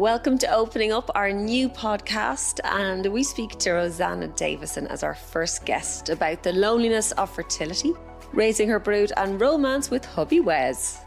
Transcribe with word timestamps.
Welcome 0.00 0.38
to 0.38 0.50
opening 0.50 0.92
up 0.92 1.10
our 1.14 1.30
new 1.30 1.68
podcast, 1.68 2.58
and 2.64 3.04
we 3.12 3.22
speak 3.22 3.58
to 3.58 3.72
Rosanna 3.72 4.28
Davison 4.28 4.86
as 4.86 5.02
our 5.02 5.14
first 5.14 5.66
guest 5.66 6.08
about 6.08 6.42
the 6.42 6.54
loneliness 6.54 7.12
of 7.12 7.28
fertility, 7.28 7.92
raising 8.32 8.66
her 8.70 8.78
brood, 8.78 9.12
and 9.18 9.38
romance 9.38 9.90
with 9.90 10.06
hubby 10.06 10.40
Wes. 10.40 11.00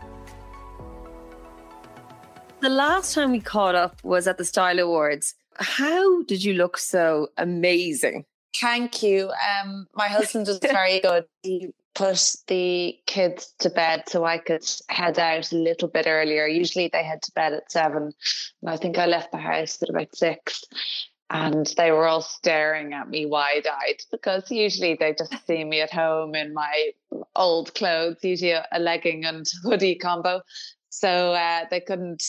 The 2.59 2.69
last 2.69 3.15
time 3.15 3.31
we 3.31 3.39
caught 3.39 3.73
up 3.73 3.97
was 4.03 4.27
at 4.27 4.37
the 4.37 4.45
Style 4.45 4.77
Awards. 4.77 5.33
How 5.55 6.21
did 6.25 6.43
you 6.43 6.53
look 6.53 6.77
so 6.77 7.29
amazing? 7.35 8.25
Thank 8.55 9.01
you. 9.01 9.31
Um, 9.31 9.87
my 9.95 10.07
husband 10.07 10.45
was 10.45 10.59
very 10.59 10.99
good. 11.03 11.25
He 11.41 11.73
put 11.95 12.35
the 12.47 12.97
kids 13.05 13.53
to 13.59 13.69
bed 13.69 14.03
so 14.07 14.25
I 14.25 14.37
could 14.37 14.65
head 14.89 15.19
out 15.19 15.51
a 15.51 15.55
little 15.55 15.87
bit 15.87 16.05
earlier. 16.07 16.47
Usually 16.47 16.89
they 16.91 17.03
head 17.03 17.21
to 17.23 17.31
bed 17.33 17.53
at 17.53 17.71
seven. 17.71 18.13
And 18.61 18.69
I 18.69 18.77
think 18.77 18.97
I 18.97 19.05
left 19.05 19.31
the 19.31 19.37
house 19.37 19.81
at 19.81 19.89
about 19.89 20.15
six. 20.15 20.63
And 21.29 21.71
they 21.77 21.91
were 21.91 22.07
all 22.07 22.21
staring 22.21 22.93
at 22.93 23.09
me 23.09 23.25
wide 23.25 23.67
eyed 23.67 24.01
because 24.11 24.51
usually 24.51 24.95
they 24.99 25.15
just 25.17 25.33
see 25.47 25.63
me 25.63 25.81
at 25.81 25.91
home 25.91 26.35
in 26.35 26.53
my 26.53 26.91
old 27.35 27.73
clothes, 27.73 28.17
usually 28.21 28.51
a, 28.51 28.65
legging 28.79 29.25
and 29.25 29.45
hoodie 29.63 29.95
combo. 29.95 30.41
So 30.89 31.33
uh, 31.33 31.65
they 31.71 31.79
couldn't 31.79 32.23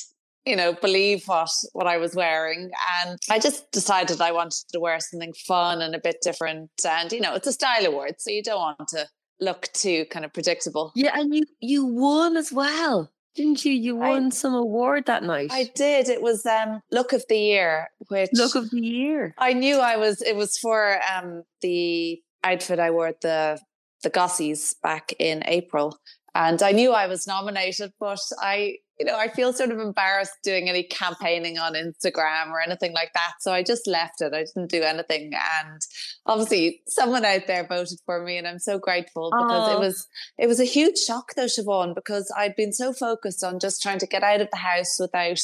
you 0.46 0.56
know, 0.56 0.74
believe 0.74 1.26
what 1.26 1.48
what 1.72 1.86
I 1.86 1.96
was 1.96 2.14
wearing. 2.14 2.70
And 3.02 3.18
I 3.30 3.38
just 3.38 3.70
decided 3.72 4.20
I 4.20 4.32
wanted 4.32 4.64
to 4.72 4.80
wear 4.80 5.00
something 5.00 5.32
fun 5.32 5.80
and 5.80 5.94
a 5.94 6.00
bit 6.00 6.18
different. 6.22 6.70
And 6.86 7.10
you 7.12 7.20
know, 7.20 7.34
it's 7.34 7.46
a 7.46 7.52
style 7.52 7.86
award, 7.86 8.16
so 8.18 8.30
you 8.30 8.42
don't 8.42 8.60
want 8.60 8.88
to 8.88 9.06
look 9.44 9.68
too 9.72 10.06
kind 10.06 10.24
of 10.24 10.32
predictable. 10.32 10.92
Yeah, 10.94 11.12
and 11.14 11.34
you 11.34 11.44
you 11.60 11.84
won 11.84 12.36
as 12.36 12.52
well. 12.52 13.10
Didn't 13.34 13.64
you? 13.64 13.72
You 13.72 13.96
won 13.96 14.26
I, 14.26 14.28
some 14.30 14.54
award 14.54 15.06
that 15.06 15.24
night. 15.24 15.50
I 15.52 15.70
did. 15.74 16.08
It 16.08 16.22
was 16.22 16.46
um 16.46 16.80
Look 16.90 17.12
of 17.12 17.24
the 17.28 17.38
Year, 17.38 17.88
which 18.08 18.30
Look 18.32 18.54
of 18.54 18.70
the 18.70 18.80
Year. 18.80 19.34
I 19.38 19.52
knew 19.52 19.78
I 19.78 19.96
was 19.96 20.22
it 20.22 20.36
was 20.36 20.56
for 20.58 21.00
um 21.12 21.42
the 21.60 22.20
outfit 22.44 22.78
I 22.78 22.90
wore 22.90 23.08
at 23.08 23.20
the 23.22 23.58
the 24.02 24.10
Gossies 24.10 24.74
back 24.82 25.14
in 25.18 25.42
April. 25.46 25.98
And 26.36 26.62
I 26.62 26.72
knew 26.72 26.92
I 26.92 27.06
was 27.06 27.26
nominated, 27.26 27.92
but 28.00 28.18
I 28.40 28.78
you 28.98 29.06
know, 29.06 29.16
I 29.16 29.28
feel 29.28 29.52
sort 29.52 29.70
of 29.70 29.78
embarrassed 29.78 30.34
doing 30.44 30.68
any 30.68 30.84
campaigning 30.84 31.58
on 31.58 31.74
Instagram 31.74 32.50
or 32.50 32.60
anything 32.60 32.92
like 32.92 33.12
that. 33.14 33.34
So 33.40 33.52
I 33.52 33.62
just 33.62 33.86
left 33.86 34.20
it. 34.20 34.32
I 34.32 34.44
didn't 34.44 34.70
do 34.70 34.82
anything. 34.82 35.32
And 35.34 35.80
obviously 36.26 36.82
someone 36.86 37.24
out 37.24 37.46
there 37.46 37.66
voted 37.66 37.98
for 38.06 38.22
me 38.24 38.38
and 38.38 38.46
I'm 38.46 38.60
so 38.60 38.78
grateful 38.78 39.30
because 39.30 39.72
it 39.72 39.78
was 39.78 40.06
it 40.38 40.46
was 40.46 40.60
a 40.60 40.64
huge 40.64 40.98
shock 40.98 41.34
though, 41.34 41.46
Siobhan, 41.46 41.94
because 41.94 42.32
I'd 42.36 42.56
been 42.56 42.72
so 42.72 42.92
focused 42.92 43.42
on 43.42 43.58
just 43.58 43.82
trying 43.82 43.98
to 43.98 44.06
get 44.06 44.22
out 44.22 44.40
of 44.40 44.48
the 44.50 44.58
house 44.58 44.96
without 45.00 45.40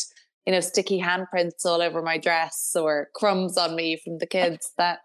you 0.46 0.52
know, 0.52 0.60
sticky 0.60 1.00
handprints 1.00 1.64
all 1.64 1.82
over 1.82 2.02
my 2.02 2.18
dress 2.18 2.74
or 2.74 3.08
crumbs 3.14 3.58
on 3.58 3.76
me 3.76 3.96
from 4.02 4.18
the 4.18 4.26
kids 4.26 4.72
that 4.78 5.00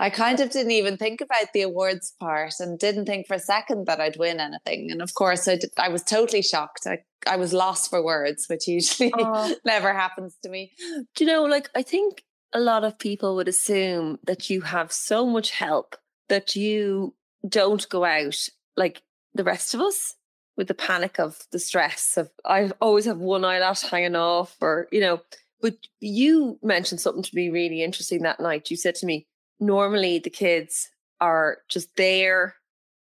I 0.00 0.10
kind 0.10 0.40
of 0.40 0.50
didn't 0.50 0.72
even 0.72 0.96
think 0.96 1.20
about 1.20 1.52
the 1.52 1.62
awards 1.62 2.14
part 2.18 2.54
and 2.60 2.78
didn't 2.78 3.06
think 3.06 3.26
for 3.26 3.34
a 3.34 3.40
second 3.40 3.86
that 3.86 4.00
I'd 4.00 4.16
win 4.16 4.40
anything. 4.40 4.90
And 4.90 5.02
of 5.02 5.14
course, 5.14 5.46
I, 5.46 5.56
did, 5.56 5.70
I 5.78 5.88
was 5.88 6.02
totally 6.02 6.42
shocked. 6.42 6.86
I, 6.86 6.98
I 7.26 7.36
was 7.36 7.52
lost 7.52 7.90
for 7.90 8.02
words, 8.02 8.46
which 8.48 8.66
usually 8.66 9.12
oh. 9.16 9.54
never 9.64 9.92
happens 9.92 10.36
to 10.42 10.48
me. 10.48 10.72
Do 11.14 11.24
you 11.24 11.26
know, 11.26 11.44
like, 11.44 11.68
I 11.74 11.82
think 11.82 12.22
a 12.54 12.60
lot 12.60 12.84
of 12.84 12.98
people 12.98 13.36
would 13.36 13.48
assume 13.48 14.18
that 14.24 14.48
you 14.48 14.62
have 14.62 14.90
so 14.90 15.26
much 15.26 15.50
help 15.50 15.96
that 16.28 16.56
you 16.56 17.14
don't 17.46 17.88
go 17.88 18.04
out 18.04 18.36
like 18.76 19.02
the 19.34 19.44
rest 19.44 19.74
of 19.74 19.80
us 19.80 20.14
with 20.58 20.66
the 20.66 20.74
panic 20.74 21.18
of 21.20 21.38
the 21.52 21.58
stress 21.58 22.18
of 22.18 22.28
I 22.44 22.72
always 22.80 23.04
have 23.04 23.18
one 23.18 23.44
eyelash 23.44 23.82
hanging 23.82 24.16
off 24.16 24.56
or 24.60 24.88
you 24.90 25.00
know 25.00 25.22
but 25.62 25.74
you 26.00 26.58
mentioned 26.62 27.00
something 27.00 27.22
to 27.22 27.34
me 27.34 27.48
really 27.48 27.82
interesting 27.82 28.22
that 28.22 28.38
night. 28.38 28.70
You 28.70 28.76
said 28.76 28.96
to 28.96 29.06
me 29.06 29.26
normally 29.60 30.18
the 30.18 30.30
kids 30.30 30.90
are 31.20 31.58
just 31.68 31.96
there 31.96 32.56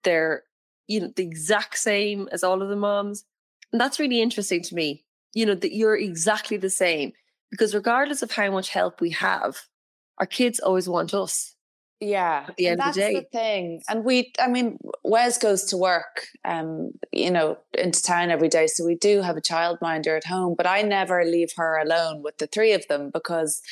they're 0.03 0.43
you 0.89 1.01
know 1.01 1.13
the 1.15 1.23
exact 1.23 1.79
same 1.79 2.29
as 2.33 2.43
all 2.43 2.63
of 2.63 2.71
the 2.71 2.77
moms. 2.77 3.25
And 3.71 3.81
that's 3.81 4.01
really 4.01 4.23
interesting 4.23 4.63
to 4.63 4.75
me 4.75 5.05
you 5.35 5.45
know 5.45 5.55
that 5.55 5.77
you're 5.77 5.97
exactly 5.97 6.57
the 6.57 6.71
same 6.71 7.13
because 7.51 7.75
regardless 7.75 8.23
of 8.23 8.33
how 8.33 8.51
much 8.51 8.71
help 8.71 9.01
we 9.01 9.11
have 9.11 9.59
our 10.17 10.27
kids 10.27 10.59
always 10.59 10.89
want 10.89 11.13
us 11.13 11.55
yeah 12.03 12.47
at 12.49 12.57
the 12.57 12.67
end 12.67 12.81
of 12.81 12.95
the 12.95 13.01
day 13.01 13.15
the 13.15 13.39
thing 13.39 13.81
and 13.89 14.05
we 14.05 14.33
i 14.41 14.49
mean 14.49 14.77
wes 15.05 15.39
goes 15.39 15.65
to 15.65 15.77
work 15.77 16.27
um 16.45 16.91
you 17.13 17.31
know 17.31 17.57
into 17.79 18.03
town 18.03 18.31
every 18.31 18.49
day 18.49 18.67
so 18.67 18.85
we 18.85 18.97
do 18.97 19.23
have 19.23 19.37
a 19.37 19.41
childminder 19.41 20.17
at 20.17 20.25
home 20.25 20.55
but 20.57 20.67
i 20.67 20.83
never 20.83 21.25
leave 21.25 21.51
her 21.57 21.79
alone 21.79 22.23
with 22.23 22.37
the 22.39 22.47
three 22.49 22.73
of 22.73 22.87
them 22.89 23.11
because 23.13 23.63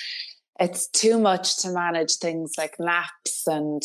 it's 0.60 0.86
too 0.88 1.18
much 1.18 1.56
to 1.56 1.70
manage 1.70 2.16
things 2.16 2.52
like 2.56 2.76
naps 2.78 3.46
and 3.46 3.82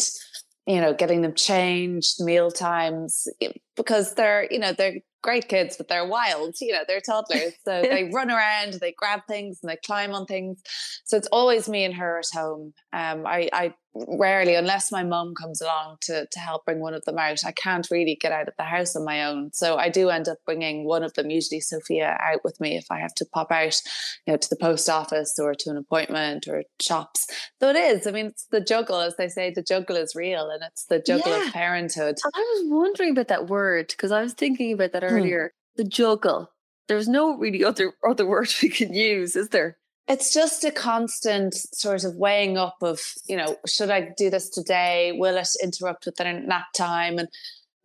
you 0.67 0.79
know 0.79 0.93
getting 0.93 1.21
them 1.21 1.33
changed 1.33 2.21
meal 2.21 2.51
times 2.51 3.27
because 3.75 4.13
they're 4.13 4.47
you 4.51 4.59
know 4.59 4.73
they're 4.73 4.97
great 5.25 5.47
kids, 5.49 5.75
but 5.75 5.87
they're 5.87 6.05
wild. 6.05 6.55
You 6.61 6.71
know, 6.73 6.83
they're 6.87 7.01
toddlers. 7.01 7.53
So 7.65 7.81
they 7.81 8.11
run 8.13 8.29
around, 8.29 8.73
they 8.73 8.93
grab 8.95 9.21
things 9.27 9.59
and 9.63 9.71
they 9.71 9.77
climb 9.83 10.13
on 10.13 10.27
things. 10.27 10.61
So 11.03 11.17
it's 11.17 11.27
always 11.31 11.67
me 11.67 11.83
and 11.83 11.95
her 11.95 12.19
at 12.19 12.25
home. 12.31 12.73
Um, 12.93 13.25
I, 13.25 13.49
I 13.51 13.73
rarely, 13.95 14.55
unless 14.55 14.91
my 14.91 15.03
mum 15.03 15.33
comes 15.35 15.61
along 15.61 15.97
to, 16.01 16.27
to 16.29 16.39
help 16.39 16.65
bring 16.65 16.79
one 16.79 16.93
of 16.93 17.05
them 17.05 17.17
out, 17.17 17.45
I 17.45 17.51
can't 17.51 17.87
really 17.89 18.17
get 18.19 18.31
out 18.31 18.47
of 18.47 18.53
the 18.57 18.63
house 18.63 18.95
on 18.95 19.05
my 19.05 19.23
own. 19.23 19.51
So 19.53 19.77
I 19.77 19.89
do 19.89 20.09
end 20.09 20.27
up 20.27 20.37
bringing 20.45 20.85
one 20.85 21.03
of 21.03 21.13
them, 21.13 21.29
usually 21.29 21.61
Sophia, 21.61 22.17
out 22.21 22.43
with 22.43 22.59
me 22.59 22.77
if 22.77 22.85
I 22.91 22.99
have 22.99 23.15
to 23.15 23.25
pop 23.25 23.51
out, 23.51 23.81
you 24.25 24.33
know, 24.33 24.37
to 24.37 24.49
the 24.49 24.57
post 24.57 24.89
office 24.89 25.37
or 25.39 25.53
to 25.55 25.69
an 25.69 25.77
appointment 25.77 26.47
or 26.47 26.63
shops. 26.81 27.27
So 27.61 27.69
it 27.69 27.75
is. 27.75 28.05
I 28.05 28.11
mean, 28.11 28.27
it's 28.27 28.47
the 28.51 28.61
juggle, 28.61 28.99
as 28.99 29.15
they 29.17 29.29
say, 29.29 29.51
the 29.51 29.63
juggle 29.63 29.95
is 29.95 30.15
real 30.15 30.49
and 30.49 30.63
it's 30.63 30.85
the 30.85 30.99
juggle 30.99 31.31
yeah. 31.31 31.47
of 31.47 31.53
parenthood. 31.53 32.15
I 32.25 32.39
was 32.39 32.63
wondering 32.67 33.11
about 33.11 33.29
that 33.29 33.47
word 33.47 33.87
because 33.89 34.11
I 34.11 34.21
was 34.21 34.33
thinking 34.33 34.73
about 34.73 34.91
that 34.93 35.03
earlier. 35.03 35.53
Hmm. 35.75 35.83
The 35.83 35.89
juggle. 35.89 36.51
There's 36.87 37.07
no 37.07 37.37
really 37.37 37.63
other 37.63 37.93
other 38.07 38.25
word 38.27 38.49
we 38.61 38.69
can 38.69 38.93
use, 38.93 39.35
is 39.35 39.49
there? 39.49 39.77
It's 40.07 40.33
just 40.33 40.63
a 40.63 40.71
constant 40.71 41.55
sort 41.55 42.03
of 42.03 42.15
weighing 42.15 42.57
up 42.57 42.77
of, 42.81 42.99
you 43.27 43.35
know, 43.35 43.57
should 43.65 43.89
I 43.89 44.09
do 44.15 44.29
this 44.29 44.49
today? 44.49 45.13
Will 45.17 45.37
it 45.37 45.49
interrupt 45.63 46.05
with 46.05 46.15
their 46.17 46.39
nap 46.39 46.65
time? 46.75 47.17
And 47.17 47.27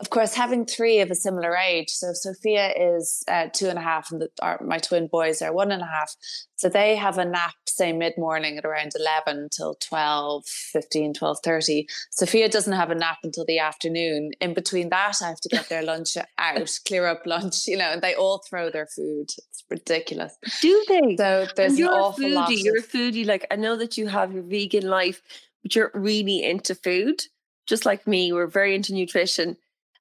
of 0.00 0.08
course, 0.10 0.34
having 0.34 0.64
three 0.64 1.00
of 1.00 1.10
a 1.10 1.14
similar 1.14 1.56
age. 1.56 1.90
So 1.90 2.12
Sophia 2.12 2.72
is 2.76 3.22
uh, 3.28 3.48
two 3.52 3.68
and 3.68 3.78
a 3.78 3.82
half, 3.82 4.10
and 4.10 4.22
the, 4.22 4.30
our, 4.40 4.58
my 4.62 4.78
twin 4.78 5.06
boys 5.06 5.42
are 5.42 5.52
one 5.52 5.70
and 5.70 5.82
a 5.82 5.86
half. 5.86 6.14
So 6.56 6.68
they 6.68 6.96
have 6.96 7.18
a 7.18 7.24
nap, 7.24 7.54
say 7.76 7.92
mid 7.92 8.16
morning 8.16 8.58
at 8.58 8.64
around 8.64 8.92
11 8.94 9.48
till 9.50 9.74
12, 9.74 10.46
15, 10.46 11.14
12, 11.14 11.38
30. 11.42 11.88
Sophia 12.10 12.48
doesn't 12.48 12.72
have 12.72 12.90
a 12.90 12.94
nap 12.94 13.18
until 13.22 13.44
the 13.44 13.58
afternoon. 13.58 14.32
In 14.40 14.54
between 14.54 14.88
that, 14.90 15.16
I 15.22 15.28
have 15.28 15.40
to 15.40 15.48
get 15.48 15.68
their 15.68 15.82
lunch 15.82 16.16
out, 16.38 16.70
clear 16.86 17.06
up 17.06 17.26
lunch, 17.26 17.66
you 17.66 17.76
know, 17.76 17.90
and 17.90 18.02
they 18.02 18.14
all 18.14 18.42
throw 18.48 18.70
their 18.70 18.86
food. 18.86 19.30
It's 19.50 19.64
ridiculous. 19.70 20.36
Do 20.60 20.84
they? 20.88 21.16
So 21.16 21.46
there's 21.56 21.78
an 21.78 21.88
awful 21.88 22.24
foodie, 22.24 22.34
lot. 22.34 22.52
Of, 22.52 22.58
you're 22.58 22.78
a 22.78 22.82
foodie. 22.82 23.26
Like, 23.26 23.46
I 23.50 23.56
know 23.56 23.76
that 23.76 23.96
you 23.96 24.06
have 24.08 24.32
your 24.32 24.42
vegan 24.42 24.88
life, 24.88 25.22
but 25.62 25.74
you're 25.74 25.90
really 25.94 26.44
into 26.44 26.74
food. 26.74 27.22
Just 27.66 27.86
like 27.86 28.06
me, 28.06 28.32
we're 28.32 28.46
very 28.48 28.74
into 28.74 28.92
nutrition 28.92 29.56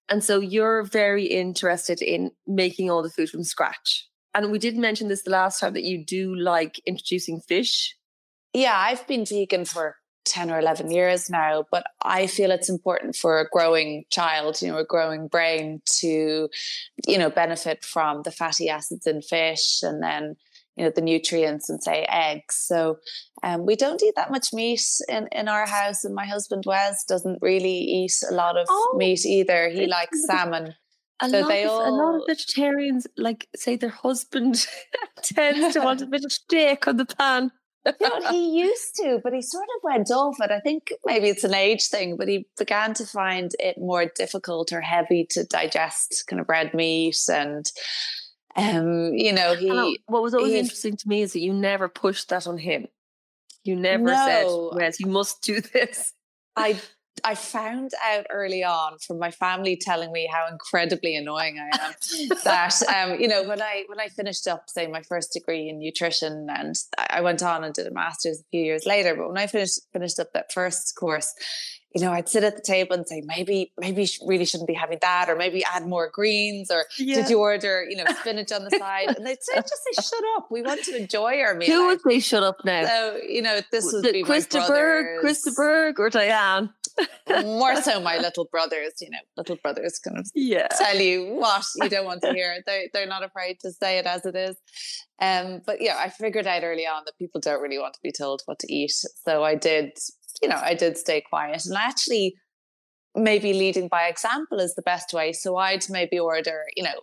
and 0.09 0.23
so 0.23 0.39
you're 0.39 0.83
very 0.83 1.25
interested 1.25 2.01
in 2.01 2.31
making 2.47 2.89
all 2.89 3.03
the 3.03 3.09
food 3.09 3.29
from 3.29 3.43
scratch. 3.43 4.08
And 4.33 4.51
we 4.51 4.59
did 4.59 4.77
mention 4.77 5.07
this 5.07 5.23
the 5.23 5.31
last 5.31 5.59
time 5.59 5.73
that 5.73 5.83
you 5.83 6.03
do 6.03 6.35
like 6.35 6.81
introducing 6.85 7.41
fish. 7.41 7.95
Yeah, 8.53 8.75
I've 8.75 9.05
been 9.07 9.25
vegan 9.25 9.65
for 9.65 9.95
10 10.25 10.51
or 10.51 10.59
11 10.59 10.91
years 10.91 11.29
now, 11.29 11.65
but 11.71 11.83
I 12.03 12.27
feel 12.27 12.51
it's 12.51 12.69
important 12.69 13.15
for 13.15 13.39
a 13.39 13.49
growing 13.49 14.05
child, 14.11 14.61
you 14.61 14.69
know, 14.69 14.77
a 14.77 14.85
growing 14.85 15.27
brain 15.27 15.81
to, 15.99 16.49
you 17.07 17.17
know, 17.17 17.29
benefit 17.29 17.83
from 17.83 18.21
the 18.23 18.31
fatty 18.31 18.69
acids 18.69 19.07
in 19.07 19.21
fish 19.21 19.81
and 19.81 20.01
then 20.01 20.35
you 20.75 20.85
know 20.85 20.91
the 20.95 21.01
nutrients 21.01 21.69
and 21.69 21.83
say 21.83 22.05
eggs. 22.07 22.55
So 22.55 22.99
um, 23.43 23.65
we 23.65 23.75
don't 23.75 24.01
eat 24.01 24.13
that 24.15 24.31
much 24.31 24.53
meat 24.53 24.81
in, 25.09 25.27
in 25.33 25.49
our 25.49 25.67
house 25.67 26.05
and 26.05 26.15
my 26.15 26.25
husband 26.25 26.63
wes 26.65 27.03
doesn't 27.03 27.39
really 27.41 27.79
eat 27.79 28.13
a 28.29 28.33
lot 28.33 28.57
of 28.57 28.65
oh, 28.69 28.95
meat 28.97 29.25
either. 29.25 29.67
He 29.67 29.87
likes 29.87 30.25
salmon 30.25 30.75
a, 31.21 31.29
so 31.29 31.39
lot 31.41 31.51
of, 31.51 31.69
all... 31.69 31.89
a 31.89 31.93
lot 31.95 32.15
of 32.15 32.21
vegetarians 32.27 33.07
like 33.17 33.47
say 33.55 33.75
their 33.75 33.89
husband 33.89 34.65
tends 35.23 35.73
to 35.73 35.81
want 35.81 36.01
a 36.01 36.05
bit 36.07 36.25
of 36.25 36.31
steak 36.31 36.87
on 36.87 36.97
the 36.97 37.05
pan 37.05 37.51
you 37.85 38.09
know, 38.09 38.31
he 38.31 38.59
used 38.59 38.95
to, 38.95 39.19
but 39.23 39.33
he 39.33 39.41
sort 39.41 39.67
of 39.77 39.83
went 39.83 40.11
off 40.11 40.37
it. 40.39 40.51
I 40.51 40.59
think 40.59 40.91
maybe 41.05 41.29
it's 41.29 41.43
an 41.43 41.53
age 41.53 41.87
thing, 41.87 42.17
but 42.17 42.27
he 42.27 42.47
began 42.57 42.93
to 42.95 43.05
find 43.05 43.51
it 43.59 43.77
more 43.77 44.05
difficult 44.05 44.71
or 44.71 44.81
heavy 44.81 45.25
to 45.31 45.43
digest 45.43 46.25
kind 46.27 46.41
of 46.41 46.49
red 46.49 46.73
meat 46.73 47.17
and 47.31 47.65
um, 48.55 49.13
you 49.13 49.31
know, 49.31 49.55
he. 49.55 49.99
what 50.07 50.23
was 50.23 50.33
always 50.33 50.53
interesting 50.53 50.97
to 50.97 51.07
me 51.07 51.21
is 51.21 51.33
that 51.33 51.39
you 51.39 51.53
never 51.53 51.87
pushed 51.87 52.29
that 52.29 52.47
on 52.47 52.57
him. 52.57 52.87
You 53.63 53.75
never 53.75 54.03
no, 54.03 54.25
said, 54.25 54.77
"Wes, 54.77 54.99
you 54.99 55.05
must 55.05 55.41
do 55.43 55.61
this." 55.61 56.13
I 56.55 56.79
I 57.23 57.35
found 57.35 57.91
out 58.03 58.25
early 58.29 58.63
on 58.63 58.97
from 58.99 59.19
my 59.19 59.31
family 59.31 59.77
telling 59.77 60.11
me 60.11 60.29
how 60.31 60.47
incredibly 60.47 61.15
annoying 61.15 61.57
I 61.59 61.77
am 61.77 61.93
that 62.43 62.81
um, 62.83 63.19
you 63.19 63.27
know 63.27 63.43
when 63.43 63.61
I 63.61 63.85
when 63.87 63.99
I 63.99 64.07
finished 64.07 64.47
up 64.47 64.69
say 64.69 64.87
my 64.87 65.01
first 65.03 65.33
degree 65.33 65.69
in 65.69 65.79
nutrition 65.79 66.47
and 66.49 66.75
I 66.97 67.21
went 67.21 67.43
on 67.43 67.63
and 67.63 67.73
did 67.73 67.87
a 67.87 67.91
master's 67.91 68.39
a 68.39 68.43
few 68.51 68.61
years 68.61 68.85
later 68.85 69.15
but 69.15 69.27
when 69.27 69.37
I 69.37 69.47
finished 69.47 69.79
finished 69.93 70.19
up 70.19 70.33
that 70.33 70.51
first 70.51 70.95
course 70.95 71.33
you 71.95 72.01
know, 72.01 72.11
I'd 72.11 72.29
sit 72.29 72.43
at 72.43 72.55
the 72.55 72.61
table 72.61 72.93
and 72.95 73.07
say, 73.07 73.21
maybe, 73.25 73.71
maybe 73.79 74.03
you 74.03 74.07
really 74.25 74.45
shouldn't 74.45 74.67
be 74.67 74.75
having 74.75 74.99
that, 75.01 75.27
or 75.27 75.35
maybe 75.35 75.63
add 75.63 75.87
more 75.87 76.09
greens, 76.13 76.69
or 76.69 76.85
yeah. 76.99 77.15
did 77.15 77.29
you 77.29 77.39
order, 77.39 77.85
you 77.89 77.97
know, 77.97 78.05
spinach 78.21 78.51
on 78.51 78.63
the 78.63 78.71
side? 78.77 79.15
And 79.17 79.25
they'd 79.25 79.41
say, 79.41 79.55
just 79.55 79.83
say, 79.83 80.01
shut 80.01 80.23
up. 80.37 80.47
We 80.51 80.61
want 80.61 80.83
to 80.83 80.95
enjoy 80.95 81.39
our 81.39 81.55
meal. 81.55 81.69
Who 81.69 81.87
would 81.87 82.01
say 82.01 82.19
shut 82.19 82.43
up 82.43 82.57
now? 82.63 82.85
So, 82.85 83.19
you 83.27 83.41
know, 83.41 83.61
this 83.71 83.91
would 83.91 84.03
be 84.03 84.23
Christopher, 84.23 85.17
Christopher, 85.21 85.93
or 85.97 86.09
Diane. 86.09 86.69
More 87.43 87.81
so 87.81 87.99
my 88.01 88.17
little 88.19 88.45
brothers, 88.45 88.93
you 89.01 89.09
know, 89.09 89.19
little 89.37 89.55
brothers 89.57 89.99
kind 89.99 90.17
of 90.17 90.29
yeah. 90.35 90.67
tell 90.67 90.97
you 90.97 91.35
what 91.35 91.63
you 91.75 91.89
don't 91.89 92.05
want 92.05 92.21
to 92.21 92.33
hear. 92.33 92.57
They, 92.65 92.89
they're 92.93 93.07
not 93.07 93.23
afraid 93.23 93.59
to 93.61 93.71
say 93.71 93.99
it 93.99 94.05
as 94.05 94.25
it 94.25 94.35
is. 94.35 94.57
Um, 95.21 95.61
but 95.65 95.81
yeah, 95.81 95.97
I 95.97 96.09
figured 96.09 96.47
out 96.47 96.63
early 96.63 96.85
on 96.85 97.03
that 97.05 97.17
people 97.17 97.41
don't 97.41 97.61
really 97.61 97.79
want 97.79 97.93
to 97.93 97.99
be 98.03 98.11
told 98.11 98.41
what 98.45 98.59
to 98.59 98.73
eat. 98.73 98.91
So 99.25 99.43
I 99.43 99.55
did 99.55 99.97
you 100.41 100.49
know, 100.49 100.59
I 100.61 100.73
did 100.73 100.97
stay 100.97 101.21
quiet. 101.21 101.65
And 101.65 101.75
actually, 101.77 102.35
maybe 103.15 103.53
leading 103.53 103.87
by 103.87 104.07
example 104.07 104.59
is 104.59 104.75
the 104.75 104.81
best 104.81 105.13
way. 105.13 105.33
So 105.33 105.57
I'd 105.57 105.89
maybe 105.89 106.19
order, 106.19 106.63
you 106.75 106.83
know, 106.83 107.01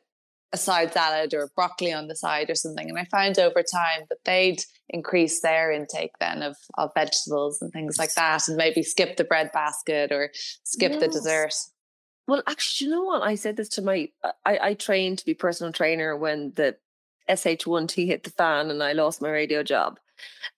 a 0.52 0.56
side 0.56 0.92
salad 0.92 1.34
or 1.34 1.50
broccoli 1.54 1.92
on 1.92 2.08
the 2.08 2.16
side 2.16 2.48
or 2.50 2.54
something. 2.54 2.88
And 2.88 2.98
I 2.98 3.04
found 3.04 3.38
over 3.38 3.62
time 3.62 4.06
that 4.08 4.24
they'd 4.24 4.62
increase 4.88 5.40
their 5.40 5.72
intake 5.72 6.12
then 6.20 6.42
of, 6.42 6.56
of 6.78 6.90
vegetables 6.94 7.60
and 7.60 7.72
things 7.72 7.98
like 7.98 8.14
that, 8.14 8.46
and 8.48 8.56
maybe 8.56 8.82
skip 8.82 9.16
the 9.16 9.24
bread 9.24 9.50
basket 9.52 10.12
or 10.12 10.30
skip 10.64 10.92
yes. 10.92 11.00
the 11.00 11.08
dessert. 11.08 11.54
Well, 12.28 12.42
actually, 12.46 12.86
you 12.86 12.94
know 12.94 13.04
what? 13.04 13.22
I 13.22 13.34
said 13.34 13.56
this 13.56 13.68
to 13.70 13.82
my, 13.82 14.08
uh, 14.24 14.32
I, 14.44 14.58
I 14.58 14.74
trained 14.74 15.18
to 15.18 15.26
be 15.26 15.34
personal 15.34 15.72
trainer 15.72 16.16
when 16.16 16.52
the 16.56 16.76
SH1T 17.28 18.06
hit 18.06 18.24
the 18.24 18.30
fan 18.30 18.70
and 18.70 18.82
I 18.82 18.92
lost 18.92 19.20
my 19.20 19.30
radio 19.30 19.62
job. 19.62 19.98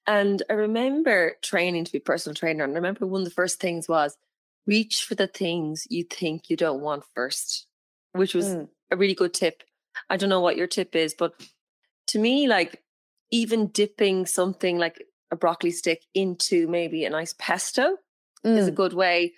And 0.06 0.42
I 0.48 0.54
remember 0.54 1.36
training 1.42 1.84
to 1.84 1.92
be 1.92 1.98
personal 1.98 2.34
trainer. 2.34 2.64
And 2.64 2.72
I 2.72 2.76
remember 2.76 3.06
one 3.06 3.22
of 3.22 3.24
the 3.24 3.34
first 3.34 3.60
things 3.60 3.88
was 3.88 4.16
reach 4.66 5.04
for 5.04 5.14
the 5.14 5.26
things 5.26 5.86
you 5.90 6.04
think 6.04 6.50
you 6.50 6.56
don't 6.56 6.80
want 6.80 7.04
first, 7.14 7.66
which 8.12 8.34
was 8.34 8.46
mm. 8.46 8.68
a 8.90 8.96
really 8.96 9.14
good 9.14 9.34
tip. 9.34 9.62
I 10.10 10.16
don't 10.16 10.28
know 10.28 10.40
what 10.40 10.56
your 10.56 10.66
tip 10.66 10.94
is, 10.94 11.14
but 11.14 11.34
to 12.08 12.18
me, 12.18 12.46
like 12.46 12.82
even 13.30 13.68
dipping 13.68 14.26
something 14.26 14.78
like 14.78 15.02
a 15.30 15.36
broccoli 15.36 15.70
stick 15.70 16.02
into 16.14 16.66
maybe 16.68 17.04
a 17.04 17.10
nice 17.10 17.34
pesto 17.38 17.96
mm. 18.44 18.56
is 18.56 18.68
a 18.68 18.72
mm. 18.72 18.76
good 18.76 18.92
way. 18.92 19.32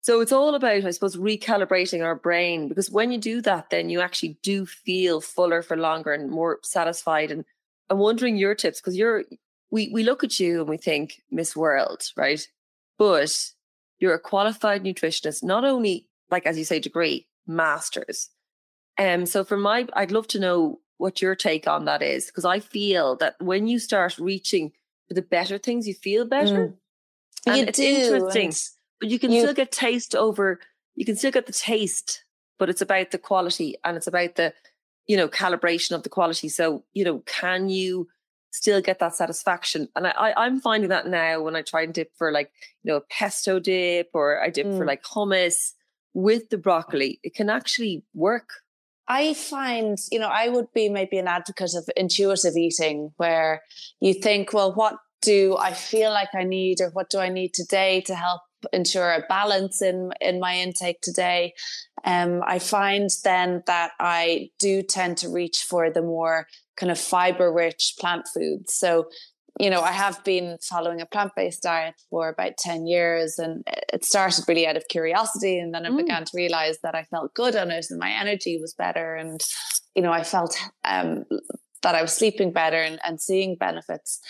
So 0.00 0.20
it's 0.20 0.32
all 0.32 0.54
about, 0.54 0.84
I 0.84 0.90
suppose, 0.90 1.16
recalibrating 1.16 2.02
our 2.02 2.14
brain 2.14 2.68
because 2.68 2.90
when 2.90 3.10
you 3.10 3.18
do 3.18 3.42
that, 3.42 3.70
then 3.70 3.90
you 3.90 4.00
actually 4.00 4.38
do 4.42 4.64
feel 4.64 5.20
fuller 5.20 5.60
for 5.60 5.76
longer 5.76 6.12
and 6.12 6.30
more 6.30 6.60
satisfied. 6.62 7.30
And 7.30 7.44
I'm 7.90 7.98
wondering 7.98 8.36
your 8.36 8.54
tips 8.54 8.80
because 8.80 8.96
you're 8.96 9.24
we 9.70 9.88
we 9.88 10.02
look 10.02 10.24
at 10.24 10.40
you 10.40 10.60
and 10.60 10.68
we 10.68 10.76
think 10.76 11.22
Miss 11.30 11.54
World, 11.56 12.02
right? 12.16 12.46
But 12.98 13.52
you're 13.98 14.14
a 14.14 14.20
qualified 14.20 14.84
nutritionist, 14.84 15.42
not 15.42 15.64
only 15.64 16.06
like 16.30 16.46
as 16.46 16.58
you 16.58 16.64
say, 16.64 16.78
degree, 16.78 17.26
masters. 17.46 18.30
Um, 18.98 19.26
so 19.26 19.44
for 19.44 19.56
my, 19.56 19.86
I'd 19.94 20.10
love 20.10 20.26
to 20.28 20.40
know 20.40 20.80
what 20.96 21.22
your 21.22 21.36
take 21.36 21.68
on 21.68 21.84
that 21.84 22.02
is 22.02 22.26
because 22.26 22.44
I 22.44 22.60
feel 22.60 23.16
that 23.16 23.36
when 23.40 23.66
you 23.66 23.78
start 23.78 24.18
reaching 24.18 24.72
for 25.06 25.14
the 25.14 25.22
better 25.22 25.56
things, 25.58 25.86
you 25.86 25.94
feel 25.94 26.24
better. 26.24 26.68
Mm. 26.68 26.74
And 27.46 27.56
you 27.56 27.64
it's 27.64 27.78
do. 27.78 27.84
interesting, 27.84 28.52
but 29.00 29.08
you 29.08 29.18
can 29.18 29.30
you, 29.30 29.42
still 29.42 29.54
get 29.54 29.70
taste 29.70 30.14
over. 30.14 30.58
You 30.96 31.04
can 31.04 31.16
still 31.16 31.30
get 31.30 31.46
the 31.46 31.52
taste, 31.52 32.24
but 32.58 32.68
it's 32.68 32.80
about 32.80 33.12
the 33.12 33.18
quality 33.18 33.76
and 33.84 33.96
it's 33.96 34.08
about 34.08 34.34
the, 34.34 34.52
you 35.06 35.16
know, 35.16 35.28
calibration 35.28 35.92
of 35.92 36.02
the 36.02 36.08
quality. 36.08 36.48
So 36.48 36.84
you 36.92 37.04
know, 37.04 37.22
can 37.26 37.68
you 37.68 38.08
still 38.50 38.80
get 38.80 38.98
that 38.98 39.14
satisfaction. 39.14 39.88
And 39.94 40.06
I, 40.06 40.10
I, 40.10 40.46
am 40.46 40.60
finding 40.60 40.90
that 40.90 41.06
now 41.06 41.42
when 41.42 41.56
I 41.56 41.62
try 41.62 41.82
and 41.82 41.92
dip 41.92 42.10
for 42.16 42.32
like, 42.32 42.50
you 42.82 42.90
know, 42.90 42.96
a 42.96 43.00
pesto 43.02 43.58
dip 43.58 44.10
or 44.14 44.42
I 44.42 44.50
dip 44.50 44.66
mm. 44.66 44.76
for 44.76 44.86
like 44.86 45.02
hummus 45.02 45.72
with 46.14 46.48
the 46.50 46.58
broccoli, 46.58 47.20
it 47.22 47.34
can 47.34 47.50
actually 47.50 48.04
work. 48.14 48.48
I 49.06 49.34
find, 49.34 49.98
you 50.10 50.18
know, 50.18 50.28
I 50.28 50.48
would 50.48 50.72
be 50.74 50.88
maybe 50.88 51.18
an 51.18 51.28
advocate 51.28 51.74
of 51.74 51.88
intuitive 51.96 52.56
eating 52.56 53.12
where 53.16 53.62
you 54.00 54.14
think, 54.14 54.52
well, 54.52 54.74
what 54.74 54.96
do 55.22 55.56
I 55.58 55.72
feel 55.72 56.10
like 56.10 56.28
I 56.34 56.44
need 56.44 56.80
or 56.80 56.90
what 56.90 57.10
do 57.10 57.18
I 57.18 57.28
need 57.28 57.54
today 57.54 58.02
to 58.02 58.14
help 58.14 58.42
ensure 58.72 59.12
a 59.12 59.24
balance 59.28 59.80
in 59.80 60.10
in 60.20 60.40
my 60.40 60.56
intake 60.56 61.00
today 61.00 61.54
um, 62.04 62.42
i 62.46 62.58
find 62.58 63.10
then 63.22 63.62
that 63.66 63.92
i 64.00 64.50
do 64.58 64.82
tend 64.82 65.16
to 65.16 65.28
reach 65.28 65.62
for 65.62 65.90
the 65.90 66.02
more 66.02 66.46
kind 66.78 66.92
of 66.92 66.98
fiber 66.98 67.52
rich 67.52 67.94
plant 67.98 68.26
foods. 68.32 68.74
So, 68.74 69.08
you 69.58 69.70
know, 69.70 69.80
I 69.80 69.92
have 69.92 70.22
been 70.24 70.58
following 70.62 71.00
a 71.00 71.06
plant 71.06 71.32
based 71.34 71.62
diet 71.62 71.94
for 72.10 72.28
about 72.28 72.56
10 72.58 72.86
years 72.86 73.38
and 73.38 73.66
it 73.92 74.04
started 74.04 74.44
really 74.46 74.66
out 74.66 74.76
of 74.76 74.86
curiosity. 74.88 75.58
And 75.58 75.74
then 75.74 75.84
I 75.84 75.90
mm. 75.90 75.96
began 75.96 76.24
to 76.24 76.32
realize 76.34 76.78
that 76.82 76.94
I 76.94 77.04
felt 77.04 77.34
good 77.34 77.56
on 77.56 77.70
it 77.70 77.86
and 77.90 77.98
my 77.98 78.10
energy 78.10 78.58
was 78.60 78.74
better. 78.74 79.16
And, 79.16 79.40
you 79.94 80.02
know, 80.02 80.12
I 80.12 80.22
felt 80.22 80.56
um, 80.84 81.24
that 81.82 81.94
I 81.94 82.02
was 82.02 82.12
sleeping 82.12 82.52
better 82.52 82.80
and, 82.80 83.00
and 83.04 83.20
seeing 83.20 83.56
benefits. 83.56 84.20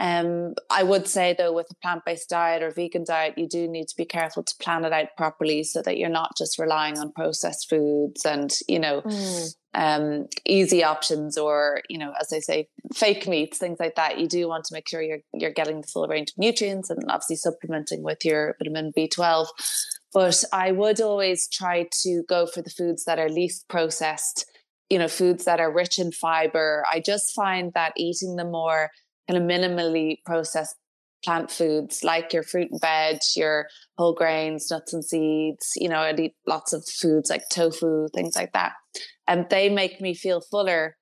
Um, 0.00 0.54
I 0.70 0.84
would 0.84 1.08
say 1.08 1.34
though, 1.36 1.52
with 1.52 1.66
a 1.70 1.74
plant-based 1.76 2.28
diet 2.28 2.62
or 2.62 2.70
vegan 2.70 3.04
diet, 3.04 3.36
you 3.36 3.48
do 3.48 3.66
need 3.66 3.88
to 3.88 3.96
be 3.96 4.04
careful 4.04 4.44
to 4.44 4.54
plan 4.60 4.84
it 4.84 4.92
out 4.92 5.08
properly 5.16 5.64
so 5.64 5.82
that 5.82 5.98
you're 5.98 6.08
not 6.08 6.36
just 6.36 6.58
relying 6.58 6.98
on 6.98 7.12
processed 7.12 7.68
foods 7.68 8.24
and 8.24 8.56
you 8.68 8.78
know 8.78 9.02
mm. 9.02 9.54
um, 9.74 10.28
easy 10.46 10.84
options 10.84 11.36
or 11.36 11.82
you 11.88 11.98
know, 11.98 12.12
as 12.20 12.32
I 12.32 12.38
say, 12.38 12.68
fake 12.94 13.26
meats, 13.26 13.58
things 13.58 13.80
like 13.80 13.96
that. 13.96 14.20
You 14.20 14.28
do 14.28 14.46
want 14.46 14.64
to 14.66 14.74
make 14.74 14.88
sure 14.88 15.02
you're 15.02 15.22
you're 15.34 15.50
getting 15.50 15.80
the 15.80 15.88
full 15.88 16.06
range 16.06 16.30
of 16.30 16.38
nutrients 16.38 16.90
and 16.90 17.02
obviously 17.08 17.36
supplementing 17.36 18.02
with 18.04 18.24
your 18.24 18.54
vitamin 18.58 18.92
B12. 18.96 19.48
But 20.14 20.44
I 20.52 20.72
would 20.72 21.00
always 21.00 21.48
try 21.48 21.88
to 22.02 22.22
go 22.28 22.46
for 22.46 22.62
the 22.62 22.70
foods 22.70 23.04
that 23.04 23.18
are 23.18 23.28
least 23.28 23.68
processed. 23.68 24.46
You 24.90 24.98
know, 24.98 25.08
foods 25.08 25.44
that 25.44 25.60
are 25.60 25.70
rich 25.70 25.98
in 25.98 26.12
fiber. 26.12 26.82
I 26.90 27.00
just 27.00 27.34
find 27.34 27.74
that 27.74 27.92
eating 27.96 28.36
the 28.36 28.44
more 28.44 28.90
kind 29.28 29.42
of 29.42 29.48
minimally 29.48 30.16
processed 30.24 30.76
plant 31.24 31.50
foods 31.50 32.04
like 32.04 32.32
your 32.32 32.42
fruit 32.42 32.68
and 32.70 32.80
veg, 32.80 33.18
your 33.36 33.66
whole 33.96 34.14
grains, 34.14 34.70
nuts 34.70 34.92
and 34.92 35.04
seeds. 35.04 35.72
You 35.76 35.88
know, 35.88 35.98
I'd 35.98 36.20
eat 36.20 36.34
lots 36.46 36.72
of 36.72 36.84
foods 36.86 37.30
like 37.30 37.42
tofu, 37.50 38.08
things 38.14 38.36
like 38.36 38.52
that. 38.52 38.72
And 39.26 39.46
they 39.50 39.68
make 39.68 40.00
me 40.00 40.14
feel 40.14 40.40
fuller 40.40 40.96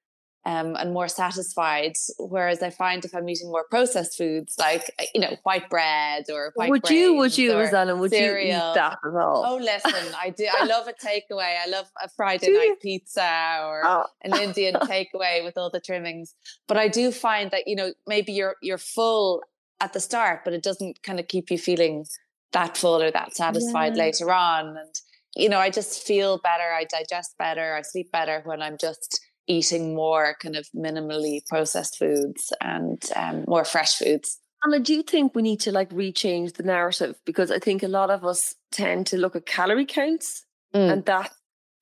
um, 0.47 0.77
and 0.77 0.93
more 0.95 1.09
satisfied. 1.09 1.95
Whereas 2.19 2.63
I 2.63 2.71
find 2.71 3.05
if 3.05 3.15
I'm 3.15 3.29
eating 3.29 3.49
more 3.49 3.65
processed 3.69 4.17
foods, 4.17 4.55
like 4.59 4.93
uh, 4.99 5.05
you 5.13 5.21
know, 5.21 5.37
white 5.43 5.69
bread 5.69 6.27
or 6.33 6.53
white 6.55 6.71
would 6.71 6.89
you 6.89 7.15
would 7.15 7.37
you 7.37 7.53
Rosanna 7.53 7.97
would 7.97 8.13
cereal. 8.13 8.47
you 8.47 8.55
eat 8.55 8.75
that 8.75 8.99
at 9.05 9.17
all? 9.17 9.45
Oh, 9.45 9.57
listen, 9.57 10.15
I 10.19 10.31
do. 10.31 10.47
I 10.57 10.65
love 10.67 10.87
a 10.87 10.93
takeaway. 10.93 11.57
I 11.63 11.69
love 11.69 11.87
a 12.03 12.09
Friday 12.09 12.53
night 12.53 12.77
pizza 12.81 13.59
or 13.65 13.83
oh. 13.85 14.05
an 14.23 14.41
Indian 14.41 14.75
takeaway 14.83 15.45
with 15.45 15.59
all 15.59 15.69
the 15.69 15.81
trimmings. 15.81 16.35
But 16.69 16.77
I 16.77 16.87
do 16.87 17.11
find 17.11 17.51
that 17.51 17.65
you 17.67 17.75
know 17.75 17.93
maybe 18.07 18.33
you're 18.33 18.55
you're 18.63 18.79
full 18.79 19.43
at 19.81 19.93
the 19.95 20.01
start, 20.01 20.43
but 20.45 20.55
it 20.55 20.63
doesn't 20.63 21.03
kind 21.03 21.19
of 21.19 21.27
keep 21.27 21.51
you 21.51 21.59
feeling 21.59 22.07
that 22.53 22.77
full 22.77 23.03
or 23.03 23.11
that 23.11 23.35
satisfied 23.35 23.97
yeah. 23.97 24.05
later 24.05 24.31
on. 24.31 24.69
And 24.69 24.95
you 25.35 25.49
know, 25.49 25.59
I 25.59 25.71
just 25.71 26.07
feel 26.07 26.39
better. 26.39 26.73
I 26.73 26.85
digest 26.85 27.35
better. 27.37 27.75
I 27.75 27.83
sleep 27.83 28.13
better 28.13 28.43
when 28.45 28.63
I'm 28.63 28.77
just 28.81 29.26
eating 29.47 29.95
more 29.95 30.37
kind 30.41 30.57
of 30.57 30.69
minimally 30.75 31.45
processed 31.47 31.99
foods 31.99 32.53
and 32.61 33.03
um, 33.15 33.45
more 33.47 33.65
fresh 33.65 33.95
foods. 33.97 34.39
And 34.63 34.75
I 34.75 34.79
do 34.79 35.03
think 35.03 35.35
we 35.35 35.43
need 35.43 35.61
to 35.61 35.73
like 35.73 35.91
rechange 35.91 36.55
the 36.55 36.63
narrative 36.63 37.17
because 37.25 37.51
I 37.51 37.59
think 37.59 37.83
a 37.83 37.89
lot 37.89 38.11
of 38.11 38.25
us 38.25 38.55
tend 38.73 39.07
to 39.09 39.17
look 39.17 39.37
at 39.37 39.47
calorie 39.47 39.87
counts 39.87 40.45
mm. 40.75 40.91
and 40.91 41.05
that 41.05 41.31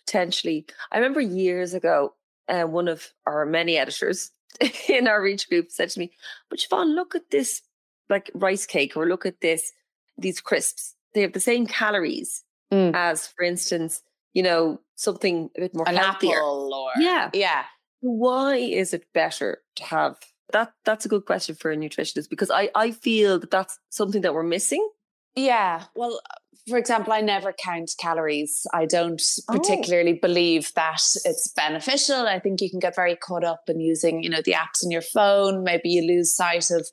potentially. 0.04 0.66
I 0.92 0.99
remember 0.99 1.21
years 1.21 1.75
ago, 1.75 2.14
uh, 2.49 2.64
one 2.64 2.88
of 2.88 3.11
our 3.26 3.47
many 3.47 3.78
editors 3.78 4.30
in 4.88 5.09
our 5.09 5.23
reach 5.23 5.49
group 5.49 5.71
said 5.71 5.90
to 5.90 5.99
me, 5.99 6.12
But 6.50 6.59
Siobhan, 6.59 6.94
look 6.94 7.14
at 7.14 7.30
this 7.30 7.62
like 8.11 8.30
rice 8.35 8.66
cake 8.66 8.97
or 8.97 9.06
look 9.06 9.25
at 9.25 9.40
this, 9.40 9.73
these 10.18 10.40
crisps. 10.40 10.94
They 11.14 11.23
have 11.23 11.33
the 11.33 11.40
same 11.40 11.66
calories 11.66 12.42
mm. 12.73 12.92
as, 12.94 13.28
for 13.28 13.44
instance, 13.44 14.02
you 14.35 14.43
know, 14.43 14.81
something 14.97 15.50
a 15.57 15.61
bit 15.61 15.75
more 15.75 15.88
An 15.88 15.97
healthier. 15.97 16.41
Or, 16.43 16.91
yeah. 16.99 17.31
Yeah. 17.33 17.64
Why 18.00 18.57
is 18.57 18.93
it 18.93 19.07
better 19.14 19.62
to 19.76 19.85
have 19.85 20.17
that? 20.53 20.73
That's 20.85 21.07
a 21.07 21.09
good 21.09 21.25
question 21.25 21.55
for 21.55 21.73
a 21.73 21.76
nutritionist 21.76 22.29
because 22.29 22.50
I, 22.50 22.69
I 22.75 22.91
feel 22.91 23.38
that 23.38 23.50
that's 23.50 23.79
something 23.88 24.21
that 24.23 24.35
we're 24.35 24.43
missing. 24.43 24.87
Yeah. 25.35 25.85
Well, 25.95 26.21
for 26.69 26.79
example, 26.79 27.12
I 27.12 27.21
never 27.21 27.53
count 27.53 27.93
calories. 27.99 28.67
I 28.73 28.87
don't 28.87 29.23
oh. 29.49 29.53
particularly 29.59 30.14
oh. 30.17 30.26
believe 30.26 30.73
that 30.75 31.00
it's 31.25 31.49
beneficial. 31.49 32.26
I 32.26 32.38
think 32.38 32.61
you 32.61 32.71
can 32.71 32.79
get 32.79 32.97
very 32.97 33.17
caught 33.17 33.45
up 33.45 33.62
in 33.69 33.81
using, 33.81 34.23
you 34.23 34.31
know, 34.31 34.43
the 34.45 34.53
apps 34.53 34.83
in 34.83 34.91
your 34.91 35.03
phone. 35.03 35.62
Maybe 35.64 35.91
you 35.91 36.07
lose 36.07 36.35
sight 36.35 36.71
of 36.71 36.87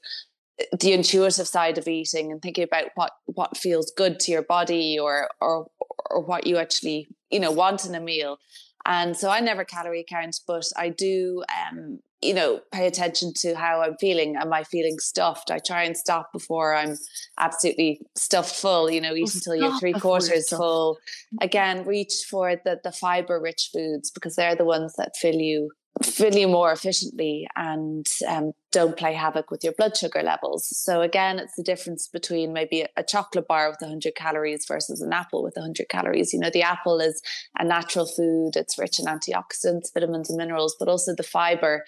the 0.80 0.94
intuitive 0.94 1.48
side 1.48 1.78
of 1.78 1.88
eating 1.88 2.32
and 2.32 2.42
thinking 2.42 2.64
about 2.64 2.86
what 2.96 3.12
what 3.26 3.58
feels 3.58 3.92
good 3.96 4.20
to 4.20 4.32
your 4.32 4.44
body 4.44 4.98
or 5.00 5.30
or 5.40 5.68
or 6.10 6.22
what 6.22 6.48
you 6.48 6.58
actually 6.58 7.08
you 7.30 7.40
know 7.40 7.52
want 7.52 7.86
in 7.86 7.96
a 7.96 8.00
meal. 8.00 8.38
And 8.86 9.16
so 9.16 9.30
i 9.30 9.40
never 9.40 9.64
calorie 9.64 10.06
count 10.08 10.40
but 10.48 10.66
i 10.76 10.90
do 10.90 11.44
um 11.62 12.00
you 12.22 12.34
know 12.34 12.62
pay 12.72 12.88
attention 12.88 13.32
to 13.42 13.56
how 13.56 13.82
i'm 13.82 13.96
feeling. 14.00 14.36
Am 14.36 14.52
i 14.54 14.64
feeling 14.64 14.98
stuffed? 15.00 15.52
I 15.52 15.60
try 15.60 15.84
and 15.84 15.96
stop 15.96 16.32
before 16.34 16.74
i'm 16.76 16.98
absolutely 17.40 18.02
stuffed 18.16 18.56
full 18.56 18.90
you 18.90 19.02
know 19.02 19.14
eat 19.14 19.34
until 19.36 19.56
you're 19.56 19.80
three 19.80 19.94
quarters 19.94 20.50
full. 20.50 20.98
Again 21.42 21.86
reach 21.86 22.26
for 22.30 22.56
the 22.66 22.80
the 22.84 22.92
fiber 22.92 23.40
rich 23.40 23.70
foods 23.74 24.10
because 24.10 24.36
they're 24.36 24.56
the 24.56 24.66
ones 24.66 24.94
that 24.98 25.16
fill 25.16 25.36
you 25.36 25.72
fill 26.04 26.34
you 26.34 26.48
more 26.48 26.72
efficiently 26.72 27.48
and 27.56 28.08
um, 28.28 28.54
don't 28.72 28.98
play 28.98 29.14
havoc 29.14 29.52
with 29.52 29.64
your 29.64 29.74
blood 29.74 29.96
sugar 29.96 30.24
levels. 30.24 30.68
So 30.78 31.02
again, 31.02 31.38
it's 31.38 31.56
the 31.56 31.64
difference 31.64 32.08
between 32.08 32.54
maybe 32.54 32.86
a 32.96 33.04
chocolate 33.04 33.48
bar 33.48 33.70
with 33.70 33.82
100 33.82 34.16
calories 34.16 34.66
versus 34.68 35.02
an 35.02 35.14
apple 35.14 35.44
with 35.44 35.56
100 35.56 35.90
calories. 35.90 36.34
You 36.34 36.40
know, 36.40 36.50
the 36.50 36.64
apple 36.64 37.00
is 37.00 37.22
a 37.60 37.66
natural 37.66 38.06
food; 38.06 38.52
it's 38.56 38.78
rich 38.80 39.00
in 39.00 39.06
antioxidants, 39.06 39.94
vitamins, 39.94 40.30
and 40.30 40.38
minerals, 40.38 40.76
but 40.80 40.88
also 40.88 41.14
the 41.14 41.24
fiber 41.24 41.84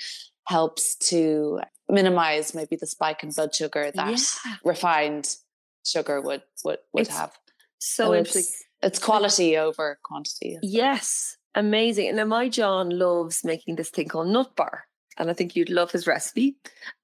helps 0.48 0.95
to 0.95 1.62
minimize 1.89 2.53
maybe 2.53 2.75
the 2.75 2.88
spike 2.88 3.24
in 3.24 3.29
blood 3.29 3.55
sugar 3.55 3.91
that 3.93 4.10
yeah. 4.45 4.55
refined 4.65 5.36
sugar 5.86 6.22
would 6.22 6.43
would 6.63 6.79
would 6.93 7.07
it's 7.07 7.15
have. 7.15 7.31
So, 7.79 8.05
so 8.05 8.15
interesting. 8.15 8.41
It's, 8.41 8.65
it's 8.81 9.00
quality 9.00 9.57
over 9.57 10.00
quantity. 10.03 10.57
Yes, 10.62 11.38
Amazing. 11.55 12.07
And 12.07 12.17
now 12.17 12.25
my 12.25 12.50
John 12.50 12.89
loves 12.89 13.43
making 13.43 13.75
this 13.75 13.89
thing 13.89 14.07
called 14.07 14.27
nut 14.27 14.55
bar. 14.55 14.86
And 15.17 15.29
I 15.29 15.33
think 15.33 15.55
you'd 15.55 15.69
love 15.69 15.91
his 15.91 16.07
recipe. 16.07 16.55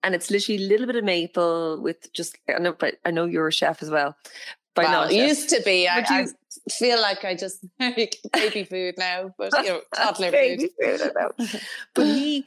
And 0.01 0.15
it's 0.15 0.32
literally 0.32 0.63
a 0.63 0.68
little 0.68 0.88
bit 0.88 0.96
of 0.96 1.03
maple 1.03 1.79
with 1.82 2.12
just 2.13 2.38
I 2.50 2.58
know 2.60 2.74
but 2.74 2.96
I 3.06 3.12
know 3.12 3.25
you're 3.25 3.48
a 3.48 3.51
chef 3.51 3.84
as 3.84 3.89
well. 3.89 4.15
By 4.75 4.84
well, 4.84 5.06
now 5.06 5.10
used 5.10 5.50
to 5.50 5.62
be. 5.63 5.88
I, 5.88 6.00
you, 6.00 6.06
I, 6.10 6.27
feel 6.72 7.01
like 7.01 7.24
I 7.24 7.36
just 7.36 7.63
make 7.79 8.18
baby 8.34 8.63
food 8.63 8.96
now, 8.98 9.34
but 9.38 9.51
you 9.63 9.70
know, 9.70 9.82
toddler 9.96 10.32
baby 10.32 10.70
food. 10.79 11.00
food 11.00 11.12
I 11.15 11.22
know. 11.22 11.32
but 11.96 12.06
he 12.06 12.46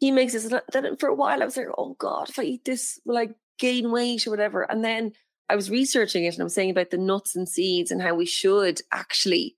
he 0.00 0.10
makes 0.10 0.32
this 0.32 0.52
then 0.72 0.96
for 0.96 1.08
a 1.08 1.14
while 1.14 1.42
I 1.42 1.44
was 1.44 1.56
like, 1.56 1.68
oh 1.78 1.94
God, 1.98 2.30
if 2.30 2.38
I 2.38 2.42
eat 2.42 2.64
this 2.64 2.98
will 3.04 3.18
I 3.18 3.28
gain 3.58 3.92
weight 3.92 4.26
or 4.26 4.30
whatever? 4.30 4.62
And 4.62 4.84
then 4.84 5.12
I 5.48 5.54
was 5.54 5.70
researching 5.70 6.24
it 6.24 6.34
and 6.34 6.42
I'm 6.42 6.48
saying 6.48 6.70
about 6.70 6.90
the 6.90 6.98
nuts 6.98 7.36
and 7.36 7.48
seeds 7.48 7.90
and 7.90 8.02
how 8.02 8.14
we 8.14 8.26
should 8.26 8.80
actually 8.92 9.56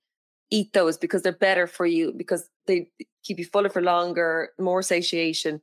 eat 0.49 0.73
those 0.73 0.97
because 0.97 1.21
they're 1.21 1.31
better 1.31 1.67
for 1.67 1.85
you 1.85 2.13
because 2.15 2.49
they 2.67 2.89
keep 3.23 3.39
you 3.39 3.45
fuller 3.45 3.69
for 3.69 3.81
longer, 3.81 4.49
more 4.59 4.81
satiation. 4.81 5.61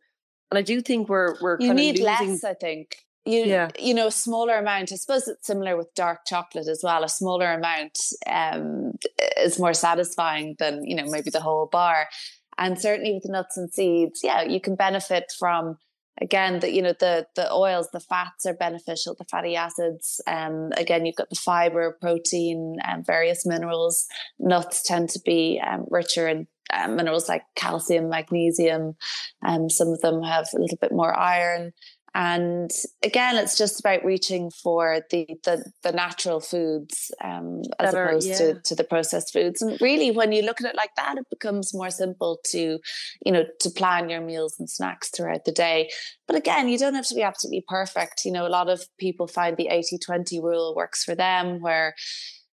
And 0.50 0.59
I 0.59 0.62
do 0.62 0.81
think 0.81 1.09
we're 1.09 1.37
we're 1.41 1.59
you 1.61 1.75
need 1.75 1.99
losing... 1.99 2.31
less. 2.31 2.45
I 2.45 2.55
think 2.55 2.99
you 3.25 3.45
yeah. 3.45 3.71
you 3.79 3.95
know 3.95 4.09
a 4.09 4.12
smaller 4.12 4.57
amount. 4.57 4.93
I 4.93 4.97
suppose 4.97 5.26
it's 5.26 5.47
similar 5.47 5.76
with 5.76 5.95
dark 5.95 6.21
chocolate 6.26 6.69
as 6.69 6.83
well. 6.83 7.03
A 7.03 7.09
smaller 7.09 7.53
amount 7.53 7.99
um, 8.26 8.93
is 9.38 9.59
more 9.59 9.75
satisfying 9.75 10.57
than 10.59 10.85
you 10.85 10.95
know 10.95 11.07
maybe 11.07 11.31
the 11.31 11.41
whole 11.41 11.67
bar. 11.67 12.09
And 12.57 12.81
certainly 12.81 13.14
with 13.14 13.29
nuts 13.29 13.57
and 13.57 13.73
seeds, 13.73 14.21
yeah, 14.23 14.43
you 14.43 14.61
can 14.61 14.76
benefit 14.76 15.33
from 15.37 15.76
again 16.21 16.61
that 16.61 16.73
you 16.73 16.83
know 16.83 16.94
the 17.00 17.26
the 17.35 17.52
oils 17.52 17.88
the 17.92 18.00
fats 18.00 18.47
are 18.47 18.54
beneficial 18.54 19.14
the 19.14 19.25
fatty 19.25 19.56
acids 19.56 20.21
um 20.26 20.71
again 20.76 21.04
you've 21.04 21.16
got 21.16 21.28
the 21.30 21.37
fiber 21.37 21.97
protein 22.00 22.76
and 22.85 22.99
um, 22.99 23.04
various 23.04 23.44
minerals. 23.47 24.06
Nuts 24.38 24.83
tend 24.83 25.11
to 25.11 25.21
be 25.25 25.61
um, 25.64 25.87
richer 25.90 26.28
in 26.28 26.47
um, 26.73 26.97
minerals 26.97 27.28
like 27.28 27.42
calcium 27.56 28.09
magnesium 28.09 28.97
and 29.42 29.64
um, 29.64 29.71
some 29.71 29.88
of 29.88 30.00
them 30.00 30.23
have 30.23 30.49
a 30.54 30.59
little 30.59 30.78
bit 30.80 30.92
more 30.92 31.16
iron 31.16 31.73
and 32.14 32.71
again 33.02 33.37
it's 33.37 33.59
just 33.59 33.80
about 33.80 34.04
reaching 34.04 34.50
for 34.50 35.00
the 35.11 35.26
the, 35.44 35.64
the 35.83 35.90
natural 35.92 36.38
foods 36.38 37.11
um, 37.23 37.62
as 37.80 37.92
that 37.92 38.06
opposed 38.06 38.28
yeah. 38.28 38.37
to, 38.37 38.61
to 38.62 38.75
the 38.75 38.85
processed 38.85 39.33
foods. 39.33 39.61
And 39.61 39.80
really 39.80 40.11
when 40.12 40.30
you 40.30 40.42
look 40.42 40.61
at 40.61 40.66
it 40.66 40.76
like 40.76 40.94
that 40.97 41.18
it 41.18 41.26
becomes 41.28 41.75
more 41.75 41.90
simple 41.90 42.38
to 42.47 42.78
you 43.25 43.33
know 43.33 43.44
to 43.61 43.71
plan 43.71 44.09
your 44.09 44.21
meals 44.21 44.56
and 44.59 44.71
snacks 44.71 45.11
throughout 45.11 45.44
the 45.44 45.52
day. 45.52 45.90
But 46.26 46.37
again 46.37 46.68
you 46.68 46.78
don't 46.78 46.94
have 46.94 47.09
to 47.09 47.14
be 47.14 47.23
absolutely 47.23 47.64
perfect. 47.66 48.25
You 48.25 48.33
know 48.33 48.47
a 48.47 48.49
lot 48.49 48.68
of 48.68 48.83
people 48.99 49.26
find 49.26 49.56
the 49.56 49.68
80-20 49.73 50.42
rule 50.42 50.75
works 50.76 51.02
for 51.02 51.14
them 51.14 51.61
where 51.61 51.94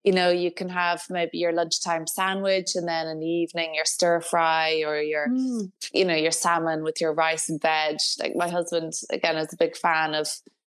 you 0.07 0.13
know, 0.13 0.31
you 0.31 0.53
can 0.53 0.69
have 0.69 1.03
maybe 1.11 1.37
your 1.37 1.53
lunchtime 1.53 2.07
sandwich 2.07 2.77
and 2.77 2.87
then 2.87 3.09
in 3.09 3.19
the 3.19 3.27
evening 3.27 3.75
your 3.75 3.85
stir 3.85 4.21
fry 4.21 4.85
or 4.87 5.01
your, 5.01 5.27
mm. 5.27 5.71
you 5.93 6.05
know, 6.05 6.15
your 6.15 6.31
salmon 6.31 6.85
with 6.85 7.01
your 7.01 7.13
rice 7.13 7.49
and 7.49 7.61
veg. 7.61 7.97
Like 8.21 8.37
my 8.37 8.49
husband, 8.49 8.93
again, 9.11 9.37
is 9.37 9.53
a 9.53 9.57
big 9.57 9.77
fan 9.77 10.15
of, 10.15 10.29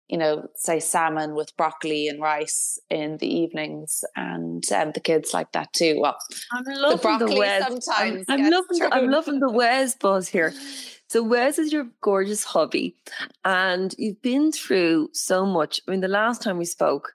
you 0.07 0.17
know, 0.17 0.47
say 0.55 0.79
salmon 0.79 1.35
with 1.35 1.55
broccoli 1.57 2.07
and 2.07 2.21
rice 2.21 2.79
in 2.89 3.17
the 3.17 3.27
evenings, 3.27 4.05
and 4.15 4.63
um, 4.71 4.91
the 4.93 5.01
kids 5.01 5.33
like 5.33 5.51
that 5.51 5.73
too. 5.73 5.99
Well, 5.99 6.15
I'm 6.53 6.63
loving 6.63 6.97
the 6.97 7.01
broccoli 7.01 7.33
the 7.33 7.39
Wes. 7.39 7.63
sometimes. 7.63 8.25
I'm, 8.29 8.45
I'm 8.45 8.51
loving. 8.51 8.79
The, 8.79 8.89
I'm 8.93 9.09
loving 9.09 9.39
the 9.39 9.51
Wes 9.51 9.95
buzz 9.95 10.29
here. 10.29 10.53
So 11.07 11.21
Wes 11.21 11.59
is 11.59 11.71
your 11.71 11.85
gorgeous 12.01 12.43
hobby, 12.43 12.95
and 13.43 13.93
you've 13.99 14.23
been 14.23 14.51
through 14.51 15.09
so 15.13 15.45
much. 15.45 15.79
I 15.87 15.91
mean, 15.91 16.01
the 16.01 16.07
last 16.07 16.41
time 16.41 16.57
we 16.57 16.65
spoke, 16.65 17.13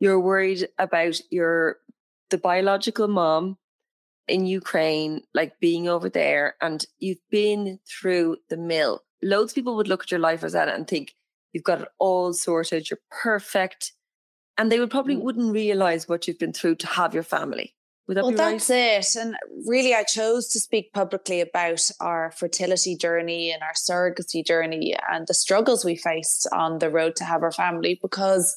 you're 0.00 0.20
worried 0.20 0.68
about 0.78 1.20
your 1.30 1.78
the 2.30 2.38
biological 2.38 3.08
mom 3.08 3.58
in 4.26 4.46
Ukraine, 4.46 5.22
like 5.34 5.60
being 5.60 5.88
over 5.88 6.08
there, 6.08 6.56
and 6.60 6.84
you've 6.98 7.22
been 7.30 7.78
through 7.86 8.38
the 8.48 8.56
mill. 8.56 9.02
Loads 9.22 9.52
of 9.52 9.54
people 9.54 9.76
would 9.76 9.88
look 9.88 10.02
at 10.02 10.10
your 10.10 10.20
life 10.20 10.42
as 10.42 10.52
that 10.52 10.68
and 10.68 10.86
think 10.86 11.14
you've 11.52 11.64
got 11.64 11.82
it 11.82 11.88
all 11.98 12.32
sorted, 12.32 12.90
you're 12.90 13.00
perfect, 13.10 13.92
and 14.58 14.70
they 14.70 14.78
would 14.78 14.90
probably 14.90 15.16
mm. 15.16 15.22
wouldn't 15.22 15.52
realize 15.52 16.08
what 16.08 16.26
you've 16.26 16.38
been 16.38 16.52
through 16.52 16.76
to 16.76 16.86
have 16.86 17.14
your 17.14 17.22
family. 17.22 17.74
That 18.06 18.22
well, 18.22 18.32
that's 18.32 18.68
it. 18.68 19.16
And 19.16 19.34
really, 19.66 19.94
I 19.94 20.02
chose 20.02 20.48
to 20.48 20.60
speak 20.60 20.92
publicly 20.92 21.40
about 21.40 21.80
our 22.00 22.32
fertility 22.32 22.96
journey 22.96 23.50
and 23.50 23.62
our 23.62 23.72
surrogacy 23.72 24.44
journey 24.44 24.94
and 25.10 25.26
the 25.26 25.32
struggles 25.32 25.86
we 25.86 25.96
faced 25.96 26.46
on 26.52 26.80
the 26.80 26.90
road 26.90 27.16
to 27.16 27.24
have 27.24 27.42
our 27.42 27.52
family 27.52 27.98
because 28.02 28.54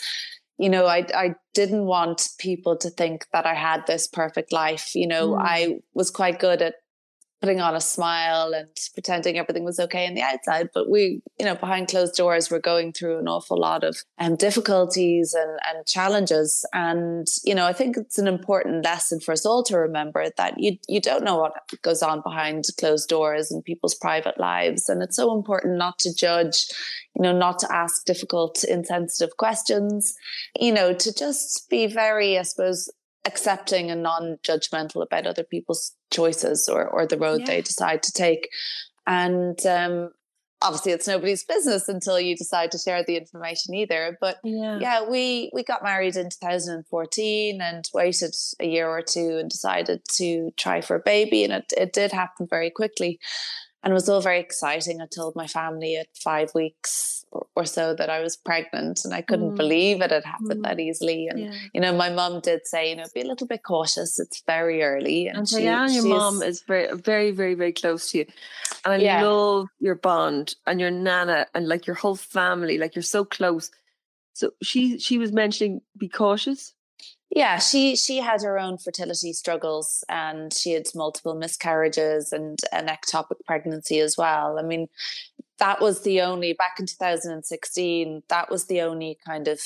you 0.58 0.70
know, 0.70 0.86
I 0.86 1.06
I 1.14 1.36
didn't 1.54 1.86
want 1.86 2.30
people 2.40 2.78
to 2.78 2.90
think 2.90 3.28
that 3.34 3.46
I 3.46 3.54
had 3.54 3.86
this 3.86 4.08
perfect 4.08 4.52
life. 4.52 4.96
You 4.96 5.08
know, 5.08 5.32
mm. 5.32 5.42
I 5.42 5.80
was 5.94 6.12
quite 6.12 6.40
good 6.40 6.62
at 6.62 6.76
putting 7.42 7.62
on 7.62 7.76
a 7.76 7.82
smile 7.82 8.54
and 8.54 8.68
pretending 8.94 9.38
everything 9.38 9.64
was 9.64 9.80
okay 9.80 10.08
on 10.08 10.16
the 10.16 10.22
outside. 10.22 10.70
But 10.74 10.90
we, 10.90 11.22
you 11.40 11.46
know, 11.46 11.56
behind 11.56 11.88
closed 11.88 12.16
doors, 12.16 12.50
we're 12.50 12.60
going 12.60 12.94
through 12.94 13.20
an 13.20 13.28
awful 13.28 13.60
lot 13.60 13.84
of 13.84 13.98
um, 14.18 14.36
difficulties 14.36 15.36
and, 15.36 15.60
and 15.68 15.86
challenges. 15.86 16.66
And, 16.74 17.28
you 17.44 17.54
know, 17.54 17.66
I 17.66 17.74
think 17.74 17.96
it's 17.96 18.18
an 18.18 18.28
important 18.28 18.84
lesson 18.84 19.20
for 19.20 19.34
us 19.34 19.46
all 19.46 19.64
to 19.66 19.78
remember 19.78 20.26
that 20.38 20.56
you, 20.58 20.78
you 20.88 21.00
don't 21.00 21.24
know 21.24 21.38
what 21.38 21.54
goes 21.84 22.02
on 22.02 22.22
behind 22.22 22.66
closed 22.80 23.08
doors 23.08 23.52
in 23.52 23.62
people's 23.62 23.96
private 23.96 24.40
lives. 24.40 24.90
And 24.90 25.04
it's 25.04 25.16
so 25.16 25.36
important 25.36 25.78
not 25.78 26.00
to 26.00 26.14
judge, 26.14 26.68
you 27.16 27.22
know, 27.22 27.38
not 27.38 27.60
to 27.60 27.72
ask 27.72 28.04
difficult, 28.06 28.64
insensitive 28.64 29.38
questions, 29.38 30.16
you 30.60 30.72
know, 30.72 30.94
to 30.94 31.14
just 31.14 31.70
be 31.70 31.86
very, 31.86 32.40
I 32.40 32.42
suppose, 32.42 32.90
accepting 33.28 33.92
and 33.92 34.02
non-judgmental 34.02 35.04
about 35.04 35.28
other 35.28 35.44
people's 35.44 35.94
choices 36.12 36.68
or 36.70 36.88
or 36.88 37.06
the 37.06 37.18
road 37.18 37.42
yeah. 37.42 37.46
they 37.46 37.62
decide 37.62 38.02
to 38.02 38.12
take 38.12 38.50
and 39.06 39.66
um, 39.66 40.10
obviously 40.62 40.92
it's 40.92 41.08
nobody's 41.08 41.44
business 41.44 41.88
until 41.88 42.20
you 42.20 42.36
decide 42.36 42.72
to 42.72 42.78
share 42.78 43.04
the 43.04 43.18
information 43.18 43.76
either 43.76 44.18
but 44.20 44.38
yeah. 44.44 44.80
yeah 44.80 45.08
we 45.08 45.52
we 45.54 45.64
got 45.64 45.84
married 45.84 46.16
in 46.16 46.30
2014 46.30 47.62
and 47.62 47.90
waited 47.94 48.34
a 48.60 48.66
year 48.66 48.88
or 48.88 49.02
two 49.02 49.38
and 49.40 49.50
decided 49.50 50.02
to 50.10 50.52
try 50.58 50.82
for 50.82 50.96
a 50.96 51.00
baby 51.00 51.44
and 51.44 51.54
it, 51.54 51.74
it 51.78 51.94
did 51.94 52.12
happen 52.12 52.48
very 52.50 52.72
quickly 52.72 53.20
and 53.84 53.92
it 53.92 53.94
was 53.94 54.10
all 54.10 54.22
very 54.22 54.40
exciting. 54.40 55.02
I 55.02 55.06
told 55.06 55.36
my 55.36 55.48
family 55.48 55.96
at 55.96 56.08
five 56.16 56.54
weeks 56.56 57.26
or, 57.56 57.66
so 57.66 57.94
that 57.94 58.10
I 58.10 58.20
was 58.20 58.36
pregnant, 58.36 59.06
and 59.06 59.14
I 59.14 59.22
couldn't 59.22 59.52
mm. 59.52 59.58
believe 59.58 60.02
it 60.02 60.12
had 60.12 60.24
happened 60.24 60.62
mm. 60.62 60.64
that 60.64 60.80
easily. 60.80 61.28
And 61.28 61.40
yeah. 61.40 61.54
you 61.74 61.82
know, 61.82 61.94
my 61.94 62.10
mum 62.10 62.40
did 62.42 62.66
say, 62.66 62.90
you 62.90 62.96
know, 62.96 63.06
be 63.14 63.22
a 63.22 63.28
little 63.28 63.48
bit 63.48 63.64
cautious. 63.64 64.20
It's 64.20 64.42
very 64.48 64.84
early. 64.84 65.28
And, 65.28 65.40
and 65.40 65.50
she, 65.50 65.64
your 65.64 66.08
mum 66.08 66.42
is 66.42 66.62
very, 66.62 66.94
very, 66.96 67.32
very, 67.32 67.54
very 67.54 67.74
close 67.74 68.12
to 68.12 68.20
you, 68.20 68.26
and 68.84 68.94
I 68.94 68.98
yeah. 68.98 69.24
love 69.24 69.68
your 69.80 69.96
bond 69.96 70.56
and 70.66 70.80
your 70.80 70.92
nana 70.92 71.48
and 71.54 71.68
like 71.68 71.86
your 71.86 71.96
whole 71.96 72.16
family. 72.16 72.78
Like 72.78 72.96
you're 72.96 73.04
so 73.04 73.26
close. 73.26 73.70
So 74.34 74.52
she 74.62 75.00
she 75.00 75.18
was 75.18 75.32
mentioning 75.32 75.82
be 75.98 76.10
cautious 76.10 76.74
yeah 77.30 77.58
she 77.60 77.96
she 77.96 78.18
had 78.18 78.42
her 78.42 78.58
own 78.58 78.78
fertility 78.78 79.34
struggles 79.34 80.04
and 80.10 80.54
she 80.54 80.72
had 80.72 80.86
multiple 80.96 81.36
miscarriages 81.36 82.32
and 82.32 82.60
an 82.72 82.88
ectopic 82.88 83.44
pregnancy 83.46 84.00
as 84.00 84.16
well. 84.18 84.58
I 84.60 84.64
mean 84.64 84.88
that 85.60 85.82
was 85.82 86.02
the 86.04 86.22
only 86.22 86.54
back 86.54 86.76
in 86.80 86.86
2016 86.86 88.24
that 88.30 88.50
was 88.52 88.66
the 88.66 88.82
only 88.82 89.18
kind 89.26 89.48
of 89.48 89.60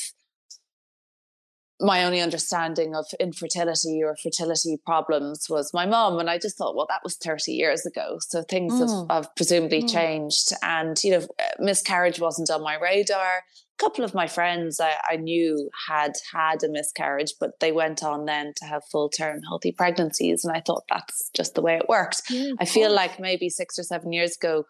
my 1.81 2.03
only 2.03 2.21
understanding 2.21 2.95
of 2.95 3.05
infertility 3.19 4.01
or 4.03 4.15
fertility 4.15 4.77
problems 4.85 5.47
was 5.49 5.73
my 5.73 5.85
mom 5.85 6.19
and 6.19 6.29
i 6.29 6.37
just 6.37 6.57
thought 6.57 6.75
well 6.75 6.85
that 6.87 7.01
was 7.03 7.15
30 7.15 7.51
years 7.51 7.85
ago 7.85 8.17
so 8.21 8.43
things 8.43 8.73
mm. 8.73 9.09
have, 9.09 9.25
have, 9.25 9.35
presumably 9.35 9.83
mm. 9.83 9.91
changed 9.91 10.53
and 10.61 11.03
you 11.03 11.11
know 11.11 11.27
miscarriage 11.59 12.19
wasn't 12.19 12.49
on 12.49 12.61
my 12.61 12.77
radar 12.77 13.37
A 13.39 13.83
couple 13.83 14.05
of 14.05 14.13
my 14.13 14.27
friends 14.27 14.79
I, 14.79 14.93
I, 15.09 15.15
knew 15.15 15.69
had 15.87 16.13
had 16.31 16.63
a 16.63 16.69
miscarriage, 16.69 17.33
but 17.39 17.59
they 17.59 17.71
went 17.71 18.03
on 18.03 18.25
then 18.25 18.53
to 18.57 18.65
have 18.65 18.83
full 18.91 19.09
term 19.09 19.41
healthy 19.47 19.71
pregnancies. 19.71 20.45
And 20.45 20.55
I 20.55 20.61
thought 20.61 20.83
that's 20.89 21.29
just 21.35 21.55
the 21.55 21.61
way 21.61 21.77
it 21.77 21.89
worked. 21.89 22.21
Yeah, 22.29 22.51
I 22.59 22.65
feel 22.65 22.93
like 22.93 23.19
maybe 23.19 23.49
six 23.49 23.79
or 23.79 23.83
seven 23.83 24.13
years 24.13 24.35
ago, 24.35 24.59
uh, 24.59 24.63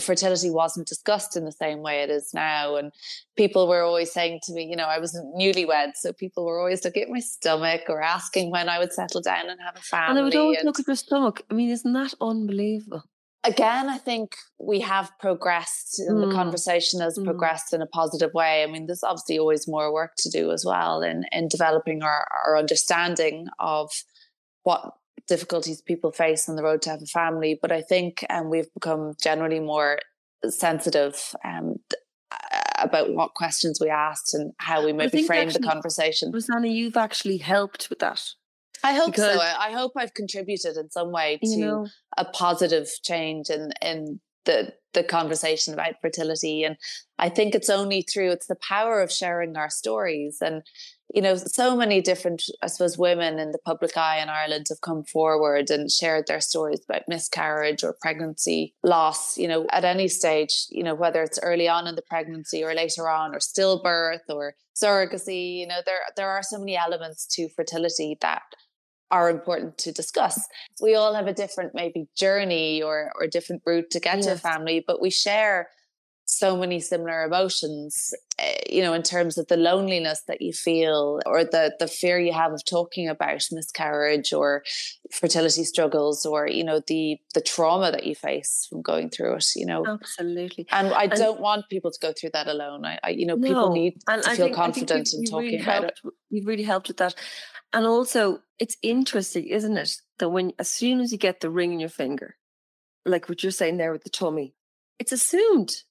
fertility 0.00 0.50
wasn't 0.50 0.86
discussed 0.86 1.36
in 1.36 1.44
the 1.44 1.52
same 1.52 1.82
way 1.82 2.02
it 2.02 2.10
is 2.10 2.32
now. 2.34 2.76
And 2.76 2.92
people 3.36 3.68
were 3.68 3.82
always 3.82 4.12
saying 4.12 4.40
to 4.44 4.52
me, 4.52 4.64
you 4.64 4.76
know, 4.76 4.86
I 4.86 4.98
was 4.98 5.18
newlywed. 5.38 5.92
So 5.96 6.12
people 6.12 6.44
were 6.44 6.58
always 6.58 6.84
looking 6.84 7.02
at 7.02 7.08
my 7.08 7.20
stomach 7.20 7.82
or 7.88 8.02
asking 8.02 8.50
when 8.50 8.68
I 8.68 8.78
would 8.78 8.92
settle 8.92 9.20
down 9.20 9.48
and 9.48 9.60
have 9.60 9.76
a 9.76 9.80
family. 9.80 10.08
And 10.08 10.18
they 10.18 10.22
would 10.22 10.36
always 10.36 10.58
and, 10.58 10.66
look 10.66 10.80
at 10.80 10.86
your 10.86 10.96
stomach. 10.96 11.42
I 11.50 11.54
mean, 11.54 11.70
isn't 11.70 11.92
that 11.92 12.14
unbelievable? 12.20 13.04
again, 13.46 13.88
I 13.88 13.98
think 13.98 14.36
we 14.58 14.80
have 14.80 15.10
progressed 15.18 15.98
and 16.00 16.18
mm. 16.18 16.28
the 16.28 16.34
conversation 16.34 17.00
has 17.00 17.18
mm. 17.18 17.24
progressed 17.24 17.72
in 17.72 17.80
a 17.80 17.86
positive 17.86 18.34
way. 18.34 18.62
I 18.62 18.66
mean, 18.66 18.86
there's 18.86 19.04
obviously 19.04 19.38
always 19.38 19.68
more 19.68 19.92
work 19.92 20.12
to 20.18 20.30
do 20.30 20.50
as 20.50 20.64
well 20.64 21.02
in, 21.02 21.24
in 21.32 21.48
developing 21.48 22.02
our, 22.02 22.26
our 22.44 22.58
understanding 22.58 23.46
of 23.58 23.90
what 24.64 24.92
difficulties 25.28 25.80
people 25.80 26.12
face 26.12 26.48
on 26.48 26.56
the 26.56 26.62
road 26.62 26.82
to 26.82 26.90
have 26.90 27.02
a 27.02 27.06
family. 27.06 27.58
But 27.60 27.72
I 27.72 27.82
think 27.82 28.24
um, 28.30 28.50
we've 28.50 28.72
become 28.74 29.14
generally 29.20 29.60
more 29.60 29.98
sensitive 30.48 31.34
um, 31.44 31.76
about 32.78 33.12
what 33.14 33.34
questions 33.34 33.78
we 33.80 33.88
asked 33.88 34.34
and 34.34 34.52
how 34.58 34.84
we 34.84 34.92
maybe 34.92 35.22
frame 35.22 35.48
the 35.48 35.60
conversation. 35.60 36.30
Rosanna, 36.32 36.68
you've 36.68 36.96
actually 36.96 37.38
helped 37.38 37.88
with 37.90 38.00
that. 38.00 38.22
I 38.84 38.92
hope 38.92 39.06
because, 39.06 39.34
so. 39.34 39.40
I 39.40 39.72
hope 39.72 39.92
I've 39.96 40.14
contributed 40.14 40.76
in 40.76 40.90
some 40.90 41.10
way 41.10 41.38
to 41.42 41.48
you 41.48 41.64
know, 41.64 41.86
a 42.16 42.24
positive 42.24 42.88
change 43.02 43.48
in 43.48 43.72
in 43.80 44.20
the 44.44 44.74
the 44.92 45.02
conversation 45.02 45.74
about 45.74 46.00
fertility. 46.00 46.64
And 46.64 46.76
I 47.18 47.28
think 47.28 47.54
it's 47.54 47.70
only 47.70 48.02
through 48.02 48.32
it's 48.32 48.46
the 48.46 48.56
power 48.56 49.00
of 49.00 49.12
sharing 49.12 49.56
our 49.56 49.70
stories. 49.70 50.38
And 50.40 50.62
you 51.14 51.22
know, 51.22 51.36
so 51.36 51.76
many 51.76 52.00
different, 52.00 52.42
I 52.62 52.66
suppose, 52.66 52.98
women 52.98 53.38
in 53.38 53.52
the 53.52 53.58
public 53.58 53.96
eye 53.96 54.20
in 54.20 54.28
Ireland 54.28 54.66
have 54.68 54.80
come 54.80 55.04
forward 55.04 55.70
and 55.70 55.90
shared 55.90 56.26
their 56.26 56.40
stories 56.40 56.80
about 56.88 57.08
miscarriage 57.08 57.84
or 57.84 57.96
pregnancy 58.00 58.74
loss. 58.82 59.38
You 59.38 59.48
know, 59.48 59.66
at 59.70 59.84
any 59.84 60.08
stage, 60.08 60.66
you 60.68 60.82
know, 60.82 60.94
whether 60.94 61.22
it's 61.22 61.38
early 61.42 61.68
on 61.68 61.86
in 61.86 61.94
the 61.94 62.02
pregnancy 62.02 62.64
or 62.64 62.74
later 62.74 63.08
on, 63.08 63.34
or 63.34 63.38
stillbirth 63.38 64.28
or 64.28 64.54
surrogacy. 64.74 65.58
You 65.58 65.68
know, 65.68 65.80
there 65.86 66.00
there 66.16 66.30
are 66.30 66.42
so 66.42 66.58
many 66.58 66.76
elements 66.76 67.26
to 67.36 67.48
fertility 67.50 68.18
that 68.20 68.42
are 69.10 69.30
important 69.30 69.78
to 69.78 69.92
discuss. 69.92 70.48
We 70.82 70.96
all 70.96 71.14
have 71.14 71.28
a 71.28 71.32
different 71.32 71.72
maybe 71.74 72.08
journey 72.16 72.82
or 72.82 73.12
or 73.18 73.26
different 73.26 73.62
route 73.64 73.90
to 73.90 74.00
get 74.00 74.16
yes. 74.16 74.26
to 74.26 74.32
a 74.32 74.36
family, 74.36 74.84
but 74.86 75.00
we 75.00 75.10
share 75.10 75.68
so 76.26 76.56
many 76.56 76.80
similar 76.80 77.22
emotions 77.22 78.12
eh, 78.38 78.58
you 78.68 78.82
know 78.82 78.92
in 78.92 79.02
terms 79.02 79.38
of 79.38 79.46
the 79.46 79.56
loneliness 79.56 80.22
that 80.26 80.42
you 80.42 80.52
feel 80.52 81.20
or 81.24 81.44
the 81.44 81.74
the 81.78 81.86
fear 81.86 82.18
you 82.18 82.32
have 82.32 82.52
of 82.52 82.64
talking 82.64 83.08
about 83.08 83.46
miscarriage 83.52 84.32
or 84.32 84.64
fertility 85.12 85.62
struggles 85.62 86.26
or 86.26 86.48
you 86.48 86.64
know 86.64 86.80
the 86.88 87.16
the 87.34 87.40
trauma 87.40 87.92
that 87.92 88.04
you 88.04 88.14
face 88.14 88.66
from 88.68 88.82
going 88.82 89.08
through 89.08 89.34
it 89.34 89.46
you 89.54 89.64
know? 89.64 89.86
Absolutely. 89.86 90.66
And 90.70 90.92
i 90.92 91.04
and, 91.04 91.12
don't 91.12 91.40
want 91.40 91.68
people 91.70 91.90
to 91.92 91.98
go 92.00 92.12
through 92.12 92.30
that 92.32 92.48
alone. 92.48 92.84
I, 92.84 92.98
I 93.04 93.10
you 93.10 93.26
know 93.26 93.36
no, 93.36 93.48
people 93.48 93.72
need 93.72 93.94
to 94.08 94.22
feel 94.22 94.36
think, 94.36 94.56
confident 94.56 95.08
in 95.14 95.24
talking 95.24 95.50
really 95.50 95.62
about 95.62 95.82
helped, 95.82 96.00
it 96.04 96.12
you've 96.30 96.46
really 96.46 96.64
helped 96.64 96.88
with 96.88 96.96
that. 96.98 97.14
And 97.72 97.86
also 97.86 98.40
it's 98.58 98.76
interesting 98.82 99.46
isn't 99.46 99.76
it 99.76 99.92
that 100.18 100.28
when 100.28 100.52
as 100.58 100.68
soon 100.68 101.00
as 101.00 101.12
you 101.12 101.18
get 101.18 101.40
the 101.40 101.50
ring 101.50 101.72
in 101.72 101.80
your 101.80 101.88
finger 101.88 102.36
like 103.04 103.28
what 103.28 103.42
you're 103.42 103.52
saying 103.52 103.76
there 103.76 103.92
with 103.92 104.02
the 104.02 104.10
tummy 104.10 104.54
it's 104.98 105.12
assumed 105.12 105.82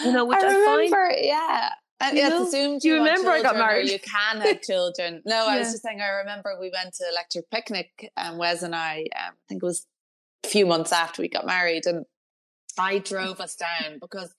you 0.00 0.12
know, 0.12 0.24
which 0.24 0.38
I, 0.38 0.46
remember, 0.46 0.96
I 0.96 1.10
find, 1.10 1.24
yeah. 1.24 1.70
I, 2.00 2.12
you 2.12 2.28
know, 2.28 2.46
assumed 2.46 2.84
you, 2.84 2.94
you 2.94 2.98
remember 2.98 3.30
I 3.30 3.42
got 3.42 3.56
married. 3.56 3.90
You 3.90 3.98
can 3.98 4.40
have 4.40 4.60
children. 4.62 5.20
No, 5.24 5.46
yeah. 5.46 5.52
I 5.52 5.58
was 5.58 5.72
just 5.72 5.82
saying. 5.82 6.00
I 6.00 6.08
remember 6.08 6.56
we 6.60 6.70
went 6.72 6.94
to 6.94 7.04
electric 7.10 7.50
picnic, 7.50 8.10
and 8.16 8.34
um, 8.34 8.38
Wes 8.38 8.62
and 8.62 8.74
I. 8.74 9.06
Um, 9.16 9.32
I 9.32 9.44
think 9.48 9.62
it 9.62 9.66
was 9.66 9.86
a 10.44 10.48
few 10.48 10.66
months 10.66 10.92
after 10.92 11.22
we 11.22 11.28
got 11.28 11.46
married, 11.46 11.86
and 11.86 12.04
I 12.78 12.98
drove 12.98 13.40
us 13.40 13.56
down 13.56 13.98
because 14.00 14.32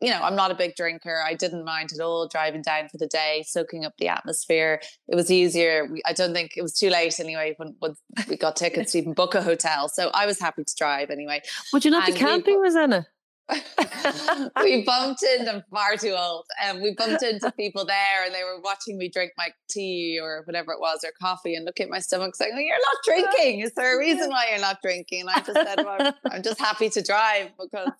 you 0.00 0.10
know 0.10 0.20
I'm 0.22 0.34
not 0.34 0.50
a 0.50 0.56
big 0.56 0.74
drinker. 0.74 1.22
I 1.24 1.34
didn't 1.34 1.64
mind 1.64 1.92
at 1.92 2.00
all 2.00 2.26
driving 2.26 2.62
down 2.62 2.88
for 2.88 2.98
the 2.98 3.06
day, 3.06 3.44
soaking 3.46 3.84
up 3.84 3.94
the 3.98 4.08
atmosphere. 4.08 4.80
It 5.06 5.14
was 5.14 5.30
easier. 5.30 5.86
We, 5.86 6.02
I 6.04 6.14
don't 6.14 6.34
think 6.34 6.54
it 6.56 6.62
was 6.62 6.74
too 6.74 6.90
late 6.90 7.20
anyway 7.20 7.54
when, 7.58 7.76
when 7.78 7.94
we 8.28 8.36
got 8.36 8.56
tickets 8.56 8.90
to 8.92 8.98
even 8.98 9.12
book 9.12 9.36
a 9.36 9.42
hotel. 9.42 9.88
So 9.88 10.10
I 10.14 10.26
was 10.26 10.40
happy 10.40 10.64
to 10.64 10.74
drive 10.76 11.10
anyway. 11.10 11.42
Would 11.72 11.84
you 11.84 11.92
not 11.92 12.08
and 12.08 12.14
be 12.14 12.18
camping, 12.18 12.56
we, 12.56 12.64
Rosanna? 12.64 13.06
we 14.62 14.84
bumped 14.84 15.22
into 15.22 15.62
far 15.70 15.96
too 15.96 16.14
old 16.16 16.46
and 16.62 16.78
um, 16.78 16.82
we 16.82 16.94
bumped 16.94 17.22
into 17.22 17.52
people 17.52 17.84
there 17.84 18.24
and 18.24 18.34
they 18.34 18.42
were 18.42 18.60
watching 18.60 18.96
me 18.96 19.08
drink 19.08 19.32
my 19.36 19.48
tea 19.68 20.18
or 20.20 20.42
whatever 20.46 20.72
it 20.72 20.80
was 20.80 21.04
or 21.04 21.10
coffee 21.20 21.54
and 21.54 21.66
look 21.66 21.78
at 21.78 21.90
my 21.90 21.98
stomach 21.98 22.34
saying, 22.34 22.52
You're 22.56 22.76
not 22.76 22.96
drinking. 23.04 23.60
Is 23.60 23.72
there 23.74 23.96
a 23.96 23.98
reason 23.98 24.30
why 24.30 24.48
you're 24.50 24.60
not 24.60 24.80
drinking? 24.80 25.22
And 25.22 25.30
I 25.30 25.40
just 25.40 25.52
said, 25.52 25.84
well, 25.84 26.14
I'm 26.30 26.42
just 26.42 26.58
happy 26.58 26.88
to 26.90 27.02
drive 27.02 27.50
because 27.60 27.90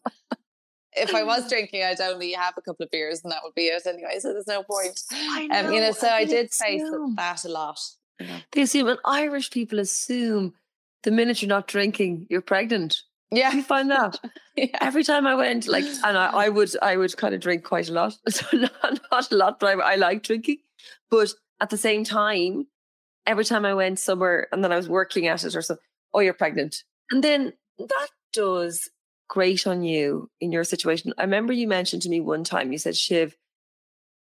if 0.93 1.15
I 1.15 1.23
was 1.23 1.47
drinking, 1.51 1.85
I'd 1.85 2.01
only 2.01 2.33
have 2.33 2.55
a 2.57 2.63
couple 2.63 2.85
of 2.85 2.91
beers 2.91 3.21
and 3.23 3.31
that 3.31 3.41
would 3.45 3.55
be 3.55 3.67
it 3.67 3.87
anyway. 3.87 4.19
So 4.21 4.33
there's 4.33 4.47
no 4.47 4.63
point. 4.63 4.99
I 5.13 5.47
know, 5.47 5.69
um, 5.69 5.75
you 5.75 5.81
know, 5.81 5.93
so 5.93 6.09
I, 6.09 6.19
I 6.19 6.25
did 6.25 6.53
face 6.53 6.83
that 7.17 7.45
a 7.45 7.49
lot. 7.49 7.79
You 8.19 8.29
know. 8.29 8.39
They 8.53 8.63
assume, 8.63 8.89
and 8.89 8.99
Irish 9.05 9.51
people 9.51 9.79
assume 9.79 10.55
the 11.03 11.11
minute 11.11 11.43
you're 11.43 11.49
not 11.51 11.67
drinking, 11.67 12.27
you're 12.31 12.41
pregnant. 12.41 13.03
Yeah. 13.35 13.53
You 13.53 13.63
find 13.63 13.91
that? 13.91 14.19
yeah. 14.57 14.67
Every 14.81 15.05
time 15.05 15.27
I 15.27 15.35
went, 15.35 15.67
like, 15.67 15.85
and 16.05 16.17
I, 16.17 16.31
I, 16.31 16.49
would, 16.49 16.71
I 16.83 16.97
would 16.97 17.17
kind 17.17 17.35
of 17.35 17.41
drink 17.41 17.65
quite 17.65 17.89
a 17.89 17.93
lot. 17.93 18.17
So 18.31 18.57
not, 18.57 19.01
not 19.11 19.33
a 19.33 19.37
lot, 19.37 19.61
but 19.61 19.79
I, 19.79 19.93
I 19.93 19.97
like 19.97 20.23
drinking. 20.23 20.59
But 21.11 21.33
at 21.61 21.71
the 21.71 21.77
same 21.77 22.05
time, 22.05 22.67
every 23.27 23.45
time 23.45 23.65
I 23.65 23.75
went 23.75 23.99
somewhere 23.99 24.49
and 24.53 24.63
then 24.63 24.73
I 24.73 24.77
was 24.77 24.89
working 24.89 25.27
at 25.27 25.45
it 25.45 25.57
or 25.57 25.63
something, 25.63 25.85
oh, 26.13 26.21
you're 26.21 26.35
pregnant. 26.35 26.85
And 27.11 27.23
then 27.23 27.53
that 27.79 28.09
does 28.33 28.89
great 29.29 29.67
on 29.67 29.83
you 29.83 30.31
in 30.41 30.53
your 30.53 30.65
situation. 30.65 31.13
I 31.19 31.23
remember 31.23 31.53
you 31.53 31.69
mentioned 31.69 32.03
to 32.03 32.09
me 32.09 32.21
one 32.21 32.45
time, 32.45 32.73
you 32.73 32.79
said, 32.79 32.97
Shiv, 32.97 33.37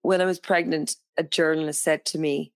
when 0.02 0.22
I 0.22 0.26
was 0.26 0.40
pregnant, 0.40 0.96
a 1.18 1.24
journalist 1.24 1.84
said 1.84 2.06
to 2.06 2.18
me, 2.18 2.54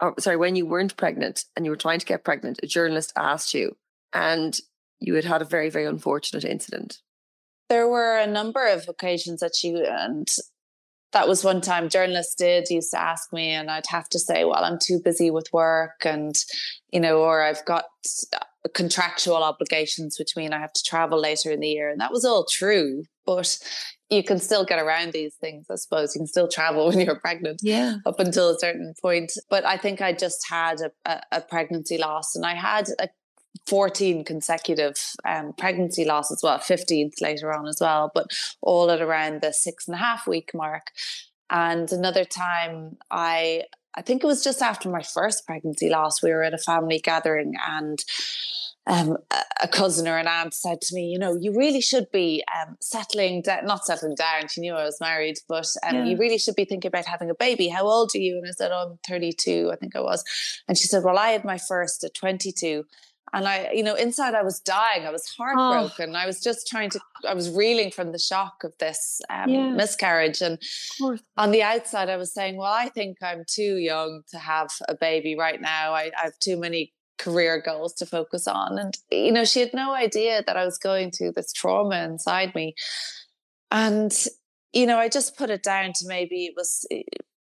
oh, 0.00 0.14
sorry, 0.18 0.36
when 0.36 0.56
you 0.56 0.66
weren't 0.66 0.96
pregnant 0.96 1.44
and 1.54 1.64
you 1.64 1.70
were 1.70 1.76
trying 1.76 1.98
to 1.98 2.06
get 2.06 2.24
pregnant, 2.24 2.60
a 2.62 2.66
journalist 2.66 3.12
asked 3.16 3.54
you, 3.54 3.76
and 4.12 4.58
you 5.00 5.14
had 5.14 5.24
had 5.24 5.42
a 5.42 5.46
very, 5.46 5.70
very 5.70 5.86
unfortunate 5.86 6.44
incident. 6.44 6.98
There 7.68 7.88
were 7.88 8.16
a 8.16 8.26
number 8.26 8.66
of 8.66 8.88
occasions 8.88 9.40
that 9.40 9.62
you, 9.62 9.84
and 9.84 10.28
that 11.12 11.28
was 11.28 11.44
one 11.44 11.60
time 11.60 11.88
journalists 11.88 12.34
did 12.34 12.70
used 12.70 12.92
to 12.92 13.00
ask 13.00 13.32
me, 13.32 13.50
and 13.50 13.70
I'd 13.70 13.86
have 13.88 14.08
to 14.10 14.18
say, 14.18 14.44
well, 14.44 14.64
I'm 14.64 14.78
too 14.78 15.00
busy 15.02 15.30
with 15.30 15.52
work, 15.52 16.04
and, 16.04 16.34
you 16.92 17.00
know, 17.00 17.18
or 17.18 17.42
I've 17.42 17.64
got 17.64 17.84
contractual 18.74 19.42
obligations, 19.42 20.18
which 20.18 20.36
mean 20.36 20.52
I 20.52 20.58
have 20.58 20.72
to 20.72 20.82
travel 20.84 21.20
later 21.20 21.50
in 21.50 21.60
the 21.60 21.68
year. 21.68 21.88
And 21.88 22.00
that 22.00 22.12
was 22.12 22.24
all 22.24 22.44
true, 22.50 23.04
but 23.24 23.58
you 24.10 24.22
can 24.22 24.38
still 24.38 24.64
get 24.64 24.78
around 24.78 25.12
these 25.12 25.34
things, 25.36 25.66
I 25.70 25.76
suppose. 25.76 26.14
You 26.14 26.20
can 26.20 26.26
still 26.26 26.48
travel 26.48 26.88
when 26.88 27.00
you're 27.00 27.20
pregnant 27.20 27.60
yeah. 27.62 27.96
up 28.04 28.20
until 28.20 28.50
a 28.50 28.58
certain 28.58 28.94
point. 29.00 29.32
But 29.50 29.64
I 29.64 29.76
think 29.76 30.00
I 30.00 30.12
just 30.12 30.46
had 30.48 30.80
a, 30.80 30.90
a, 31.04 31.20
a 31.32 31.40
pregnancy 31.40 31.98
loss 31.98 32.36
and 32.36 32.44
I 32.44 32.54
had 32.54 32.88
a 32.98 33.08
14 33.66 34.24
consecutive 34.24 34.96
um, 35.24 35.52
pregnancy 35.56 36.04
loss 36.04 36.30
as 36.30 36.40
well, 36.42 36.58
15th 36.58 37.20
later 37.20 37.52
on 37.52 37.66
as 37.66 37.78
well, 37.80 38.10
but 38.14 38.26
all 38.60 38.90
at 38.90 39.00
around 39.00 39.40
the 39.40 39.52
six 39.52 39.86
and 39.86 39.94
a 39.94 39.98
half 39.98 40.26
week 40.26 40.50
mark. 40.54 40.90
And 41.50 41.90
another 41.92 42.24
time 42.24 42.96
I 43.10 43.64
I 43.96 44.02
think 44.02 44.22
it 44.22 44.26
was 44.26 44.44
just 44.44 44.60
after 44.60 44.90
my 44.90 45.02
first 45.02 45.46
pregnancy 45.46 45.88
loss, 45.88 46.22
we 46.22 46.30
were 46.30 46.42
at 46.42 46.52
a 46.52 46.58
family 46.58 46.98
gathering 46.98 47.54
and 47.66 48.04
um, 48.86 49.16
a 49.60 49.66
cousin 49.66 50.06
or 50.06 50.16
an 50.16 50.28
aunt 50.28 50.54
said 50.54 50.80
to 50.80 50.94
me, 50.94 51.06
you 51.06 51.18
know, 51.18 51.34
you 51.34 51.52
really 51.56 51.80
should 51.80 52.06
be 52.12 52.44
um, 52.54 52.76
settling 52.80 53.42
down, 53.42 53.66
not 53.66 53.84
settling 53.84 54.14
down. 54.14 54.48
She 54.48 54.60
knew 54.60 54.74
I 54.74 54.84
was 54.84 55.00
married, 55.00 55.38
but 55.48 55.66
um, 55.82 55.96
yeah. 55.96 56.04
you 56.04 56.16
really 56.16 56.38
should 56.38 56.54
be 56.54 56.64
thinking 56.64 56.88
about 56.88 57.06
having 57.06 57.28
a 57.28 57.34
baby. 57.34 57.66
How 57.66 57.84
old 57.84 58.12
are 58.14 58.18
you? 58.18 58.36
And 58.36 58.46
I 58.46 58.52
said, 58.52 58.70
oh, 58.70 58.90
I'm 58.92 58.98
32, 59.08 59.70
I 59.72 59.76
think 59.76 59.96
I 59.96 60.00
was. 60.00 60.22
And 60.68 60.78
she 60.78 60.86
said, 60.86 61.02
well, 61.02 61.18
I 61.18 61.30
had 61.30 61.44
my 61.44 61.58
first 61.58 62.04
at 62.04 62.14
22 62.14 62.84
and 63.36 63.46
I, 63.46 63.70
you 63.72 63.82
know, 63.82 63.94
inside 63.94 64.34
I 64.34 64.42
was 64.42 64.60
dying. 64.60 65.06
I 65.06 65.10
was 65.10 65.30
oh. 65.38 65.44
heartbroken. 65.44 66.16
Oh. 66.16 66.18
I 66.18 66.24
was 66.24 66.40
just 66.40 66.66
trying 66.66 66.88
to, 66.90 67.00
I 67.28 67.34
was 67.34 67.50
reeling 67.50 67.90
from 67.90 68.12
the 68.12 68.18
shock 68.18 68.64
of 68.64 68.72
this 68.78 69.20
um, 69.28 69.50
yeah. 69.50 69.70
miscarriage. 69.72 70.40
And 70.40 70.58
on 71.36 71.50
the 71.50 71.62
outside, 71.62 72.08
I 72.08 72.16
was 72.16 72.32
saying, 72.32 72.56
well, 72.56 72.72
I 72.72 72.88
think 72.88 73.18
I'm 73.22 73.44
too 73.46 73.76
young 73.76 74.22
to 74.30 74.38
have 74.38 74.68
a 74.88 74.94
baby 74.94 75.36
right 75.36 75.60
now. 75.60 75.92
I, 75.92 76.10
I 76.18 76.24
have 76.24 76.38
too 76.38 76.56
many 76.56 76.94
career 77.18 77.62
goals 77.64 77.92
to 77.96 78.06
focus 78.06 78.48
on. 78.48 78.78
And, 78.78 78.96
you 79.10 79.32
know, 79.32 79.44
she 79.44 79.60
had 79.60 79.74
no 79.74 79.92
idea 79.92 80.42
that 80.46 80.56
I 80.56 80.64
was 80.64 80.78
going 80.78 81.10
through 81.10 81.32
this 81.32 81.52
trauma 81.52 82.04
inside 82.04 82.54
me. 82.54 82.74
And, 83.70 84.12
you 84.72 84.86
know, 84.86 84.98
I 84.98 85.10
just 85.10 85.36
put 85.36 85.50
it 85.50 85.62
down 85.62 85.92
to 85.96 86.06
maybe 86.06 86.46
it 86.46 86.54
was, 86.56 86.86
eh, 86.90 87.02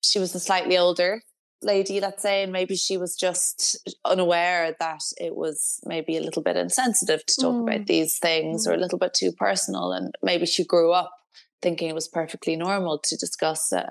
she 0.02 0.18
was 0.18 0.34
a 0.34 0.40
slightly 0.40 0.78
older 0.78 1.20
lady, 1.66 2.00
let's 2.00 2.22
say, 2.22 2.42
and 2.42 2.52
maybe 2.52 2.76
she 2.76 2.96
was 2.96 3.16
just 3.16 3.76
unaware 4.04 4.74
that 4.78 5.02
it 5.18 5.36
was 5.36 5.80
maybe 5.84 6.16
a 6.16 6.22
little 6.22 6.42
bit 6.42 6.56
insensitive 6.56 7.26
to 7.26 7.40
talk 7.40 7.54
mm. 7.54 7.62
about 7.62 7.86
these 7.86 8.18
things 8.18 8.66
mm. 8.66 8.70
or 8.70 8.74
a 8.74 8.76
mm. 8.76 8.80
little 8.80 8.98
bit 8.98 9.12
too 9.12 9.32
personal. 9.32 9.92
And 9.92 10.14
maybe 10.22 10.46
she 10.46 10.64
grew 10.64 10.92
up 10.92 11.12
thinking 11.60 11.88
it 11.88 11.94
was 11.94 12.08
perfectly 12.08 12.56
normal 12.56 12.98
to 12.98 13.16
discuss 13.16 13.72
uh, 13.72 13.90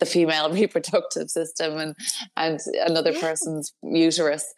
the 0.00 0.06
female 0.06 0.50
reproductive 0.60 1.30
system 1.30 1.78
and 1.78 1.94
and 2.36 2.58
another 2.84 3.12
yeah. 3.12 3.20
person's 3.20 3.72
uterus. 3.82 4.52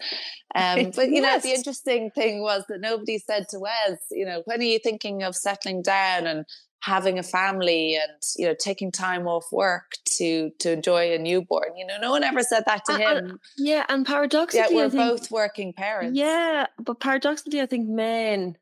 Um, 0.54 0.90
but 0.96 1.08
you 1.08 1.20
yes. 1.20 1.44
know, 1.44 1.50
the 1.50 1.56
interesting 1.56 2.10
thing 2.10 2.40
was 2.40 2.64
that 2.68 2.80
nobody 2.80 3.18
said 3.18 3.46
to 3.50 3.58
Wes, 3.58 3.98
you 4.10 4.24
know, 4.24 4.42
when 4.46 4.60
are 4.60 4.64
you 4.64 4.78
thinking 4.78 5.22
of 5.22 5.36
settling 5.36 5.82
down 5.82 6.26
and 6.26 6.46
having 6.82 7.18
a 7.18 7.22
family 7.22 7.94
and 7.94 8.22
you 8.36 8.46
know 8.46 8.54
taking 8.58 8.90
time 8.90 9.26
off 9.26 9.46
work 9.52 9.92
to 10.04 10.50
to 10.58 10.72
enjoy 10.72 11.12
a 11.12 11.18
newborn 11.18 11.76
you 11.76 11.86
know 11.86 11.96
no 12.00 12.10
one 12.10 12.24
ever 12.24 12.42
said 12.42 12.64
that 12.66 12.84
to 12.84 12.96
him 12.96 13.38
yeah 13.56 13.84
and 13.88 14.04
paradoxically 14.04 14.74
yeah 14.74 14.76
we're 14.76 14.90
think, 14.90 15.02
both 15.02 15.30
working 15.30 15.72
parents 15.72 16.18
yeah 16.18 16.66
but 16.78 16.98
paradoxically 16.98 17.60
i 17.60 17.66
think 17.66 17.88
men 17.88 18.56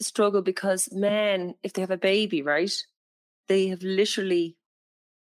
struggle 0.00 0.42
because 0.42 0.88
men 0.92 1.54
if 1.62 1.72
they 1.72 1.80
have 1.80 1.90
a 1.90 1.96
baby 1.96 2.40
right 2.42 2.84
they 3.48 3.68
have 3.68 3.82
literally 3.82 4.56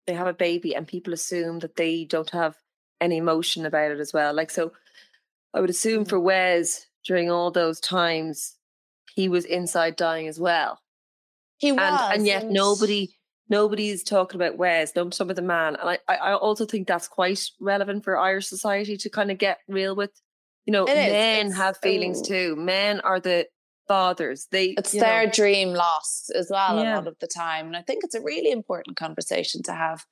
they 0.06 0.14
have 0.14 0.28
a 0.28 0.34
baby 0.34 0.76
and 0.76 0.88
people 0.88 1.14
assume 1.14 1.60
that 1.60 1.76
they 1.76 2.06
don't 2.06 2.30
have 2.32 2.56
any 3.00 3.18
emotion 3.18 3.66
about 3.66 3.92
it 3.92 4.00
as 4.00 4.14
well. 4.14 4.34
Like 4.34 4.50
so 4.50 4.72
I 5.54 5.62
would 5.62 5.70
assume 5.70 6.06
mm. 6.06 6.10
for 6.10 6.20
Wes 6.20 6.88
during 7.06 7.30
all 7.30 7.52
those 7.52 7.80
times 7.80 8.56
he 9.14 9.30
was 9.30 9.46
inside 9.46 9.96
dying 9.96 10.28
as 10.28 10.40
well. 10.40 10.80
He 11.58 11.72
was 11.72 11.82
and, 11.82 12.20
and 12.20 12.28
yet 12.28 12.44
and... 12.44 12.54
nobody 12.54 13.10
nobody's 13.50 14.04
talking 14.04 14.40
about 14.40 14.58
Wes, 14.58 14.96
no 14.96 15.10
some 15.10 15.30
of 15.30 15.36
the 15.36 15.42
man. 15.42 15.76
And 15.76 15.90
I, 15.90 16.16
I 16.16 16.34
also 16.34 16.66
think 16.66 16.88
that's 16.88 17.08
quite 17.08 17.42
relevant 17.60 18.04
for 18.04 18.18
Irish 18.18 18.48
society 18.48 18.98
to 18.98 19.10
kind 19.10 19.32
of 19.32 19.38
get 19.38 19.60
real 19.68 19.96
with. 19.96 20.12
You 20.66 20.74
know, 20.74 20.84
it 20.84 20.96
men 20.96 21.52
have 21.52 21.78
feelings 21.78 22.20
um, 22.20 22.26
too. 22.26 22.56
Men 22.58 23.00
are 23.02 23.20
the 23.20 23.48
fathers. 23.88 24.48
They 24.52 24.76
it's 24.78 24.92
their 24.92 25.26
know. 25.26 25.32
dream 25.32 25.70
lost 25.70 26.32
as 26.36 26.50
well 26.52 26.76
yeah. 26.78 26.96
a 26.96 26.96
lot 26.96 27.08
of 27.08 27.16
the 27.20 27.28
time, 27.28 27.68
and 27.68 27.78
I 27.78 27.82
think 27.82 28.04
it's 28.04 28.16
a 28.16 28.22
really 28.22 28.52
important 28.52 28.98
conversation 28.98 29.64
to 29.64 29.74
have. 29.74 30.06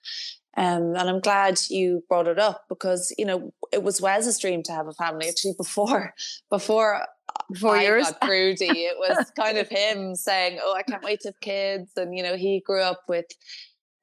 Um, 0.58 0.96
and 0.96 1.10
I'm 1.10 1.20
glad 1.20 1.60
you 1.70 2.04
brought 2.08 2.28
it 2.28 2.40
up 2.40 2.64
because 2.70 3.14
you 3.18 3.26
know 3.26 3.54
it 3.74 3.84
was 3.84 4.02
Wes's 4.02 4.40
dream 4.40 4.64
to 4.64 4.72
have 4.72 4.88
a 4.88 4.94
family. 4.94 5.28
Actually, 5.28 5.54
before 5.58 6.14
before 6.50 7.06
before 7.52 7.76
I 7.76 7.84
yours 7.84 8.12
got 8.12 8.22
broody, 8.22 8.66
it 8.66 8.98
was 8.98 9.32
kind 9.36 9.58
of 9.58 9.68
him 9.68 10.16
saying, 10.16 10.60
"Oh, 10.62 10.74
I 10.74 10.84
can't 10.84 11.04
wait 11.04 11.22
to 11.22 11.30
have 11.30 11.40
kids." 11.42 11.92
And 11.98 12.16
you 12.16 12.24
know, 12.24 12.36
he 12.36 12.62
grew 12.66 12.82
up 12.82 13.02
with 13.08 13.26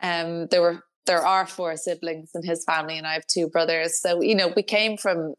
um, 0.03 0.47
there 0.49 0.61
were 0.61 0.85
there 1.07 1.25
are 1.25 1.47
four 1.47 1.77
siblings 1.77 2.31
in 2.35 2.43
his 2.45 2.65
family, 2.65 2.99
and 2.99 3.07
I 3.07 3.15
have 3.15 3.27
two 3.27 3.49
brothers. 3.49 3.99
So 3.99 4.21
you 4.21 4.35
know, 4.35 4.53
we 4.55 4.63
came 4.63 4.97
from 4.97 5.35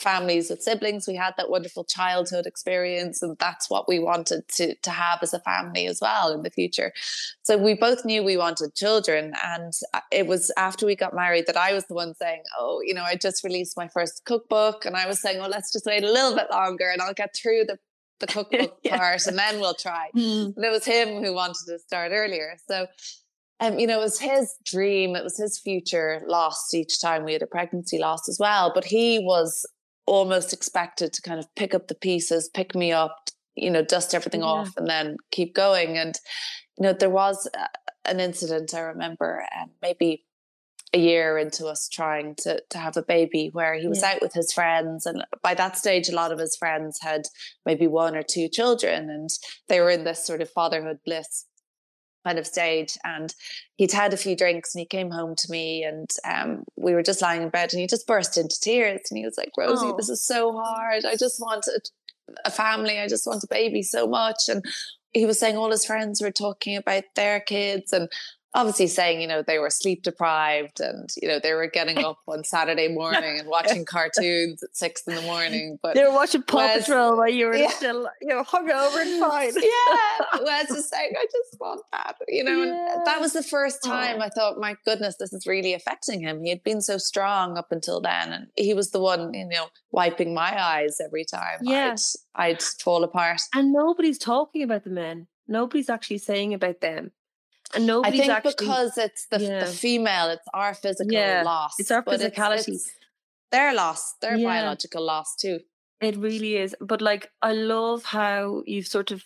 families 0.00 0.50
with 0.50 0.62
siblings. 0.62 1.06
We 1.06 1.16
had 1.16 1.34
that 1.36 1.50
wonderful 1.50 1.84
childhood 1.84 2.46
experience, 2.46 3.22
and 3.22 3.36
that's 3.38 3.68
what 3.70 3.88
we 3.88 3.98
wanted 3.98 4.48
to 4.56 4.74
to 4.74 4.90
have 4.90 5.20
as 5.22 5.34
a 5.34 5.40
family 5.40 5.86
as 5.86 6.00
well 6.00 6.32
in 6.32 6.42
the 6.42 6.50
future. 6.50 6.92
So 7.42 7.56
we 7.56 7.74
both 7.74 8.04
knew 8.04 8.22
we 8.22 8.36
wanted 8.36 8.74
children, 8.74 9.32
and 9.44 9.72
uh, 9.94 10.00
it 10.10 10.26
was 10.26 10.52
after 10.56 10.86
we 10.86 10.96
got 10.96 11.14
married 11.14 11.46
that 11.46 11.56
I 11.56 11.72
was 11.72 11.86
the 11.86 11.94
one 11.94 12.14
saying, 12.14 12.42
"Oh, 12.58 12.80
you 12.84 12.94
know, 12.94 13.04
I 13.04 13.16
just 13.16 13.44
released 13.44 13.76
my 13.76 13.88
first 13.88 14.24
cookbook," 14.24 14.84
and 14.84 14.96
I 14.96 15.06
was 15.06 15.20
saying, 15.20 15.38
"Well, 15.38 15.50
let's 15.50 15.72
just 15.72 15.86
wait 15.86 16.04
a 16.04 16.12
little 16.12 16.34
bit 16.34 16.50
longer, 16.50 16.90
and 16.90 17.00
I'll 17.02 17.14
get 17.14 17.34
through 17.34 17.64
the." 17.66 17.78
The 18.20 18.26
cookbook 18.34 18.80
yeah. 18.82 18.98
part, 18.98 19.28
and 19.28 19.38
then 19.38 19.60
we'll 19.60 19.74
try. 19.74 20.10
Mm. 20.12 20.56
And 20.56 20.64
it 20.64 20.72
was 20.72 20.84
him 20.84 21.22
who 21.22 21.32
wanted 21.32 21.66
to 21.66 21.78
start 21.78 22.10
earlier. 22.12 22.56
So 22.66 22.88
um, 23.60 23.78
you 23.78 23.86
know, 23.86 24.00
it 24.00 24.04
was 24.04 24.20
his 24.20 24.54
dream, 24.64 25.16
it 25.16 25.24
was 25.24 25.36
his 25.36 25.58
future 25.58 26.22
lost 26.26 26.74
each 26.74 27.00
time 27.00 27.24
we 27.24 27.32
had 27.32 27.42
a 27.42 27.46
pregnancy 27.46 27.98
loss 27.98 28.28
as 28.28 28.38
well. 28.38 28.70
But 28.72 28.84
he 28.84 29.18
was 29.18 29.66
almost 30.08 30.52
expected 30.52 31.12
to 31.12 31.22
kind 31.22 31.38
of 31.38 31.54
pick 31.54 31.74
up 31.74 31.88
the 31.88 31.94
pieces, 31.94 32.48
pick 32.48 32.74
me 32.74 32.92
up, 32.92 33.28
you 33.54 33.70
know, 33.70 33.82
dust 33.82 34.14
everything 34.14 34.40
yeah. 34.40 34.46
off 34.46 34.76
and 34.76 34.88
then 34.88 35.16
keep 35.30 35.54
going. 35.54 35.98
And, 35.98 36.18
you 36.78 36.84
know, 36.84 36.92
there 36.92 37.10
was 37.10 37.48
an 38.04 38.20
incident 38.20 38.74
I 38.74 38.80
remember, 38.80 39.44
um, 39.60 39.70
maybe 39.82 40.24
a 40.94 40.98
year 40.98 41.36
into 41.36 41.66
us 41.66 41.88
trying 41.88 42.34
to 42.34 42.62
to 42.70 42.78
have 42.78 42.96
a 42.96 43.02
baby 43.02 43.50
where 43.52 43.74
he 43.74 43.86
was 43.86 44.00
yeah. 44.00 44.12
out 44.12 44.22
with 44.22 44.32
his 44.32 44.52
friends 44.52 45.04
and 45.04 45.22
by 45.42 45.52
that 45.52 45.76
stage 45.76 46.08
a 46.08 46.14
lot 46.14 46.32
of 46.32 46.38
his 46.38 46.56
friends 46.56 46.98
had 47.02 47.22
maybe 47.66 47.86
one 47.86 48.16
or 48.16 48.22
two 48.22 48.48
children 48.48 49.10
and 49.10 49.28
they 49.68 49.80
were 49.80 49.90
in 49.90 50.04
this 50.04 50.24
sort 50.24 50.40
of 50.40 50.48
fatherhood 50.50 50.98
bliss 51.04 51.44
kind 52.26 52.38
of 52.38 52.46
stage. 52.46 52.96
And 53.04 53.34
he'd 53.76 53.92
had 53.92 54.12
a 54.12 54.18
few 54.18 54.36
drinks 54.36 54.74
and 54.74 54.80
he 54.80 54.86
came 54.86 55.10
home 55.10 55.34
to 55.36 55.50
me 55.50 55.84
and 55.84 56.10
um, 56.24 56.64
we 56.76 56.94
were 56.94 57.02
just 57.02 57.22
lying 57.22 57.42
in 57.42 57.48
bed 57.48 57.72
and 57.72 57.80
he 57.80 57.86
just 57.86 58.06
burst 58.06 58.36
into 58.36 58.60
tears 58.60 59.02
and 59.10 59.18
he 59.18 59.24
was 59.24 59.36
like, 59.38 59.50
Rosie, 59.56 59.86
oh. 59.86 59.96
this 59.96 60.08
is 60.08 60.24
so 60.24 60.52
hard. 60.52 61.04
I 61.04 61.16
just 61.16 61.40
want 61.40 61.66
a, 61.66 61.80
a 62.44 62.50
family. 62.50 62.98
I 62.98 63.08
just 63.08 63.26
want 63.26 63.44
a 63.44 63.48
baby 63.48 63.82
so 63.82 64.06
much. 64.06 64.48
And 64.48 64.64
he 65.12 65.26
was 65.26 65.38
saying 65.38 65.56
all 65.56 65.70
his 65.70 65.84
friends 65.84 66.20
were 66.20 66.30
talking 66.30 66.76
about 66.76 67.04
their 67.16 67.40
kids 67.40 67.92
and 67.92 68.08
obviously 68.54 68.86
saying, 68.86 69.20
you 69.20 69.26
know, 69.26 69.42
they 69.42 69.58
were 69.58 69.70
sleep 69.70 70.02
deprived 70.02 70.80
and, 70.80 71.08
you 71.20 71.28
know, 71.28 71.38
they 71.38 71.52
were 71.52 71.66
getting 71.66 72.04
up 72.04 72.18
on 72.26 72.44
Saturday 72.44 72.88
morning 72.94 73.38
and 73.38 73.48
watching 73.48 73.84
cartoons 73.84 74.62
at 74.62 74.74
six 74.76 75.02
in 75.06 75.14
the 75.14 75.22
morning. 75.22 75.78
But 75.82 75.94
they 75.94 76.04
were 76.04 76.12
watching 76.12 76.42
Paw 76.42 76.58
Wes, 76.58 76.86
Patrol 76.86 77.16
while 77.16 77.28
you 77.28 77.46
were 77.46 77.56
yeah. 77.56 77.68
still, 77.70 78.08
you 78.20 78.28
know, 78.28 78.42
hungover 78.42 79.02
and 79.02 79.20
fine. 79.20 79.52
yeah. 79.54 80.40
Wes 80.42 80.70
was 80.70 80.88
saying, 80.88 81.12
I 81.18 81.24
just 81.24 81.60
want 81.60 81.82
that, 81.92 82.16
you 82.26 82.42
know, 82.42 82.62
yeah. 82.64 82.94
and 82.96 83.06
that 83.06 83.20
was 83.20 83.32
the 83.32 83.42
first 83.42 83.80
oh. 83.84 83.88
time 83.88 84.16
oh. 84.20 84.24
I 84.24 84.28
thought, 84.30 84.58
my 84.58 84.76
goodness, 84.84 85.16
this 85.18 85.32
is 85.32 85.46
really 85.46 85.74
affecting 85.74 86.20
him. 86.20 86.42
He 86.42 86.50
had 86.50 86.62
been 86.62 86.80
so 86.80 86.98
strong 86.98 87.58
up 87.58 87.70
until 87.70 88.00
then. 88.00 88.32
And 88.32 88.46
he 88.56 88.74
was 88.74 88.90
the 88.90 89.00
one, 89.00 89.34
you 89.34 89.46
know, 89.46 89.66
wiping 89.90 90.34
my 90.34 90.60
eyes 90.60 91.00
every 91.04 91.24
time 91.24 91.58
yeah. 91.62 91.94
I'd, 92.34 92.50
I'd 92.50 92.62
fall 92.62 93.04
apart. 93.04 93.42
And 93.54 93.72
nobody's 93.72 94.18
talking 94.18 94.62
about 94.62 94.84
the 94.84 94.90
men. 94.90 95.26
Nobody's 95.46 95.88
actually 95.88 96.18
saying 96.18 96.52
about 96.52 96.80
them. 96.80 97.12
And 97.74 97.86
nobody's 97.86 98.20
I 98.20 98.24
think 98.24 98.32
actually, 98.32 98.54
because 98.58 98.98
it's 98.98 99.26
the, 99.30 99.40
yeah. 99.40 99.60
the 99.60 99.66
female, 99.66 100.30
it's 100.30 100.46
our 100.54 100.74
physical 100.74 101.12
yeah, 101.12 101.42
loss. 101.44 101.74
It's 101.78 101.90
our 101.90 102.02
physicality. 102.02 102.58
It's, 102.58 102.68
it's 102.68 102.90
their 103.50 103.74
loss, 103.74 104.14
their 104.22 104.36
yeah. 104.36 104.46
biological 104.46 105.04
loss 105.04 105.36
too. 105.36 105.60
It 106.00 106.16
really 106.16 106.56
is. 106.56 106.74
But 106.80 107.02
like, 107.02 107.30
I 107.42 107.52
love 107.52 108.04
how 108.04 108.62
you've 108.66 108.86
sort 108.86 109.10
of 109.10 109.24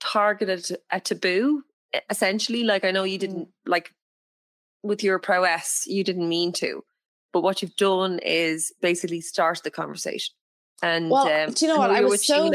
targeted 0.00 0.78
a 0.90 1.00
taboo, 1.00 1.64
essentially. 2.08 2.62
Like, 2.62 2.84
I 2.84 2.90
know 2.90 3.04
you 3.04 3.18
didn't, 3.18 3.48
mm. 3.48 3.52
like, 3.66 3.92
with 4.82 5.02
your 5.02 5.18
prowess, 5.18 5.84
you 5.86 6.04
didn't 6.04 6.28
mean 6.28 6.52
to. 6.52 6.84
But 7.32 7.42
what 7.42 7.62
you've 7.62 7.76
done 7.76 8.18
is 8.20 8.72
basically 8.80 9.20
start 9.20 9.62
the 9.62 9.70
conversation. 9.70 10.34
And 10.82 11.10
well, 11.10 11.28
um, 11.28 11.52
do 11.52 11.66
you 11.66 11.72
know 11.72 11.78
what? 11.78 11.90
I 11.90 12.00
was 12.00 12.26
so 12.26 12.50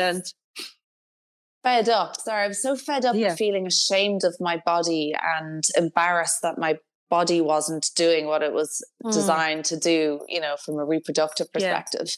fed 1.65 1.89
up. 1.89 2.15
Sorry, 2.21 2.43
I 2.43 2.47
was 2.47 2.61
so 2.61 2.75
fed 2.75 3.05
up 3.05 3.15
yeah. 3.15 3.33
feeling 3.35 3.65
ashamed 3.65 4.23
of 4.23 4.37
my 4.39 4.61
body 4.65 5.15
and 5.37 5.63
embarrassed 5.75 6.43
that 6.43 6.59
my 6.59 6.77
body 7.09 7.41
wasn't 7.41 7.89
doing 7.95 8.27
what 8.27 8.43
it 8.43 8.53
was 8.53 8.83
mm. 9.03 9.11
designed 9.11 9.65
to 9.65 9.77
do, 9.77 10.19
you 10.27 10.39
know, 10.39 10.55
from 10.63 10.77
a 10.77 10.85
reproductive 10.85 11.51
perspective. 11.51 12.15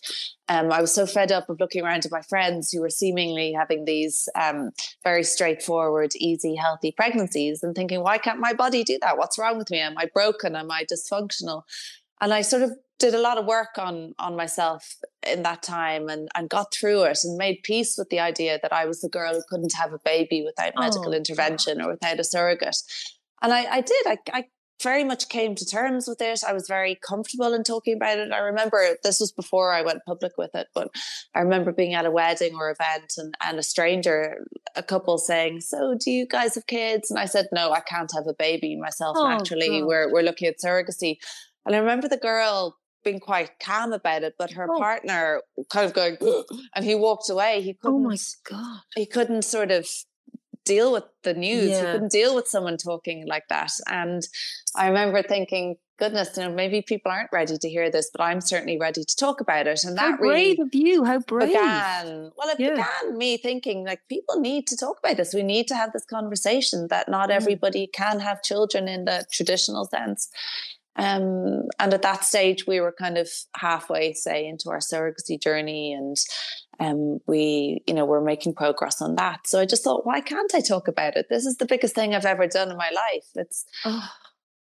Yeah. 0.49 0.59
Um, 0.59 0.71
I 0.71 0.81
was 0.81 0.93
so 0.93 1.05
fed 1.05 1.31
up 1.31 1.49
of 1.49 1.59
looking 1.59 1.83
around 1.83 2.05
at 2.05 2.11
my 2.11 2.21
friends 2.21 2.71
who 2.71 2.81
were 2.81 2.89
seemingly 2.89 3.53
having 3.53 3.85
these 3.85 4.27
um, 4.35 4.71
very 5.03 5.23
straightforward, 5.23 6.11
easy, 6.17 6.55
healthy 6.55 6.91
pregnancies 6.91 7.63
and 7.63 7.75
thinking, 7.75 8.01
why 8.01 8.17
can't 8.17 8.39
my 8.39 8.53
body 8.53 8.83
do 8.83 8.97
that? 9.01 9.17
What's 9.17 9.37
wrong 9.37 9.57
with 9.57 9.71
me? 9.71 9.79
Am 9.79 9.97
I 9.97 10.09
broken? 10.13 10.55
Am 10.55 10.71
I 10.71 10.83
dysfunctional? 10.83 11.63
And 12.19 12.33
I 12.33 12.41
sort 12.41 12.63
of 12.63 12.71
did 12.99 13.13
a 13.13 13.19
lot 13.19 13.37
of 13.37 13.45
work 13.45 13.77
on 13.77 14.13
on 14.19 14.35
myself 14.35 14.95
in 15.25 15.43
that 15.43 15.63
time 15.63 16.09
and 16.09 16.29
and 16.35 16.49
got 16.49 16.73
through 16.73 17.03
it 17.03 17.19
and 17.23 17.37
made 17.37 17.63
peace 17.63 17.95
with 17.97 18.09
the 18.09 18.19
idea 18.19 18.59
that 18.61 18.73
I 18.73 18.85
was 18.85 19.01
the 19.01 19.09
girl 19.09 19.33
who 19.33 19.43
couldn't 19.49 19.73
have 19.73 19.93
a 19.93 19.99
baby 19.99 20.43
without 20.43 20.73
oh, 20.77 20.81
medical 20.81 21.13
oh, 21.13 21.17
intervention 21.17 21.81
or 21.81 21.91
without 21.91 22.19
a 22.19 22.23
surrogate. 22.23 22.77
And 23.41 23.53
I, 23.53 23.65
I 23.65 23.81
did. 23.81 24.07
I, 24.07 24.17
I 24.33 24.45
very 24.81 25.03
much 25.03 25.29
came 25.29 25.55
to 25.55 25.65
terms 25.65 26.07
with 26.07 26.21
it. 26.21 26.43
I 26.47 26.53
was 26.53 26.67
very 26.67 26.95
comfortable 27.07 27.53
in 27.53 27.63
talking 27.63 27.95
about 27.95 28.19
it. 28.19 28.31
I 28.31 28.39
remember 28.39 28.97
this 29.03 29.19
was 29.19 29.31
before 29.31 29.73
I 29.73 29.81
went 29.81 30.05
public 30.05 30.33
with 30.37 30.53
it, 30.53 30.67
but 30.75 30.89
I 31.33 31.39
remember 31.39 31.71
being 31.71 31.95
at 31.95 32.05
a 32.05 32.11
wedding 32.11 32.55
or 32.55 32.69
event 32.69 33.13
and, 33.17 33.33
and 33.43 33.57
a 33.57 33.63
stranger, 33.63 34.45
a 34.75 34.83
couple 34.83 35.17
saying, 35.17 35.61
So 35.61 35.95
do 35.99 36.11
you 36.11 36.27
guys 36.27 36.55
have 36.55 36.67
kids? 36.67 37.09
And 37.09 37.19
I 37.19 37.25
said, 37.25 37.47
No, 37.51 37.71
I 37.71 37.79
can't 37.79 38.11
have 38.15 38.27
a 38.27 38.33
baby 38.33 38.75
myself 38.75 39.17
oh, 39.19 39.27
naturally. 39.27 39.81
We're 39.83 40.11
we're 40.11 40.21
looking 40.21 40.47
at 40.47 40.59
surrogacy. 40.63 41.17
And 41.65 41.75
I 41.75 41.79
remember 41.79 42.07
the 42.07 42.17
girl 42.17 42.77
being 43.07 43.19
quite 43.19 43.51
calm 43.59 43.93
about 43.93 44.23
it, 44.23 44.35
but 44.37 44.51
her 44.51 44.67
oh. 44.69 44.77
partner 44.77 45.41
kind 45.69 45.85
of 45.85 45.93
going, 45.93 46.17
and 46.75 46.83
he 46.83 46.95
walked 46.95 47.29
away. 47.29 47.61
He 47.61 47.71
oh 47.71 47.87
couldn't. 47.87 48.05
Oh 48.05 48.09
my 48.09 48.17
god! 48.49 48.81
He 48.95 49.05
couldn't 49.05 49.43
sort 49.43 49.71
of 49.71 49.87
deal 50.65 50.91
with 50.91 51.05
the 51.23 51.33
news. 51.33 51.69
Yeah. 51.69 51.77
He 51.77 51.91
couldn't 51.93 52.11
deal 52.11 52.35
with 52.35 52.47
someone 52.47 52.77
talking 52.77 53.25
like 53.25 53.47
that. 53.49 53.71
And 53.89 54.21
I 54.75 54.87
remember 54.87 55.23
thinking, 55.23 55.77
goodness, 55.97 56.35
you 56.35 56.43
know, 56.43 56.51
maybe 56.53 56.81
people 56.81 57.11
aren't 57.11 57.31
ready 57.31 57.57
to 57.57 57.69
hear 57.69 57.89
this, 57.89 58.09
but 58.11 58.21
I'm 58.21 58.41
certainly 58.41 58.77
ready 58.77 59.03
to 59.03 59.15
talk 59.15 59.39
about 59.39 59.67
it. 59.67 59.83
And 59.85 59.97
that 59.97 60.11
How 60.11 60.17
brave 60.17 60.57
really 60.57 60.61
of 60.61 60.75
you. 60.75 61.03
How 61.05 61.19
brave. 61.19 61.49
Began, 61.49 62.31
well, 62.37 62.49
it 62.49 62.59
yeah. 62.59 62.71
began 62.71 63.17
me 63.17 63.37
thinking 63.37 63.85
like 63.85 64.01
people 64.09 64.39
need 64.39 64.67
to 64.67 64.75
talk 64.75 64.99
about 64.99 65.17
this. 65.17 65.33
We 65.33 65.43
need 65.43 65.67
to 65.69 65.75
have 65.75 65.93
this 65.93 66.05
conversation 66.05 66.87
that 66.89 67.07
not 67.09 67.31
everybody 67.31 67.87
can 67.87 68.19
have 68.19 68.43
children 68.43 68.87
in 68.87 69.05
the 69.05 69.25
traditional 69.31 69.85
sense. 69.85 70.29
Um, 70.97 71.67
and 71.79 71.93
at 71.93 72.01
that 72.01 72.25
stage, 72.25 72.65
we 72.65 72.79
were 72.79 72.91
kind 72.91 73.17
of 73.17 73.29
halfway, 73.55 74.13
say, 74.13 74.47
into 74.47 74.69
our 74.69 74.79
surrogacy 74.79 75.39
journey, 75.39 75.93
and 75.93 76.15
um, 76.79 77.19
we, 77.27 77.83
you 77.87 77.93
know, 77.93 78.05
we're 78.05 78.21
making 78.21 78.55
progress 78.55 79.01
on 79.01 79.15
that. 79.15 79.47
So 79.47 79.59
I 79.59 79.65
just 79.65 79.83
thought, 79.83 80.05
why 80.05 80.21
can't 80.21 80.53
I 80.55 80.61
talk 80.61 80.87
about 80.87 81.15
it? 81.15 81.27
This 81.29 81.45
is 81.45 81.57
the 81.57 81.65
biggest 81.65 81.93
thing 81.93 82.15
I've 82.15 82.25
ever 82.25 82.47
done 82.47 82.71
in 82.71 82.77
my 82.77 82.89
life. 82.89 83.25
It's, 83.35 83.65
oh, 83.85 84.09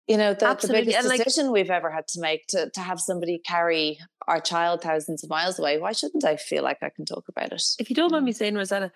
you 0.07 0.17
know, 0.17 0.33
the, 0.33 0.57
the 0.61 0.67
biggest 0.67 1.07
like, 1.07 1.23
decision 1.23 1.51
we've 1.51 1.71
ever 1.71 1.89
had 1.89 2.07
to 2.09 2.21
make 2.21 2.47
to 2.47 2.69
to 2.69 2.81
have 2.81 2.99
somebody 2.99 3.39
carry 3.39 3.97
our 4.27 4.39
child 4.39 4.81
thousands 4.81 5.23
of 5.23 5.29
miles 5.29 5.57
away. 5.57 5.79
Why 5.79 5.93
shouldn't 5.93 6.25
I 6.25 6.35
feel 6.35 6.63
like 6.63 6.79
I 6.81 6.89
can 6.89 7.05
talk 7.05 7.25
about 7.29 7.53
it? 7.53 7.63
If 7.79 7.89
you 7.89 7.95
don't 7.95 8.11
mind 8.11 8.25
me 8.25 8.31
saying, 8.33 8.55
Rosanna, 8.55 8.91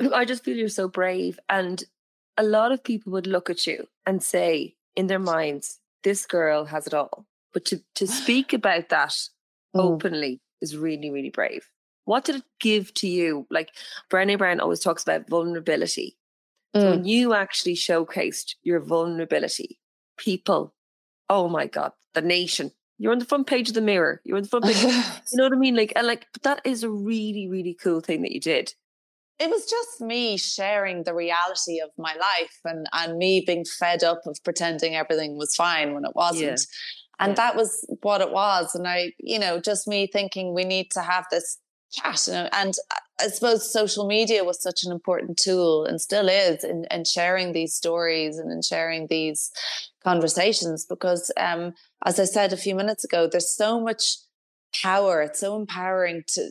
I 0.14 0.24
just 0.24 0.44
feel 0.44 0.56
you're 0.56 0.68
so 0.68 0.86
brave, 0.86 1.40
and 1.48 1.82
a 2.36 2.42
lot 2.42 2.72
of 2.72 2.84
people 2.84 3.12
would 3.12 3.26
look 3.26 3.50
at 3.50 3.66
you 3.66 3.88
and 4.06 4.22
say 4.22 4.76
in 4.94 5.08
their 5.08 5.18
minds, 5.18 5.78
"This 6.04 6.26
girl 6.26 6.64
has 6.66 6.86
it 6.86 6.94
all." 6.94 7.26
But 7.52 7.64
to 7.66 7.82
to 7.96 8.06
speak 8.06 8.52
about 8.52 8.88
that 8.90 9.14
mm. 9.76 9.80
openly 9.80 10.40
is 10.60 10.76
really, 10.76 11.10
really 11.10 11.30
brave. 11.30 11.68
What 12.04 12.24
did 12.24 12.36
it 12.36 12.44
give 12.60 12.94
to 12.94 13.08
you? 13.08 13.46
Like 13.50 13.70
Brené 14.10 14.38
Brown 14.38 14.60
always 14.60 14.80
talks 14.80 15.02
about 15.02 15.28
vulnerability. 15.28 16.16
Mm. 16.74 16.80
So 16.80 16.90
when 16.90 17.02
mm. 17.04 17.08
you 17.08 17.34
actually 17.34 17.74
showcased 17.74 18.54
your 18.62 18.80
vulnerability, 18.80 19.78
people, 20.16 20.74
oh 21.28 21.48
my 21.48 21.66
God, 21.66 21.92
the 22.14 22.22
nation, 22.22 22.72
you're 22.98 23.12
on 23.12 23.18
the 23.18 23.24
front 23.24 23.46
page 23.46 23.68
of 23.68 23.74
the 23.74 23.80
mirror. 23.80 24.20
You're 24.24 24.36
on 24.36 24.42
the 24.42 24.48
front 24.48 24.64
page. 24.64 24.82
you 24.82 24.92
know 25.34 25.44
what 25.44 25.52
I 25.52 25.56
mean? 25.56 25.76
Like, 25.76 25.92
and 25.94 26.06
like, 26.06 26.26
but 26.32 26.42
that 26.42 26.60
is 26.64 26.82
a 26.82 26.90
really, 26.90 27.48
really 27.48 27.74
cool 27.74 28.00
thing 28.00 28.22
that 28.22 28.32
you 28.32 28.40
did. 28.40 28.74
It 29.38 29.50
was 29.50 29.68
just 29.68 30.00
me 30.00 30.36
sharing 30.36 31.04
the 31.04 31.14
reality 31.14 31.80
of 31.80 31.90
my 31.96 32.14
life 32.14 32.58
and, 32.64 32.86
and 32.92 33.18
me 33.18 33.42
being 33.46 33.64
fed 33.64 34.02
up 34.02 34.22
of 34.26 34.38
pretending 34.44 34.96
everything 34.96 35.38
was 35.38 35.54
fine 35.54 35.94
when 35.94 36.04
it 36.04 36.14
wasn't. 36.14 36.42
Yeah. 36.42 37.20
And 37.20 37.30
yeah. 37.30 37.34
that 37.34 37.56
was 37.56 37.86
what 38.02 38.20
it 38.20 38.32
was. 38.32 38.74
And 38.74 38.86
I, 38.86 39.12
you 39.18 39.38
know, 39.38 39.60
just 39.60 39.86
me 39.86 40.06
thinking 40.06 40.54
we 40.54 40.64
need 40.64 40.90
to 40.92 41.02
have 41.02 41.26
this 41.30 41.58
chat 41.90 42.26
you 42.26 42.34
know, 42.34 42.48
and 42.52 42.74
I 43.20 43.28
suppose 43.28 43.72
social 43.72 44.06
media 44.06 44.44
was 44.44 44.62
such 44.62 44.84
an 44.84 44.92
important 44.92 45.38
tool 45.38 45.84
and 45.84 46.00
still 46.00 46.28
is 46.28 46.62
in, 46.62 46.86
in 46.90 47.04
sharing 47.04 47.52
these 47.52 47.74
stories 47.74 48.38
and 48.38 48.52
in 48.52 48.62
sharing 48.62 49.06
these 49.08 49.50
conversations 50.04 50.84
because 50.84 51.32
um, 51.36 51.74
as 52.04 52.20
I 52.20 52.24
said 52.24 52.52
a 52.52 52.56
few 52.56 52.74
minutes 52.74 53.04
ago, 53.04 53.28
there's 53.30 53.54
so 53.54 53.80
much 53.80 54.18
power. 54.82 55.22
It's 55.22 55.40
so 55.40 55.56
empowering 55.56 56.22
to 56.28 56.50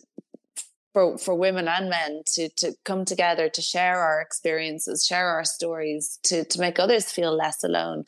for, 0.98 1.16
for 1.20 1.36
women 1.36 1.68
and 1.68 1.92
men 1.92 2.24
to 2.26 2.50
to 2.58 2.74
come 2.84 3.06
together 3.06 3.50
to 3.50 3.62
share 3.62 4.00
our 4.00 4.20
experiences, 4.20 5.06
share 5.06 5.28
our 5.28 5.46
stories, 5.46 6.18
to 6.24 6.44
to 6.46 6.60
make 6.60 6.80
others 6.80 7.12
feel 7.12 7.38
less 7.38 7.64
alone. 7.64 8.04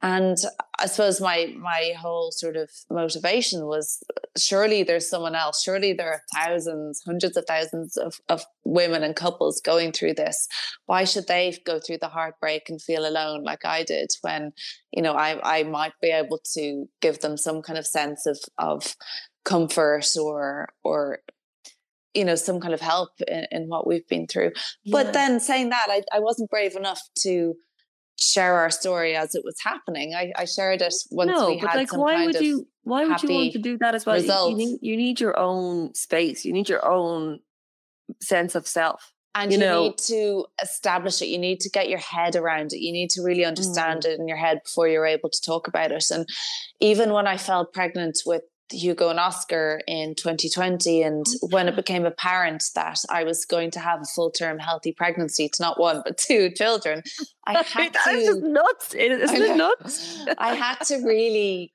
And 0.00 0.38
i 0.78 0.86
suppose 0.86 1.20
my 1.20 1.54
my 1.58 1.92
whole 2.00 2.32
sort 2.32 2.56
of 2.56 2.70
motivation 2.90 3.66
was 3.66 4.02
surely 4.38 4.82
there's 4.82 5.10
someone 5.10 5.34
else. 5.34 5.62
Surely 5.62 5.92
there 5.92 6.10
are 6.14 6.22
thousands 6.34 7.02
hundreds 7.04 7.36
of 7.36 7.44
thousands 7.46 7.98
of, 7.98 8.18
of 8.30 8.46
women 8.64 9.02
and 9.02 9.14
couples 9.14 9.60
going 9.60 9.92
through 9.92 10.14
this. 10.14 10.48
Why 10.86 11.04
should 11.04 11.26
they 11.26 11.58
go 11.66 11.80
through 11.80 11.98
the 11.98 12.14
heartbreak 12.16 12.70
and 12.70 12.80
feel 12.80 13.04
alone 13.06 13.44
like 13.44 13.66
i 13.66 13.84
did 13.84 14.08
when 14.22 14.52
you 14.90 15.02
know 15.02 15.12
i 15.12 15.58
i 15.58 15.64
might 15.64 15.96
be 16.00 16.08
able 16.08 16.40
to 16.54 16.88
give 17.02 17.18
them 17.20 17.36
some 17.36 17.60
kind 17.60 17.78
of 17.78 17.86
sense 17.86 18.24
of 18.24 18.38
of 18.56 18.96
comfort 19.44 20.06
or 20.16 20.68
or 20.82 21.18
you 22.14 22.24
know 22.24 22.34
some 22.34 22.60
kind 22.60 22.74
of 22.74 22.80
help 22.80 23.10
in, 23.26 23.46
in 23.50 23.68
what 23.68 23.86
we've 23.86 24.06
been 24.08 24.26
through 24.26 24.50
yeah. 24.84 24.92
but 24.92 25.12
then 25.12 25.40
saying 25.40 25.70
that 25.70 25.86
I, 25.88 26.02
I 26.12 26.20
wasn't 26.20 26.50
brave 26.50 26.76
enough 26.76 27.00
to 27.18 27.54
share 28.20 28.54
our 28.54 28.70
story 28.70 29.16
as 29.16 29.34
it 29.34 29.42
was 29.44 29.56
happening. 29.62 30.14
I, 30.14 30.32
I 30.36 30.44
shared 30.44 30.82
it 30.82 30.94
once 31.10 31.30
no, 31.30 31.48
we 31.48 31.58
had 31.58 31.74
like, 31.74 31.90
some 31.90 32.00
why 32.00 32.14
kind 32.14 32.26
would 32.26 32.40
you 32.40 32.66
why 32.84 33.04
would 33.04 33.22
you 33.22 33.34
want 33.34 33.52
to 33.52 33.58
do 33.58 33.78
that 33.78 33.94
as 33.94 34.06
well? 34.06 34.18
You, 34.18 34.50
you, 34.50 34.56
need, 34.56 34.78
you 34.82 34.96
need 34.96 35.20
your 35.20 35.38
own 35.38 35.94
space. 35.94 36.44
You 36.44 36.52
need 36.52 36.68
your 36.68 36.84
own 36.84 37.40
sense 38.20 38.54
of 38.54 38.66
self. 38.66 39.12
And 39.34 39.50
you, 39.50 39.58
you 39.58 39.64
know, 39.64 39.82
need 39.84 39.98
to 39.98 40.44
establish 40.62 41.22
it. 41.22 41.28
You 41.28 41.38
need 41.38 41.60
to 41.60 41.70
get 41.70 41.88
your 41.88 42.00
head 42.00 42.36
around 42.36 42.74
it. 42.74 42.80
You 42.80 42.92
need 42.92 43.08
to 43.10 43.22
really 43.22 43.46
understand 43.46 44.02
mm. 44.02 44.08
it 44.08 44.20
in 44.20 44.28
your 44.28 44.36
head 44.36 44.60
before 44.62 44.88
you're 44.88 45.06
able 45.06 45.30
to 45.30 45.40
talk 45.40 45.68
about 45.68 45.90
it. 45.90 46.04
And 46.10 46.28
even 46.80 47.12
when 47.12 47.26
I 47.26 47.38
fell 47.38 47.64
pregnant 47.64 48.18
with 48.26 48.42
Hugo 48.72 49.08
and 49.08 49.20
Oscar 49.20 49.80
in 49.86 50.14
2020. 50.14 51.02
And 51.02 51.26
when 51.50 51.68
it 51.68 51.76
became 51.76 52.04
apparent 52.04 52.64
that 52.74 52.98
I 53.10 53.24
was 53.24 53.44
going 53.44 53.70
to 53.72 53.80
have 53.80 54.00
a 54.00 54.04
full 54.04 54.30
term 54.30 54.58
healthy 54.58 54.92
pregnancy 54.92 55.48
to 55.48 55.62
not 55.62 55.78
one, 55.78 56.02
but 56.04 56.18
two 56.18 56.50
children, 56.50 57.02
I 57.46 57.62
had 57.62 57.92
that 57.92 58.04
to. 58.04 58.10
Is 58.10 58.42
nuts. 58.42 58.94
Isn't 58.94 59.42
it 59.42 59.56
nuts? 59.56 60.24
I 60.38 60.54
had 60.54 60.80
to 60.86 60.96
really 60.96 61.72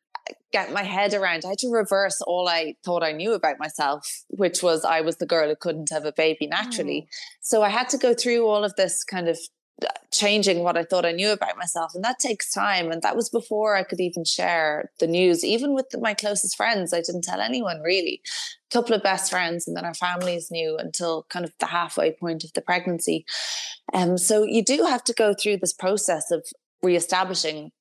get 0.51 0.71
my 0.71 0.83
head 0.83 1.13
around. 1.13 1.43
I 1.45 1.49
had 1.49 1.57
to 1.59 1.69
reverse 1.69 2.21
all 2.21 2.47
I 2.47 2.75
thought 2.83 3.03
I 3.03 3.11
knew 3.11 3.33
about 3.33 3.59
myself, 3.59 4.23
which 4.29 4.63
was 4.63 4.85
I 4.85 5.01
was 5.01 5.17
the 5.17 5.25
girl 5.25 5.49
who 5.49 5.55
couldn't 5.55 5.89
have 5.91 6.05
a 6.05 6.11
baby 6.11 6.47
naturally. 6.47 7.01
Mm. 7.01 7.07
So 7.41 7.63
I 7.63 7.69
had 7.69 7.89
to 7.89 7.97
go 7.97 8.13
through 8.13 8.47
all 8.47 8.63
of 8.63 8.75
this 8.75 9.03
kind 9.03 9.27
of 9.27 9.37
changing 10.11 10.63
what 10.63 10.77
I 10.77 10.83
thought 10.83 11.05
I 11.05 11.11
knew 11.11 11.31
about 11.31 11.57
myself. 11.57 11.93
And 11.93 12.03
that 12.03 12.19
takes 12.19 12.51
time. 12.51 12.91
And 12.91 13.01
that 13.01 13.15
was 13.15 13.29
before 13.29 13.75
I 13.75 13.83
could 13.83 13.99
even 13.99 14.25
share 14.25 14.91
the 14.99 15.07
news, 15.07 15.43
even 15.43 15.73
with 15.73 15.87
my 15.99 16.13
closest 16.13 16.57
friends. 16.57 16.93
I 16.93 17.01
didn't 17.01 17.23
tell 17.23 17.41
anyone 17.41 17.81
really. 17.81 18.21
A 18.69 18.73
couple 18.73 18.95
of 18.95 19.03
best 19.03 19.31
friends, 19.31 19.65
and 19.65 19.77
then 19.77 19.85
our 19.85 19.93
families 19.93 20.51
knew 20.51 20.77
until 20.77 21.25
kind 21.29 21.45
of 21.45 21.53
the 21.59 21.67
halfway 21.67 22.11
point 22.11 22.43
of 22.43 22.51
the 22.53 22.61
pregnancy. 22.61 23.25
Um, 23.93 24.17
so 24.17 24.43
you 24.43 24.61
do 24.61 24.83
have 24.83 25.03
to 25.05 25.13
go 25.13 25.33
through 25.33 25.57
this 25.57 25.71
process 25.71 26.31
of 26.31 26.45
reestablishing 26.83 27.71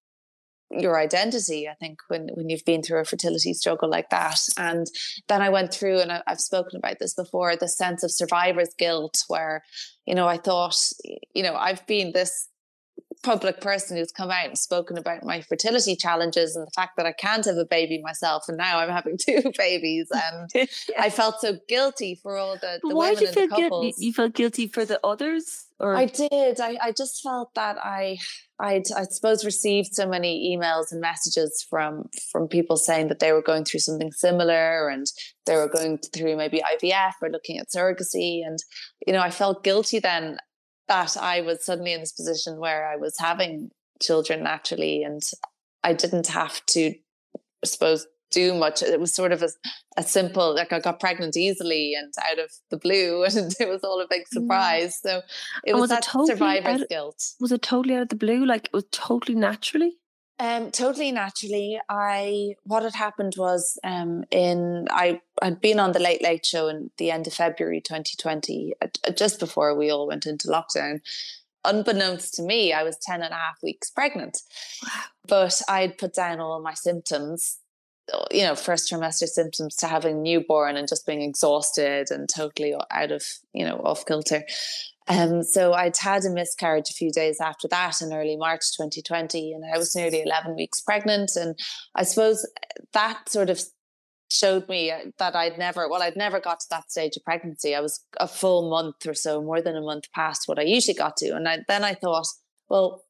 your 0.71 0.99
identity 0.99 1.69
i 1.69 1.75
think 1.75 1.99
when 2.09 2.29
when 2.35 2.49
you've 2.49 2.65
been 2.65 2.83
through 2.83 3.01
a 3.01 3.05
fertility 3.05 3.55
struggle 3.55 3.89
like 3.89 4.11
that 4.11 4.41
and 4.59 4.87
then 5.29 5.41
i 5.41 5.49
went 5.49 5.73
through 5.73 6.01
and 6.01 6.11
i've 6.27 6.41
spoken 6.41 6.77
about 6.77 6.99
this 6.99 7.15
before 7.15 7.55
the 7.57 7.69
sense 7.69 8.03
of 8.03 8.11
survivor's 8.11 8.75
guilt 8.77 9.17
where 9.29 9.63
you 10.07 10.15
know 10.15 10.27
i 10.27 10.37
thought 10.37 10.77
you 11.35 11.43
know 11.43 11.55
i've 11.55 11.87
been 11.87 12.13
this 12.13 12.49
public 13.23 13.61
person 13.61 13.97
who's 13.97 14.13
come 14.13 14.31
out 14.31 14.47
and 14.47 14.59
spoken 14.59 14.97
about 14.97 15.25
my 15.25 15.41
fertility 15.41 15.97
challenges 15.97 16.55
and 16.55 16.67
the 16.67 16.71
fact 16.71 16.97
that 16.97 17.07
I 17.07 17.13
can't 17.13 17.45
have 17.45 17.57
a 17.57 17.65
baby 17.65 18.01
myself, 18.03 18.45
and 18.49 18.57
now 18.57 18.79
I'm 18.79 18.89
having 18.89 19.19
two 19.21 19.53
babies, 19.59 20.09
and 20.13 20.51
yeah. 20.55 20.67
I 20.99 21.11
felt 21.11 21.41
so 21.41 21.59
guilty 21.69 22.15
for 22.15 22.37
all 22.37 22.55
the, 22.55 22.81
the 22.83 22.95
why 22.95 23.11
women 23.11 23.25
did 23.25 23.35
you 23.35 23.49
feel 23.49 23.57
guilty? 23.57 23.95
You 23.99 24.13
felt 24.13 24.35
guilty 24.35 24.69
for 24.69 24.85
the 24.85 25.01
others, 25.05 25.66
or 25.79 25.95
I 25.95 26.07
did. 26.07 26.61
I, 26.61 26.77
I 26.83 26.93
just 26.93 27.23
felt 27.23 27.55
that 27.55 27.77
I 27.79 28.19
I'd 28.59 28.91
I 28.97 29.05
suppose 29.05 29.45
received 29.45 29.95
so 29.95 30.09
many 30.09 30.57
emails 30.57 30.87
and 30.91 31.01
messages 31.01 31.65
from 31.69 32.09
from 32.33 32.49
people 32.49 32.77
saying 32.77 33.09
that 33.09 33.19
they 33.19 33.33
were 33.33 33.43
going 33.43 33.65
through 33.65 33.81
something 33.81 34.13
similar 34.13 34.89
and 34.89 35.07
they 35.45 35.57
were 35.57 35.69
going 35.69 35.99
through 35.99 36.37
maybe 36.37 36.63
IVF 36.63 37.13
or 37.23 37.31
looking 37.31 37.59
at 37.59 37.69
surrogacy, 37.69 38.41
and 38.47 38.59
you 39.07 39.13
know 39.13 39.21
I 39.21 39.31
felt 39.31 39.65
guilty 39.65 39.99
then 39.99 40.39
that 40.89 41.17
I 41.17 41.41
was 41.41 41.65
suddenly 41.65 41.93
in 41.93 42.01
this 42.01 42.13
position 42.13 42.59
where 42.59 42.89
I 42.89 42.97
was 42.97 43.17
having 43.19 43.71
children 44.01 44.43
naturally 44.43 45.03
and 45.03 45.23
I 45.83 45.93
didn't 45.93 46.29
have 46.29 46.65
to, 46.67 46.95
I 47.37 47.67
suppose, 47.67 48.07
do 48.31 48.55
much. 48.55 48.83
It 48.83 49.01
was 49.01 49.15
sort 49.15 49.33
of 49.33 49.43
a, 49.43 49.49
a 49.97 50.03
simple, 50.03 50.55
like 50.55 50.73
I 50.73 50.81
got 50.81 51.01
pregnant 51.01 51.37
easily 51.37 51.95
and 51.95 52.13
out 52.31 52.39
of 52.39 52.51
the 52.71 52.77
blue, 52.77 53.25
and 53.37 53.55
it 53.59 53.69
was 53.69 53.83
all 53.85 54.01
a 54.01 54.07
big 54.09 54.23
mm. 54.23 54.29
surprise. 54.29 54.99
So 55.01 55.23
it 55.65 55.75
was, 55.75 55.83
was, 55.83 55.91
that 55.91 56.05
it 56.05 56.11
totally 56.11 56.29
survivor's 56.29 56.85
guilt. 56.89 57.23
Was 57.41 57.53
it 57.53 57.63
totally 57.63 57.95
out 57.95 58.03
of 58.03 58.09
the 58.09 58.17
blue? 58.17 58.45
Like 58.45 58.67
it 58.67 58.73
was 58.73 58.85
totally 58.91 59.37
naturally? 59.37 59.97
Um, 60.39 60.71
totally 60.71 61.13
naturally. 61.13 61.81
I 61.89 62.57
what 62.65 62.83
had 62.83 62.95
happened 62.95 63.35
was 63.39 63.79
um, 63.83 64.25
in 64.31 64.87
I 64.91 65.23
had 65.43 65.61
been 65.61 65.81
on 65.81 65.93
the 65.93 65.99
Late 65.99 66.23
Late 66.23 66.45
Show 66.45 66.69
in 66.69 66.91
the 66.99 67.11
end 67.11 67.27
of 67.27 67.33
February 67.33 67.81
2020, 67.81 68.75
uh, 68.83 69.13
just 69.13 69.41
before 69.41 69.75
we 69.75 69.91
all 69.91 70.07
went 70.07 70.27
into 70.27 70.49
lockdown. 70.49 71.01
Unbeknownst 71.65 72.35
to 72.35 72.43
me, 72.43 72.73
I 72.73 72.85
was 72.85 72.97
10 73.03 73.23
and 73.23 73.33
a 73.33 73.37
half 73.37 73.59
weeks 73.61 73.91
pregnant. 73.91 74.39
Wow. 74.85 75.03
But 75.27 75.63
I'd 75.69 75.99
put 75.99 76.15
down 76.15 76.39
all 76.39 76.63
my 76.63 76.75
symptoms, 76.75 77.59
you 78.31 78.43
know, 78.43 78.55
first 78.55 78.91
trimester 78.91 79.27
symptoms 79.27 79.75
to 79.77 79.87
having 79.87 80.23
newborn 80.23 80.77
and 80.77 80.89
just 80.89 81.07
being 81.07 81.23
exhausted 81.23 82.11
and 82.11 82.29
totally 82.29 82.75
out 82.91 83.13
of, 83.13 83.25
you 83.53 83.65
know, 83.65 83.79
off 83.79 84.07
kilter. 84.07 84.45
Um, 85.09 85.43
so 85.43 85.73
I'd 85.73 85.97
had 85.97 86.25
a 86.25 86.31
miscarriage 86.31 86.91
a 86.91 86.95
few 86.95 87.13
days 87.13 87.41
after 87.41 87.69
that 87.69 88.03
in 88.03 88.13
early 88.13 88.37
March 88.37 88.77
2020, 88.77 89.53
and 89.53 89.65
I 89.65 89.79
was 89.79 89.95
nearly 89.95 90.23
11 90.23 90.57
weeks 90.57 90.81
pregnant. 90.81 91.37
And 91.37 91.59
I 91.95 92.03
suppose 92.03 92.49
that 92.93 93.29
sort 93.29 93.51
of 93.51 93.61
showed 94.31 94.69
me 94.69 94.91
uh, 94.91 94.99
that 95.19 95.37
I'd 95.37 95.59
never, 95.59 95.89
well, 95.89 96.03
I'd 96.03 96.17
never 96.17 96.41
got 96.41 96.61
to 96.61 96.67
that 96.71 96.91
stage 96.91 97.17
of 97.17 97.25
pregnancy. 97.25 97.75
I 97.75 97.81
was 97.81 98.05
a 98.19 98.27
full 98.27 98.69
month 98.69 99.07
or 99.07 99.15
so, 99.15 99.41
more 99.41 99.63
than 99.63 99.77
a 99.77 99.81
month 99.81 100.11
past 100.13 100.43
what 100.47 100.59
I 100.59 100.63
usually 100.63 100.95
got 100.95 101.17
to. 101.19 101.37
And 101.37 101.49
I, 101.49 101.59
then 101.69 101.85
I 101.85 101.95
thought, 101.95 102.27
well, 102.69 103.05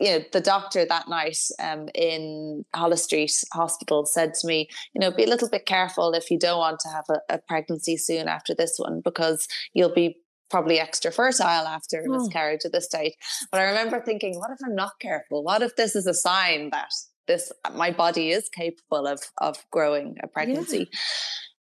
you 0.00 0.10
know, 0.10 0.24
the 0.32 0.40
doctor 0.40 0.84
that 0.84 1.08
night 1.08 1.38
um, 1.62 1.88
in 1.94 2.64
Holles 2.74 3.04
Street 3.04 3.32
Hospital 3.52 4.06
said 4.06 4.34
to 4.34 4.46
me, 4.46 4.68
you 4.94 5.00
know, 5.00 5.10
be 5.10 5.24
a 5.24 5.28
little 5.28 5.48
bit 5.48 5.66
careful 5.66 6.12
if 6.12 6.30
you 6.30 6.38
don't 6.38 6.58
want 6.58 6.80
to 6.80 6.88
have 6.88 7.04
a, 7.10 7.34
a 7.34 7.38
pregnancy 7.38 7.96
soon 7.96 8.26
after 8.26 8.54
this 8.54 8.78
one 8.78 9.02
because 9.04 9.46
you'll 9.74 9.94
be 9.94 10.16
probably 10.50 10.80
extra 10.80 11.12
fertile 11.12 11.46
after 11.46 12.02
oh. 12.08 12.12
miscarriage 12.12 12.62
at 12.64 12.72
this 12.72 12.86
stage. 12.86 13.12
But 13.52 13.60
I 13.60 13.64
remember 13.64 14.00
thinking, 14.00 14.38
what 14.38 14.50
if 14.50 14.58
I'm 14.64 14.74
not 14.74 14.92
careful? 15.00 15.44
What 15.44 15.62
if 15.62 15.76
this 15.76 15.94
is 15.94 16.06
a 16.06 16.14
sign 16.14 16.70
that 16.70 16.90
this 17.30 17.52
my 17.74 17.90
body 17.92 18.30
is 18.30 18.48
capable 18.48 19.06
of 19.06 19.20
of 19.38 19.64
growing 19.70 20.16
a 20.22 20.26
pregnancy. 20.26 20.78
Yeah. 20.78 20.98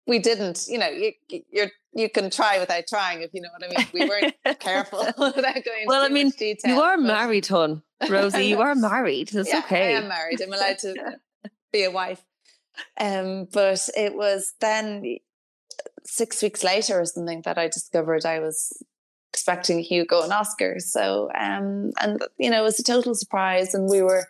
We 0.07 0.19
didn't, 0.19 0.65
you 0.67 0.77
know, 0.77 0.89
you 0.89 1.13
you're 1.51 1.71
you 1.93 2.09
can 2.09 2.29
try 2.29 2.59
without 2.59 2.83
trying 2.87 3.21
if 3.21 3.33
you 3.33 3.41
know 3.41 3.49
what 3.57 3.63
I 3.63 3.75
mean. 3.75 3.87
We 3.93 4.07
weren't 4.07 4.35
careful 4.59 4.99
without 5.17 5.63
going. 5.65 5.85
Well, 5.87 6.03
I 6.03 6.09
mean, 6.09 6.29
detail, 6.29 6.75
you 6.75 6.81
are 6.81 6.97
married, 6.97 7.47
hon, 7.47 7.81
Rosie. 8.09 8.45
you 8.45 8.61
are 8.61 8.75
married. 8.75 9.33
It's 9.33 9.49
yeah, 9.49 9.59
okay. 9.59 9.95
I 9.95 9.99
am 9.99 10.07
married. 10.07 10.41
I'm 10.41 10.53
allowed 10.53 10.79
to 10.79 11.17
be 11.71 11.83
a 11.83 11.91
wife. 11.91 12.23
Um, 12.99 13.47
but 13.51 13.87
it 13.95 14.15
was 14.15 14.53
then 14.59 15.17
six 16.03 16.41
weeks 16.41 16.63
later 16.63 16.99
or 16.99 17.05
something 17.05 17.41
that 17.45 17.57
I 17.57 17.67
discovered 17.67 18.25
I 18.25 18.39
was 18.39 18.71
expecting 19.33 19.79
Hugo 19.79 20.23
and 20.23 20.31
Oscar. 20.31 20.79
So, 20.79 21.29
um, 21.37 21.91
and 21.99 22.21
you 22.37 22.49
know, 22.49 22.61
it 22.61 22.63
was 22.63 22.79
a 22.79 22.83
total 22.83 23.15
surprise, 23.15 23.73
and 23.73 23.89
we 23.89 24.01
were 24.01 24.27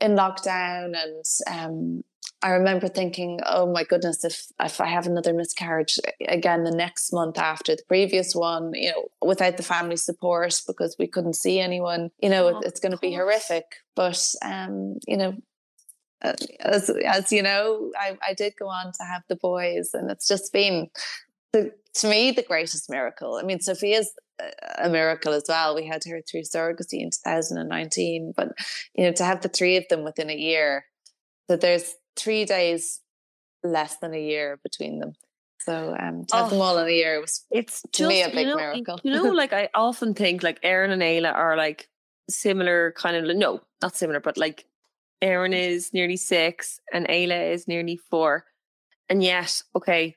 in 0.00 0.12
lockdown, 0.12 0.94
and 0.96 1.24
um, 1.48 2.04
I 2.42 2.50
remember 2.50 2.88
thinking, 2.88 3.40
"Oh 3.46 3.70
my 3.70 3.84
goodness, 3.84 4.24
if 4.24 4.46
if 4.60 4.80
I 4.80 4.86
have 4.86 5.06
another 5.06 5.32
miscarriage 5.32 5.98
again 6.28 6.64
the 6.64 6.74
next 6.74 7.12
month 7.12 7.38
after 7.38 7.76
the 7.76 7.82
previous 7.86 8.34
one, 8.34 8.72
you 8.74 8.90
know, 8.90 9.08
without 9.20 9.56
the 9.56 9.62
family 9.62 9.96
support 9.96 10.60
because 10.66 10.96
we 10.98 11.06
couldn't 11.06 11.34
see 11.34 11.60
anyone, 11.60 12.10
you 12.20 12.28
know, 12.28 12.48
oh, 12.48 12.60
it's 12.60 12.80
going 12.80 12.92
to 12.92 12.98
be 12.98 13.14
horrific." 13.14 13.64
But 13.94 14.34
um, 14.42 14.96
you 15.06 15.16
know, 15.16 15.36
uh, 16.22 16.34
as, 16.60 16.90
as 16.90 17.32
you 17.32 17.42
know, 17.42 17.92
I, 17.98 18.18
I 18.26 18.34
did 18.34 18.54
go 18.58 18.68
on 18.68 18.86
to 18.86 19.04
have 19.04 19.22
the 19.28 19.36
boys, 19.36 19.90
and 19.94 20.10
it's 20.10 20.26
just 20.26 20.52
been 20.52 20.88
the, 21.52 21.72
to 21.94 22.08
me 22.08 22.32
the 22.32 22.42
greatest 22.42 22.90
miracle. 22.90 23.36
I 23.36 23.42
mean, 23.42 23.60
Sophia's 23.60 24.12
a 24.78 24.88
miracle 24.88 25.32
as 25.32 25.44
well. 25.48 25.74
We 25.74 25.86
had 25.86 26.02
her 26.08 26.20
through 26.22 26.42
surrogacy 26.42 27.00
in 27.00 27.10
2019, 27.10 28.32
but 28.36 28.48
you 28.94 29.04
know, 29.04 29.12
to 29.12 29.24
have 29.24 29.42
the 29.42 29.48
three 29.48 29.76
of 29.76 29.86
them 29.88 30.02
within 30.02 30.30
a 30.30 30.36
year, 30.36 30.86
that 31.48 31.60
there's 31.60 31.94
three 32.16 32.44
days 32.44 33.00
less 33.62 33.96
than 33.96 34.14
a 34.14 34.20
year 34.20 34.58
between 34.62 34.98
them. 34.98 35.12
So 35.60 35.94
um, 35.98 36.24
to 36.26 36.36
have 36.36 36.46
oh, 36.46 36.50
them 36.50 36.60
all 36.60 36.78
in 36.78 36.88
a 36.88 36.90
year 36.90 37.20
was 37.20 37.44
it's 37.50 37.82
to 37.82 37.88
just, 37.92 38.08
me 38.08 38.22
a 38.22 38.28
big 38.28 38.38
you 38.38 38.46
know, 38.46 38.56
miracle. 38.56 39.00
You 39.04 39.12
know, 39.12 39.22
like 39.30 39.52
I 39.52 39.68
often 39.74 40.14
think 40.14 40.42
like 40.42 40.58
Aaron 40.62 40.90
and 40.90 41.02
Ayla 41.02 41.32
are 41.32 41.56
like 41.56 41.88
similar 42.28 42.92
kind 42.96 43.16
of 43.16 43.36
no, 43.36 43.60
not 43.80 43.96
similar, 43.96 44.18
but 44.18 44.36
like 44.36 44.66
Aaron 45.20 45.54
is 45.54 45.92
nearly 45.92 46.16
six 46.16 46.80
and 46.92 47.06
Ayla 47.06 47.52
is 47.52 47.68
nearly 47.68 47.96
four. 47.96 48.44
And 49.08 49.22
yet, 49.22 49.62
okay, 49.76 50.16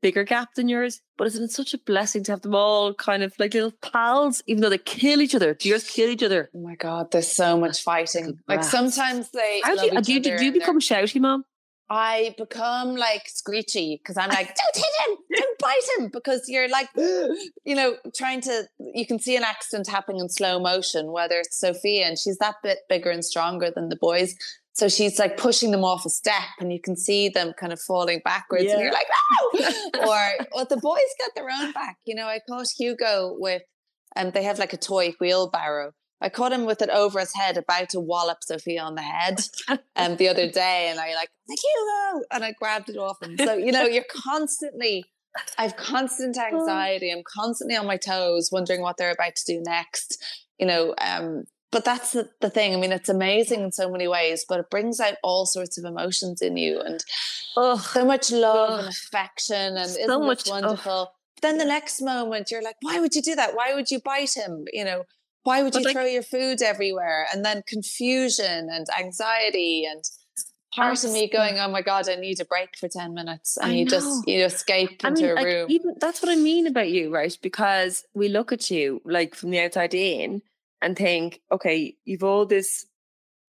bigger 0.00 0.24
gap 0.24 0.54
than 0.54 0.68
yours, 0.68 1.00
but 1.16 1.26
isn't 1.26 1.44
it 1.44 1.50
such 1.50 1.74
a 1.74 1.78
blessing 1.78 2.24
to 2.24 2.32
have 2.32 2.42
them 2.42 2.54
all 2.54 2.94
kind 2.94 3.22
of 3.22 3.32
like 3.38 3.54
little 3.54 3.72
pals, 3.82 4.42
even 4.46 4.62
though 4.62 4.70
they 4.70 4.78
kill 4.78 5.20
each 5.20 5.34
other? 5.34 5.54
Do 5.54 5.68
you 5.68 5.74
just 5.74 5.90
kill 5.90 6.10
each 6.10 6.22
other? 6.22 6.50
Oh 6.54 6.60
my 6.60 6.74
God, 6.74 7.10
there's 7.10 7.30
so 7.30 7.58
much 7.58 7.82
fighting. 7.82 8.38
Like 8.46 8.64
sometimes 8.64 9.30
they. 9.30 9.60
How 9.64 9.76
do 9.76 9.86
you, 9.86 9.92
uh, 9.92 10.00
do 10.00 10.12
you, 10.12 10.20
do 10.20 10.44
you 10.44 10.52
become 10.52 10.80
shouty, 10.80 11.20
mom? 11.20 11.44
I 11.90 12.34
become 12.36 12.96
like 12.96 13.22
screechy 13.28 13.98
because 14.02 14.18
I'm 14.18 14.28
like, 14.28 14.54
don't 14.54 14.76
hit 14.76 15.08
him, 15.08 15.16
don't 15.34 15.58
bite 15.58 15.88
him, 15.98 16.10
because 16.12 16.44
you're 16.46 16.68
like, 16.68 16.90
you 16.94 17.74
know, 17.74 17.96
trying 18.14 18.42
to. 18.42 18.64
You 18.78 19.06
can 19.06 19.18
see 19.18 19.36
an 19.36 19.42
accident 19.42 19.88
happening 19.88 20.20
in 20.20 20.28
slow 20.28 20.60
motion, 20.60 21.12
whether 21.12 21.38
it's 21.38 21.58
Sophia 21.58 22.06
and 22.06 22.18
she's 22.18 22.36
that 22.38 22.56
bit 22.62 22.80
bigger 22.90 23.10
and 23.10 23.24
stronger 23.24 23.70
than 23.70 23.88
the 23.88 23.96
boys. 23.96 24.34
So 24.78 24.88
she's 24.88 25.18
like 25.18 25.36
pushing 25.36 25.70
them 25.70 25.84
off 25.84 26.06
a 26.06 26.10
step, 26.10 26.42
and 26.60 26.72
you 26.72 26.80
can 26.80 26.96
see 26.96 27.28
them 27.28 27.52
kind 27.58 27.72
of 27.72 27.80
falling 27.80 28.20
backwards, 28.24 28.64
yeah. 28.64 28.74
and 28.74 28.82
you're 28.82 28.92
like, 28.92 29.08
no! 29.54 29.68
or 30.08 30.46
well, 30.54 30.66
the 30.68 30.76
boys 30.76 31.00
got 31.20 31.30
their 31.34 31.48
own 31.50 31.72
back. 31.72 31.96
You 32.04 32.14
know, 32.14 32.26
I 32.26 32.40
caught 32.48 32.66
Hugo 32.76 33.34
with, 33.38 33.62
and 34.14 34.28
um, 34.28 34.32
they 34.32 34.44
have 34.44 34.58
like 34.58 34.72
a 34.72 34.76
toy 34.76 35.14
wheelbarrow 35.20 35.92
I 36.20 36.28
caught 36.28 36.52
him 36.52 36.64
with 36.64 36.82
it 36.82 36.90
over 36.90 37.20
his 37.20 37.34
head, 37.34 37.56
about 37.56 37.90
to 37.90 38.00
wallop 38.00 38.38
Sophia 38.42 38.82
on 38.82 38.96
the 38.96 39.02
head 39.02 39.40
um, 39.96 40.16
the 40.16 40.28
other 40.28 40.50
day. 40.50 40.88
And 40.90 40.98
I 40.98 41.14
like, 41.14 41.30
like 41.48 41.58
Hugo, 41.58 42.24
and 42.32 42.44
I 42.44 42.52
grabbed 42.52 42.88
it 42.88 42.96
off 42.96 43.22
him. 43.22 43.36
So, 43.38 43.54
you 43.54 43.70
know, 43.70 43.84
you're 43.84 44.04
constantly, 44.10 45.04
I've 45.56 45.76
constant 45.76 46.36
oh. 46.38 46.44
anxiety. 46.44 47.12
I'm 47.12 47.22
constantly 47.26 47.76
on 47.76 47.86
my 47.86 47.96
toes, 47.96 48.50
wondering 48.50 48.82
what 48.82 48.96
they're 48.96 49.12
about 49.12 49.36
to 49.36 49.44
do 49.46 49.62
next, 49.64 50.22
you 50.58 50.66
know. 50.66 50.94
Um, 51.00 51.44
but 51.70 51.84
that's 51.84 52.12
the, 52.12 52.30
the 52.40 52.50
thing. 52.50 52.74
I 52.74 52.76
mean, 52.76 52.92
it's 52.92 53.08
amazing 53.08 53.60
in 53.60 53.72
so 53.72 53.90
many 53.90 54.08
ways, 54.08 54.44
but 54.48 54.60
it 54.60 54.70
brings 54.70 55.00
out 55.00 55.14
all 55.22 55.46
sorts 55.46 55.78
of 55.78 55.84
emotions 55.84 56.40
in 56.40 56.56
you 56.56 56.80
and 56.80 57.04
oh, 57.56 57.76
so 57.78 58.04
much 58.04 58.30
love 58.30 58.70
oh, 58.70 58.78
and 58.78 58.88
affection. 58.88 59.76
And 59.76 59.90
so 59.90 60.00
isn't 60.00 60.26
much 60.26 60.48
wonderful? 60.48 61.10
Oh. 61.10 61.14
Then 61.42 61.58
the 61.58 61.64
next 61.64 62.00
moment, 62.00 62.50
you're 62.50 62.62
like, 62.62 62.76
why 62.80 62.98
would 63.00 63.14
you 63.14 63.22
do 63.22 63.34
that? 63.36 63.54
Why 63.54 63.74
would 63.74 63.90
you 63.90 64.00
bite 64.00 64.34
him? 64.34 64.64
You 64.72 64.84
know, 64.84 65.04
why 65.44 65.62
would 65.62 65.74
you 65.74 65.82
like, 65.82 65.94
throw 65.94 66.04
your 66.04 66.22
food 66.22 66.62
everywhere? 66.62 67.26
And 67.32 67.44
then 67.44 67.62
confusion 67.66 68.68
and 68.70 68.86
anxiety 68.98 69.84
and 69.84 70.02
part 70.74 71.04
of 71.04 71.12
me 71.12 71.28
going, 71.28 71.58
oh 71.58 71.68
my 71.68 71.82
God, 71.82 72.08
I 72.08 72.16
need 72.16 72.40
a 72.40 72.44
break 72.44 72.76
for 72.76 72.88
10 72.88 73.14
minutes. 73.14 73.56
And 73.56 73.72
I 73.72 73.74
you 73.74 73.84
know. 73.84 73.90
just, 73.90 74.28
you 74.28 74.44
escape 74.44 75.00
I 75.04 75.08
into 75.08 75.22
mean, 75.22 75.30
a 75.30 75.44
room. 75.44 75.62
Like, 75.62 75.70
even, 75.70 75.94
that's 76.00 76.22
what 76.22 76.30
I 76.30 76.36
mean 76.36 76.66
about 76.66 76.88
you, 76.88 77.12
right? 77.12 77.36
Because 77.42 78.04
we 78.14 78.28
look 78.28 78.52
at 78.52 78.70
you 78.70 79.00
like 79.04 79.34
from 79.34 79.50
the 79.50 79.60
outside 79.60 79.94
in 79.94 80.42
and 80.80 80.96
think, 80.96 81.40
okay, 81.50 81.96
you've 82.04 82.24
all 82.24 82.46
this 82.46 82.86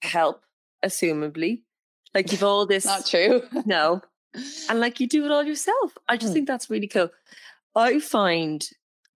help, 0.01 0.43
assumably. 0.83 1.63
Like 2.13 2.31
you've 2.31 2.43
all 2.43 2.65
this. 2.67 2.85
Not 2.85 3.05
true. 3.05 3.43
no. 3.65 4.01
And 4.69 4.79
like 4.79 4.99
you 4.99 5.07
do 5.07 5.25
it 5.25 5.31
all 5.31 5.43
yourself. 5.43 5.97
I 6.07 6.17
just 6.17 6.31
mm. 6.31 6.35
think 6.35 6.47
that's 6.47 6.69
really 6.69 6.87
cool. 6.87 7.09
I 7.75 7.99
find, 7.99 8.67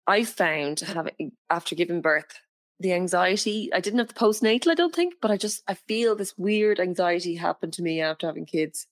I 0.07 0.25
found 0.25 0.81
having, 0.81 1.33
after 1.51 1.75
giving 1.75 2.01
birth, 2.01 2.41
the 2.83 2.93
anxiety. 2.93 3.73
I 3.73 3.81
didn't 3.81 4.01
have 4.01 4.09
the 4.09 4.15
postnatal, 4.15 4.71
I 4.71 4.75
don't 4.75 4.95
think, 4.95 5.15
but 5.23 5.31
I 5.31 5.37
just 5.37 5.63
I 5.69 5.75
feel 5.75 6.15
this 6.15 6.37
weird 6.37 6.81
anxiety 6.81 7.37
happen 7.37 7.71
to 7.73 7.83
me 7.83 8.01
after 8.01 8.27
having 8.27 8.45
kids. 8.45 8.87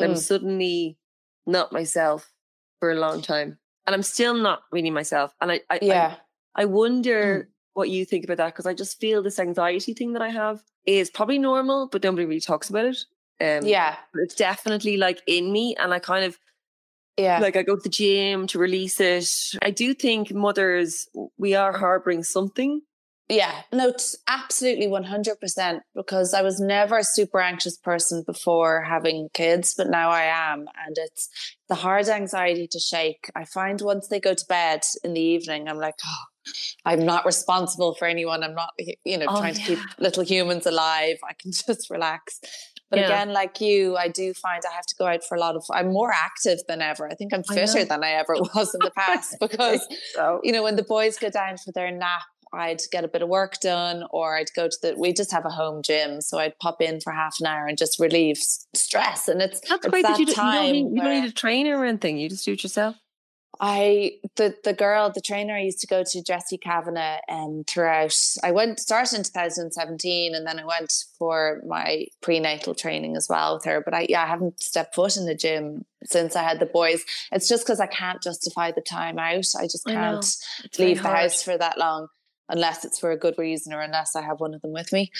Mm. 0.00 0.06
I'm 0.06 0.16
suddenly 0.16 0.98
not 1.46 1.72
myself 1.72 2.32
for 2.80 2.90
a 2.90 2.96
long 2.98 3.22
time. 3.22 3.58
And 3.86 3.94
I'm 3.94 4.02
still 4.02 4.34
not 4.34 4.62
really 4.70 4.90
myself. 4.90 5.32
And 5.40 5.50
I, 5.50 5.60
I 5.70 5.78
yeah. 5.80 6.16
I, 6.54 6.62
I 6.62 6.64
wonder 6.66 7.48
mm. 7.48 7.52
What 7.74 7.90
you 7.90 8.04
think 8.04 8.24
about 8.24 8.38
that 8.38 8.54
because 8.54 8.66
I 8.66 8.74
just 8.74 9.00
feel 9.00 9.22
this 9.22 9.38
anxiety 9.38 9.94
thing 9.94 10.12
that 10.14 10.22
I 10.22 10.30
have 10.30 10.62
is 10.86 11.10
probably 11.10 11.38
normal, 11.38 11.88
but 11.90 12.02
nobody 12.02 12.24
really 12.24 12.40
talks 12.40 12.70
about 12.70 12.86
it. 12.86 12.98
Um, 13.40 13.66
yeah. 13.66 13.96
It's 14.14 14.34
definitely 14.34 14.96
like 14.96 15.22
in 15.26 15.52
me. 15.52 15.76
And 15.76 15.94
I 15.94 15.98
kind 15.98 16.24
of 16.24 16.38
yeah. 17.18 17.40
Like 17.40 17.56
I 17.56 17.64
go 17.64 17.74
to 17.74 17.82
the 17.82 17.88
gym 17.88 18.46
to 18.46 18.60
release 18.60 19.00
it. 19.00 19.28
I 19.60 19.72
do 19.72 19.92
think 19.92 20.32
mothers, 20.32 21.08
we 21.36 21.56
are 21.56 21.76
harboring 21.76 22.22
something 22.22 22.80
yeah, 23.28 23.62
no, 23.72 23.92
absolutely 24.26 24.86
100% 24.86 25.80
because 25.94 26.32
I 26.32 26.40
was 26.40 26.60
never 26.60 26.98
a 26.98 27.04
super 27.04 27.40
anxious 27.40 27.76
person 27.76 28.22
before 28.26 28.82
having 28.82 29.28
kids, 29.34 29.74
but 29.76 29.90
now 29.90 30.10
I 30.10 30.22
am. 30.22 30.60
And 30.86 30.96
it's 30.96 31.28
the 31.68 31.74
hard 31.74 32.08
anxiety 32.08 32.66
to 32.68 32.78
shake. 32.78 33.30
I 33.36 33.44
find 33.44 33.80
once 33.82 34.08
they 34.08 34.18
go 34.18 34.32
to 34.32 34.46
bed 34.48 34.80
in 35.04 35.12
the 35.12 35.20
evening, 35.20 35.68
I'm 35.68 35.78
like, 35.78 35.96
oh, 36.06 36.52
I'm 36.86 37.04
not 37.04 37.26
responsible 37.26 37.94
for 37.94 38.06
anyone. 38.06 38.42
I'm 38.42 38.54
not, 38.54 38.70
you 39.04 39.18
know, 39.18 39.26
oh, 39.28 39.40
trying 39.40 39.56
yeah. 39.56 39.64
to 39.64 39.76
keep 39.76 39.78
little 39.98 40.24
humans 40.24 40.64
alive. 40.64 41.18
I 41.28 41.34
can 41.34 41.52
just 41.66 41.90
relax. 41.90 42.40
But 42.90 43.00
yeah. 43.00 43.06
again, 43.06 43.32
like 43.34 43.60
you, 43.60 43.96
I 43.96 44.08
do 44.08 44.32
find 44.32 44.62
I 44.68 44.74
have 44.74 44.86
to 44.86 44.94
go 44.98 45.06
out 45.06 45.22
for 45.22 45.36
a 45.36 45.40
lot 45.40 45.56
of. 45.56 45.64
I'm 45.70 45.92
more 45.92 46.10
active 46.10 46.60
than 46.68 46.80
ever. 46.80 47.06
I 47.10 47.14
think 47.14 47.34
I'm 47.34 47.42
fitter 47.42 47.80
I 47.80 47.84
than 47.84 48.02
I 48.02 48.12
ever 48.12 48.34
was 48.54 48.74
in 48.74 48.80
the 48.82 48.90
past 48.90 49.36
because, 49.40 49.86
so. 50.14 50.40
you 50.42 50.52
know, 50.52 50.62
when 50.62 50.76
the 50.76 50.82
boys 50.82 51.18
go 51.18 51.28
down 51.28 51.58
for 51.58 51.72
their 51.72 51.90
nap, 51.90 52.22
I'd 52.52 52.80
get 52.90 53.04
a 53.04 53.08
bit 53.08 53.22
of 53.22 53.28
work 53.28 53.60
done 53.60 54.04
or 54.10 54.36
I'd 54.36 54.52
go 54.54 54.68
to 54.68 54.76
the 54.82 54.94
we 54.96 55.12
just 55.12 55.32
have 55.32 55.44
a 55.44 55.50
home 55.50 55.82
gym 55.82 56.20
so 56.20 56.38
I'd 56.38 56.58
pop 56.58 56.80
in 56.80 57.00
for 57.00 57.12
half 57.12 57.36
an 57.40 57.46
hour 57.46 57.66
and 57.66 57.78
just 57.78 57.98
relieve 57.98 58.38
stress 58.74 59.28
and 59.28 59.42
it's 59.42 59.60
that's 59.60 59.84
it's 59.84 59.88
great 59.88 60.02
that, 60.02 60.18
you, 60.18 60.26
time 60.26 60.74
you, 60.74 60.82
don't 60.82 60.92
need, 60.92 60.96
you 60.96 61.02
don't 61.02 61.22
need 61.22 61.28
a 61.28 61.32
trainer 61.32 61.78
or 61.78 61.84
anything 61.84 62.18
you 62.18 62.28
just 62.28 62.44
do 62.44 62.52
it 62.52 62.62
yourself. 62.62 62.96
I 63.60 64.12
the 64.36 64.54
the 64.62 64.72
girl 64.72 65.10
the 65.10 65.20
trainer 65.20 65.54
I 65.54 65.62
used 65.62 65.80
to 65.80 65.86
go 65.86 66.04
to 66.04 66.22
Jessie 66.22 66.58
Kavanagh 66.58 67.20
um 67.28 67.64
throughout 67.66 68.14
I 68.42 68.52
went 68.52 68.78
started 68.78 69.16
in 69.16 69.24
2017 69.24 70.34
and 70.34 70.46
then 70.46 70.60
I 70.60 70.64
went 70.64 70.92
for 71.18 71.60
my 71.66 72.06
prenatal 72.20 72.74
training 72.74 73.16
as 73.16 73.26
well 73.28 73.54
with 73.54 73.64
her 73.64 73.80
but 73.80 73.94
I 73.94 74.06
yeah 74.08 74.22
I 74.22 74.26
haven't 74.26 74.62
stepped 74.62 74.94
foot 74.94 75.16
in 75.16 75.26
the 75.26 75.34
gym 75.34 75.84
since 76.04 76.36
I 76.36 76.44
had 76.44 76.60
the 76.60 76.66
boys. 76.66 77.04
It's 77.32 77.48
just 77.48 77.64
because 77.64 77.80
I 77.80 77.86
can't 77.86 78.22
justify 78.22 78.70
the 78.70 78.80
time 78.80 79.18
out 79.18 79.46
I 79.58 79.64
just 79.64 79.86
can't 79.86 80.24
leave 80.78 81.02
the 81.02 81.08
house 81.08 81.42
for 81.42 81.58
that 81.58 81.78
long 81.78 82.08
unless 82.48 82.84
it's 82.84 82.98
for 82.98 83.10
a 83.10 83.16
good 83.16 83.34
reason 83.38 83.72
or 83.72 83.80
unless 83.80 84.16
I 84.16 84.22
have 84.22 84.40
one 84.40 84.54
of 84.54 84.62
them 84.62 84.72
with 84.72 84.92
me. 84.92 85.10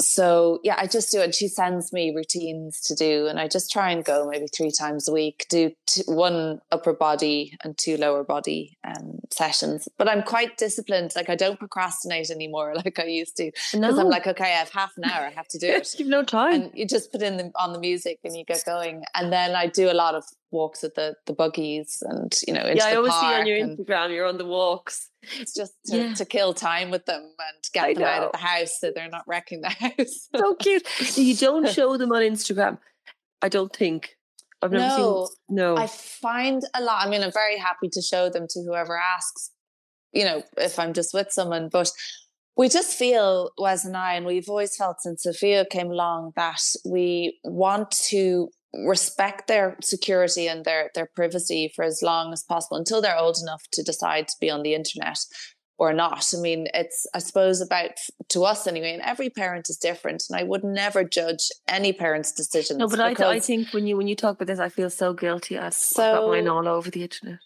So 0.00 0.60
yeah, 0.62 0.76
I 0.78 0.86
just 0.86 1.10
do 1.10 1.20
it. 1.20 1.34
She 1.34 1.48
sends 1.48 1.92
me 1.92 2.14
routines 2.14 2.80
to 2.82 2.94
do, 2.94 3.26
and 3.26 3.40
I 3.40 3.48
just 3.48 3.70
try 3.70 3.90
and 3.90 4.04
go 4.04 4.28
maybe 4.28 4.46
three 4.54 4.70
times 4.70 5.08
a 5.08 5.12
week, 5.12 5.46
do 5.48 5.72
two, 5.86 6.02
one 6.06 6.60
upper 6.70 6.92
body 6.92 7.56
and 7.64 7.76
two 7.78 7.96
lower 7.96 8.22
body 8.22 8.76
um, 8.84 9.20
sessions. 9.32 9.88
But 9.96 10.08
I'm 10.08 10.22
quite 10.22 10.58
disciplined. 10.58 11.12
Like 11.16 11.30
I 11.30 11.34
don't 11.34 11.58
procrastinate 11.58 12.30
anymore 12.30 12.74
like 12.84 12.98
I 12.98 13.06
used 13.06 13.36
to 13.36 13.50
because 13.72 13.96
no. 13.96 14.00
I'm 14.00 14.08
like, 14.08 14.26
okay, 14.26 14.44
I 14.44 14.58
have 14.58 14.70
half 14.70 14.92
an 14.98 15.04
hour, 15.04 15.24
I 15.24 15.30
have 15.30 15.48
to 15.48 15.58
do 15.58 15.66
it. 15.70 15.94
You've 15.98 16.08
no 16.08 16.22
time, 16.22 16.54
and 16.54 16.70
you 16.74 16.86
just 16.86 17.10
put 17.10 17.22
in 17.22 17.38
the, 17.38 17.50
on 17.56 17.72
the 17.72 17.80
music 17.80 18.18
and 18.22 18.36
you 18.36 18.44
get 18.44 18.62
going. 18.66 19.02
And 19.14 19.32
then 19.32 19.54
I 19.54 19.66
do 19.66 19.90
a 19.90 19.94
lot 19.94 20.14
of 20.14 20.24
walks 20.50 20.82
with 20.82 20.94
the 20.94 21.14
the 21.26 21.32
buggies 21.32 22.02
and 22.02 22.32
you 22.46 22.54
know 22.54 22.64
yeah, 22.66 22.86
I 22.86 22.94
always 22.94 23.12
see 23.14 23.26
on 23.26 23.46
your 23.46 23.58
Instagram 23.58 24.10
you're 24.14 24.26
on 24.26 24.38
the 24.38 24.44
walks. 24.44 25.10
It's 25.40 25.54
just 25.54 25.72
to, 25.86 25.96
yeah. 25.96 26.14
to 26.14 26.24
kill 26.24 26.54
time 26.54 26.90
with 26.90 27.04
them 27.06 27.22
and 27.22 27.64
get 27.72 27.84
I 27.84 27.94
them 27.94 28.02
know. 28.02 28.08
out 28.08 28.22
of 28.24 28.32
the 28.32 28.38
house 28.38 28.78
so 28.80 28.92
they're 28.94 29.08
not 29.08 29.24
wrecking 29.26 29.60
the 29.60 29.68
house. 29.70 30.28
so 30.34 30.54
cute. 30.54 30.86
You 31.16 31.34
don't 31.34 31.68
show 31.72 31.96
them 31.96 32.12
on 32.12 32.22
Instagram. 32.22 32.78
I 33.42 33.48
don't 33.48 33.74
think. 33.74 34.16
I've 34.62 34.72
never 34.72 34.98
no, 34.98 35.26
seen. 35.26 35.56
No, 35.56 35.76
I 35.76 35.86
find 35.86 36.62
a 36.74 36.80
lot. 36.80 37.06
I 37.06 37.10
mean, 37.10 37.22
I'm 37.22 37.32
very 37.32 37.58
happy 37.58 37.88
to 37.92 38.00
show 38.00 38.30
them 38.30 38.46
to 38.48 38.62
whoever 38.62 38.96
asks. 38.96 39.50
You 40.12 40.24
know, 40.24 40.42
if 40.56 40.78
I'm 40.78 40.94
just 40.94 41.12
with 41.12 41.30
someone, 41.30 41.68
but 41.70 41.90
we 42.56 42.68
just 42.70 42.96
feel 42.96 43.50
Wes 43.58 43.84
and 43.84 43.96
I, 43.96 44.14
and 44.14 44.24
we've 44.24 44.48
always 44.48 44.74
felt 44.76 45.00
since 45.00 45.24
Sophia 45.24 45.66
came 45.70 45.90
along 45.90 46.32
that 46.36 46.60
we 46.86 47.38
want 47.44 47.90
to 48.08 48.48
respect 48.84 49.48
their 49.48 49.76
security 49.82 50.48
and 50.48 50.64
their 50.64 50.90
their 50.94 51.08
privacy 51.14 51.72
for 51.74 51.84
as 51.84 52.02
long 52.02 52.32
as 52.32 52.42
possible 52.42 52.76
until 52.76 53.00
they're 53.00 53.18
old 53.18 53.38
enough 53.40 53.62
to 53.72 53.82
decide 53.82 54.28
to 54.28 54.34
be 54.40 54.50
on 54.50 54.62
the 54.62 54.74
internet 54.74 55.18
or 55.78 55.92
not. 55.92 56.26
I 56.36 56.40
mean, 56.40 56.68
it's 56.74 57.06
I 57.14 57.18
suppose 57.18 57.60
about 57.60 57.92
to 58.30 58.44
us 58.44 58.66
anyway, 58.66 58.92
and 58.92 59.02
every 59.02 59.30
parent 59.30 59.68
is 59.68 59.76
different, 59.76 60.24
and 60.28 60.38
I 60.38 60.42
would 60.42 60.64
never 60.64 61.04
judge 61.04 61.48
any 61.68 61.92
parent's 61.92 62.32
decisions. 62.32 62.78
No, 62.78 62.88
but 62.88 63.00
I, 63.00 63.14
I 63.28 63.40
think 63.40 63.72
when 63.72 63.86
you 63.86 63.96
when 63.96 64.08
you 64.08 64.16
talk 64.16 64.36
about 64.36 64.46
this, 64.46 64.58
I 64.58 64.68
feel 64.68 64.90
so 64.90 65.12
guilty. 65.12 65.58
I've, 65.58 65.74
so, 65.74 66.02
I've 66.02 66.20
got 66.20 66.28
mine 66.28 66.48
all 66.48 66.68
over 66.68 66.90
the 66.90 67.02
internet. 67.02 67.38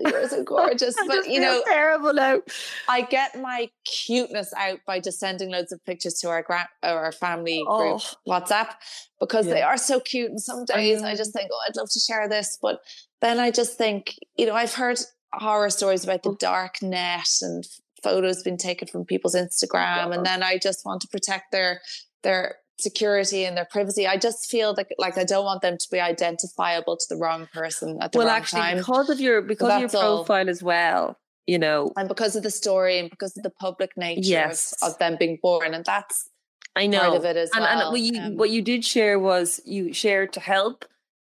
You're 0.00 0.28
so 0.28 0.42
gorgeous, 0.44 0.94
but 1.06 1.28
you 1.28 1.40
know, 1.40 1.62
terrible 1.66 2.14
now. 2.14 2.40
I 2.88 3.02
get 3.02 3.40
my 3.40 3.68
cuteness 3.84 4.52
out 4.56 4.80
by 4.86 5.00
just 5.00 5.20
sending 5.20 5.50
loads 5.50 5.72
of 5.72 5.84
pictures 5.84 6.14
to 6.20 6.28
our 6.28 6.42
grand 6.42 6.68
or 6.82 6.90
uh, 6.90 6.94
our 6.94 7.12
family 7.12 7.62
oh. 7.66 7.78
group 7.78 8.02
WhatsApp 8.26 8.72
because 9.20 9.46
yeah. 9.46 9.54
they 9.54 9.62
are 9.62 9.76
so 9.76 10.00
cute. 10.00 10.30
And 10.30 10.40
some 10.40 10.64
days 10.64 11.02
I, 11.02 11.10
I 11.10 11.16
just 11.16 11.32
think, 11.32 11.50
oh, 11.52 11.60
I'd 11.68 11.76
love 11.76 11.90
to 11.90 12.00
share 12.00 12.28
this, 12.28 12.58
but 12.60 12.80
then 13.20 13.38
I 13.38 13.50
just 13.50 13.76
think, 13.76 14.14
you 14.36 14.46
know, 14.46 14.54
I've 14.54 14.74
heard 14.74 14.98
horror 15.32 15.70
stories 15.70 16.04
about 16.04 16.22
the 16.22 16.30
oh. 16.30 16.36
dark 16.38 16.82
net 16.82 17.28
and 17.42 17.64
photos 18.02 18.42
being 18.42 18.56
taken 18.56 18.88
from 18.88 19.04
people's 19.04 19.34
Instagram, 19.34 20.14
and 20.14 20.24
then 20.24 20.42
I 20.42 20.58
just 20.58 20.84
want 20.84 21.02
to 21.02 21.08
protect 21.08 21.52
their 21.52 21.80
their 22.22 22.56
security 22.80 23.44
and 23.44 23.56
their 23.56 23.64
privacy. 23.64 24.06
I 24.06 24.16
just 24.16 24.50
feel 24.50 24.74
like 24.76 24.94
like 24.98 25.18
I 25.18 25.24
don't 25.24 25.44
want 25.44 25.62
them 25.62 25.76
to 25.78 25.88
be 25.90 26.00
identifiable 26.00 26.96
to 26.96 27.06
the 27.08 27.16
wrong 27.16 27.48
person 27.52 27.98
at 28.00 28.12
the 28.12 28.18
well, 28.18 28.26
wrong 28.26 28.36
actually, 28.36 28.60
time. 28.60 28.76
because 28.78 29.10
of 29.10 29.20
your 29.20 29.42
because 29.42 29.70
of 29.72 29.80
your 29.80 29.88
profile 29.88 30.44
all. 30.44 30.50
as 30.50 30.62
well, 30.62 31.18
you 31.46 31.58
know, 31.58 31.92
and 31.96 32.08
because 32.08 32.36
of 32.36 32.42
the 32.42 32.50
story 32.50 32.98
and 32.98 33.10
because 33.10 33.36
of 33.36 33.42
the 33.42 33.50
public 33.50 33.96
nature 33.96 34.20
yes. 34.22 34.74
of, 34.82 34.92
of 34.92 34.98
them 34.98 35.16
being 35.18 35.38
born, 35.42 35.74
and 35.74 35.84
that's 35.84 36.28
I 36.76 36.86
know 36.86 37.00
part 37.00 37.16
of 37.16 37.24
it 37.24 37.36
as 37.36 37.50
and, 37.52 37.62
well. 37.62 37.80
And 37.80 37.92
what 37.92 38.00
you 38.00 38.20
um, 38.20 38.36
what 38.36 38.50
you 38.50 38.62
did 38.62 38.84
share 38.84 39.18
was 39.18 39.60
you 39.64 39.92
shared 39.92 40.32
to 40.34 40.40
help, 40.40 40.84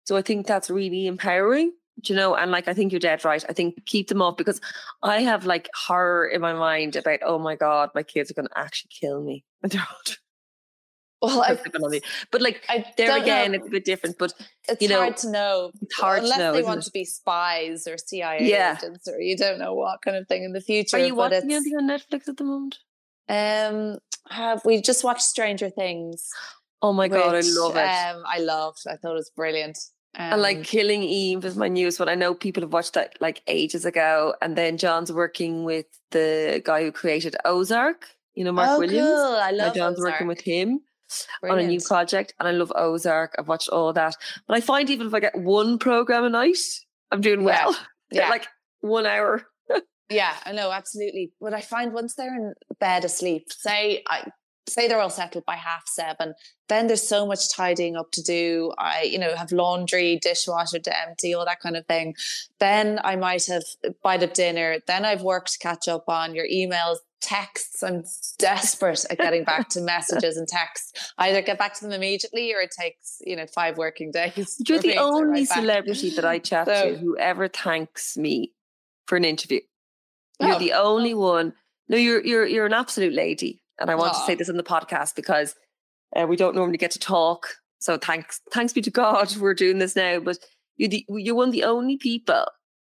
so 0.04 0.16
I 0.16 0.22
think 0.22 0.46
that's 0.46 0.70
really 0.70 1.06
empowering. 1.06 1.72
you 2.04 2.14
know, 2.16 2.34
and 2.34 2.50
like 2.50 2.68
I 2.68 2.74
think 2.74 2.92
you're 2.92 3.00
dead 3.00 3.24
right. 3.24 3.44
I 3.48 3.52
think 3.52 3.84
keep 3.86 4.08
them 4.08 4.22
off 4.22 4.36
because 4.36 4.60
I 5.02 5.22
have 5.22 5.46
like 5.46 5.68
horror 5.74 6.26
in 6.26 6.40
my 6.40 6.52
mind 6.52 6.96
about 6.96 7.20
oh 7.24 7.38
my 7.38 7.56
god, 7.56 7.90
my 7.94 8.02
kids 8.02 8.30
are 8.30 8.34
going 8.34 8.48
to 8.48 8.58
actually 8.58 8.90
kill 9.00 9.22
me. 9.22 9.44
Well, 11.24 11.42
I, 11.42 11.58
but 12.30 12.42
like 12.42 12.62
I 12.68 12.84
there 12.96 13.16
again, 13.16 13.52
know. 13.52 13.58
it's 13.58 13.66
a 13.66 13.70
bit 13.70 13.84
different. 13.84 14.18
But 14.18 14.34
it's 14.68 14.82
you 14.82 14.88
know, 14.88 15.00
hard 15.00 15.16
to 15.18 15.30
know. 15.30 15.70
It's 15.80 15.94
hard 15.94 16.22
unless 16.22 16.36
to 16.36 16.42
know, 16.42 16.52
they 16.52 16.62
want 16.62 16.80
it? 16.80 16.84
to 16.84 16.90
be 16.90 17.04
spies 17.04 17.86
or 17.86 17.96
CIA 17.96 18.38
yeah. 18.42 18.76
agents, 18.76 19.08
or 19.08 19.20
you 19.20 19.36
don't 19.36 19.58
know 19.58 19.74
what 19.74 20.02
kind 20.02 20.16
of 20.16 20.28
thing 20.28 20.44
in 20.44 20.52
the 20.52 20.60
future. 20.60 20.96
Are 20.96 21.00
you 21.00 21.14
watching 21.14 21.50
anything 21.50 21.76
on 21.76 21.88
Netflix 21.88 22.28
at 22.28 22.36
the 22.36 22.44
moment? 22.44 22.78
Um, 23.28 23.98
have 24.28 24.62
we 24.64 24.80
just 24.80 25.04
watched 25.04 25.22
Stranger 25.22 25.70
Things? 25.70 26.28
Oh 26.82 26.92
my 26.92 27.06
which, 27.06 27.12
god, 27.12 27.34
I 27.34 27.40
love 27.44 27.76
it. 27.76 28.16
Um, 28.16 28.22
I 28.26 28.38
loved. 28.40 28.82
I 28.86 28.96
thought 28.96 29.12
it 29.12 29.14
was 29.14 29.30
brilliant. 29.34 29.78
Um, 30.16 30.34
and 30.34 30.42
like 30.42 30.62
Killing 30.62 31.02
Eve 31.02 31.44
is 31.44 31.56
my 31.56 31.68
newest 31.68 31.98
one. 31.98 32.08
I 32.08 32.14
know 32.14 32.34
people 32.34 32.62
have 32.62 32.72
watched 32.72 32.92
that 32.92 33.16
like 33.20 33.42
ages 33.46 33.84
ago. 33.84 34.34
And 34.40 34.56
then 34.56 34.76
John's 34.76 35.12
working 35.12 35.64
with 35.64 35.86
the 36.10 36.62
guy 36.64 36.82
who 36.82 36.92
created 36.92 37.36
Ozark. 37.44 38.06
You 38.34 38.44
know, 38.44 38.52
Mark 38.52 38.70
oh, 38.72 38.78
Williams. 38.80 39.08
Cool. 39.08 39.36
I 39.36 39.50
love. 39.50 39.74
John's 39.74 39.98
Ozark. 39.98 40.12
working 40.12 40.26
with 40.26 40.40
him. 40.40 40.80
Brilliant. 41.40 41.60
on 41.60 41.64
a 41.64 41.68
new 41.68 41.80
project 41.80 42.34
and 42.38 42.48
I 42.48 42.52
love 42.52 42.72
Ozark. 42.74 43.34
I've 43.38 43.48
watched 43.48 43.68
all 43.68 43.92
that. 43.92 44.16
But 44.46 44.56
I 44.56 44.60
find 44.60 44.90
even 44.90 45.06
if 45.06 45.14
I 45.14 45.20
get 45.20 45.36
one 45.36 45.78
program 45.78 46.24
a 46.24 46.30
night, 46.30 46.58
I'm 47.10 47.20
doing 47.20 47.44
well. 47.44 47.76
Yeah. 48.10 48.22
yeah. 48.22 48.28
like 48.28 48.46
one 48.80 49.06
hour. 49.06 49.46
yeah, 50.10 50.34
I 50.44 50.52
know, 50.52 50.70
absolutely. 50.70 51.32
But 51.40 51.54
I 51.54 51.60
find 51.60 51.92
once 51.92 52.14
they're 52.14 52.34
in 52.34 52.54
bed 52.80 53.04
asleep, 53.04 53.52
say 53.52 54.02
I 54.08 54.28
say 54.68 54.88
they're 54.88 55.00
all 55.00 55.10
settled 55.10 55.44
by 55.44 55.56
half 55.56 55.86
seven, 55.86 56.34
then 56.68 56.86
there's 56.86 57.06
so 57.06 57.26
much 57.26 57.50
tidying 57.50 57.96
up 57.96 58.10
to 58.12 58.22
do. 58.22 58.72
I, 58.78 59.02
you 59.02 59.18
know, 59.18 59.34
have 59.36 59.52
laundry, 59.52 60.18
dishwasher 60.22 60.78
to 60.78 61.02
empty, 61.06 61.34
all 61.34 61.44
that 61.44 61.60
kind 61.60 61.76
of 61.76 61.86
thing. 61.86 62.14
Then 62.60 62.98
I 63.04 63.16
might 63.16 63.46
have 63.46 63.64
bite 64.02 64.22
of 64.22 64.32
dinner. 64.32 64.78
Then 64.86 65.04
I've 65.04 65.22
work 65.22 65.46
to 65.46 65.58
catch 65.58 65.88
up 65.88 66.04
on 66.08 66.34
your 66.34 66.46
emails, 66.46 66.96
texts. 67.24 67.82
I'm 67.82 68.04
desperate 68.38 69.04
at 69.10 69.18
getting 69.18 69.44
back 69.44 69.68
to 69.70 69.80
messages 69.82 70.36
and 70.36 70.46
texts. 70.46 71.12
I 71.18 71.30
either 71.30 71.42
get 71.42 71.58
back 71.58 71.74
to 71.74 71.84
them 71.84 71.92
immediately 71.92 72.54
or 72.54 72.60
it 72.60 72.70
takes, 72.78 73.18
you 73.24 73.34
know, 73.34 73.46
five 73.46 73.76
working 73.78 74.10
days. 74.10 74.60
You're 74.68 74.78
the 74.78 74.98
only 74.98 75.44
celebrity 75.44 76.10
that 76.10 76.24
I 76.24 76.38
chat 76.38 76.66
so, 76.66 76.92
to 76.92 76.98
who 76.98 77.16
ever 77.18 77.48
thanks 77.48 78.16
me 78.16 78.52
for 79.06 79.16
an 79.16 79.24
interview. 79.24 79.60
You're 80.40 80.56
oh. 80.56 80.58
the 80.58 80.72
only 80.72 81.14
one. 81.14 81.54
No, 81.88 81.96
you're 81.96 82.24
you're 82.24 82.46
you're 82.46 82.66
an 82.66 82.72
absolute 82.72 83.12
lady. 83.12 83.60
And 83.78 83.90
I 83.90 83.94
want 83.94 84.14
to 84.14 84.20
say 84.20 84.34
this 84.34 84.48
in 84.48 84.56
the 84.56 84.62
podcast 84.62 85.14
because 85.16 85.54
uh, 86.16 86.26
we 86.26 86.36
don't 86.36 86.54
normally 86.54 86.78
get 86.78 86.92
to 86.92 86.98
talk. 86.98 87.56
So 87.78 87.98
thanks 87.98 88.40
thanks 88.52 88.72
be 88.72 88.80
to 88.82 88.90
God 88.90 89.36
we're 89.40 89.54
doing 89.54 89.78
this 89.78 89.96
now. 89.96 90.20
But 90.20 90.38
you're 90.76 90.88
the, 90.88 91.04
you're 91.08 91.34
one 91.34 91.48
of 91.48 91.52
the 91.52 91.64
only 91.64 91.96
people 91.96 92.46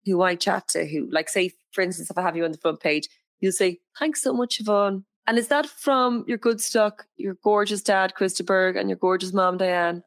who 0.07 0.22
I 0.22 0.35
chat 0.35 0.68
to 0.68 0.87
who, 0.87 1.09
like, 1.11 1.28
say, 1.28 1.51
for 1.72 1.80
instance, 1.80 2.11
if 2.11 2.18
I 2.18 2.22
have 2.22 2.37
you 2.37 2.45
on 2.45 2.53
the 2.53 2.59
front 2.59 2.80
page, 2.80 3.09
you'll 3.45 3.53
say, 3.53 3.78
Thanks 3.99 4.22
so 4.22 4.32
much, 4.32 4.59
Siobhan. 4.59 5.05
And 5.26 5.38
is 5.38 5.49
that 5.49 5.66
from 5.66 6.24
your 6.26 6.38
good 6.38 6.61
stock, 6.61 7.07
your 7.16 7.34
gorgeous 7.42 7.82
dad, 7.82 8.14
Chris 8.14 8.34
de 8.34 8.45
Burgh, 8.45 8.76
and 8.76 8.88
your 8.88 8.99
gorgeous 8.99 9.32
mom, 9.32 9.57
Diane? 9.57 10.03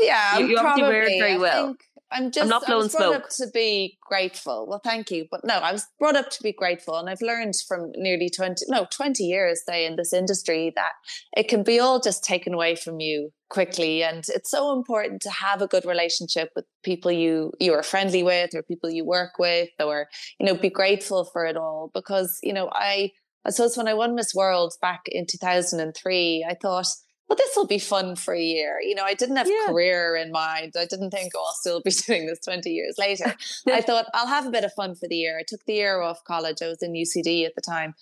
Yeah, 0.00 0.38
you, 0.38 0.46
you 0.46 0.58
obviously 0.58 0.82
wear 0.82 1.02
it 1.02 1.18
very 1.18 1.38
well. 1.38 1.76
I'm 2.12 2.30
just 2.30 2.44
I'm 2.44 2.48
not 2.48 2.66
blowing 2.66 2.82
I 2.82 2.84
was 2.84 2.92
brought 2.94 3.12
smoke. 3.12 3.24
up 3.24 3.28
to 3.30 3.46
be 3.52 3.98
grateful. 4.06 4.66
Well, 4.68 4.80
thank 4.82 5.10
you. 5.10 5.26
But 5.30 5.44
no, 5.44 5.54
I 5.54 5.72
was 5.72 5.86
brought 5.98 6.16
up 6.16 6.30
to 6.30 6.42
be 6.42 6.52
grateful. 6.52 6.96
And 6.96 7.08
I've 7.08 7.22
learned 7.22 7.54
from 7.66 7.92
nearly 7.96 8.28
20, 8.28 8.66
no, 8.68 8.86
20 8.90 9.24
years, 9.24 9.62
say, 9.66 9.86
in 9.86 9.96
this 9.96 10.12
industry 10.12 10.72
that 10.76 10.92
it 11.36 11.48
can 11.48 11.62
be 11.62 11.80
all 11.80 12.00
just 12.00 12.22
taken 12.22 12.54
away 12.54 12.76
from 12.76 13.00
you 13.00 13.30
quickly. 13.48 14.02
And 14.02 14.24
it's 14.28 14.50
so 14.50 14.72
important 14.72 15.22
to 15.22 15.30
have 15.30 15.62
a 15.62 15.66
good 15.66 15.84
relationship 15.84 16.50
with 16.54 16.64
people 16.82 17.10
you 17.10 17.52
you 17.58 17.72
are 17.72 17.82
friendly 17.82 18.22
with 18.22 18.54
or 18.54 18.62
people 18.62 18.90
you 18.90 19.04
work 19.04 19.38
with 19.38 19.70
or, 19.80 20.08
you 20.38 20.46
know, 20.46 20.54
be 20.54 20.70
grateful 20.70 21.24
for 21.24 21.46
it 21.46 21.56
all. 21.56 21.90
Because, 21.94 22.38
you 22.42 22.52
know, 22.52 22.68
I 22.72 23.12
I 23.44 23.50
suppose 23.50 23.76
when 23.76 23.88
I 23.88 23.94
won 23.94 24.14
Miss 24.14 24.34
World 24.34 24.74
back 24.80 25.02
in 25.06 25.26
2003, 25.26 26.46
I 26.48 26.54
thought, 26.54 26.86
well, 27.32 27.36
this 27.38 27.56
will 27.56 27.66
be 27.66 27.78
fun 27.78 28.14
for 28.14 28.34
a 28.34 28.42
year. 28.42 28.78
You 28.82 28.94
know, 28.94 29.04
I 29.04 29.14
didn't 29.14 29.36
have 29.36 29.48
yeah. 29.48 29.72
career 29.72 30.16
in 30.16 30.32
mind. 30.32 30.74
I 30.78 30.84
didn't 30.84 31.12
think, 31.12 31.32
oh, 31.34 31.42
I'll 31.46 31.54
still 31.54 31.80
be 31.80 31.90
doing 32.06 32.26
this 32.26 32.40
20 32.40 32.68
years 32.68 32.96
later. 32.98 33.34
I 33.66 33.80
thought 33.80 34.04
I'll 34.12 34.26
have 34.26 34.46
a 34.46 34.50
bit 34.50 34.64
of 34.64 34.72
fun 34.74 34.94
for 34.94 35.08
the 35.08 35.16
year. 35.16 35.38
I 35.38 35.42
took 35.42 35.64
the 35.64 35.72
year 35.72 36.02
off 36.02 36.22
college. 36.24 36.58
I 36.60 36.68
was 36.68 36.82
in 36.82 36.92
UCD 36.92 37.46
at 37.46 37.54
the 37.54 37.62
time. 37.62 37.94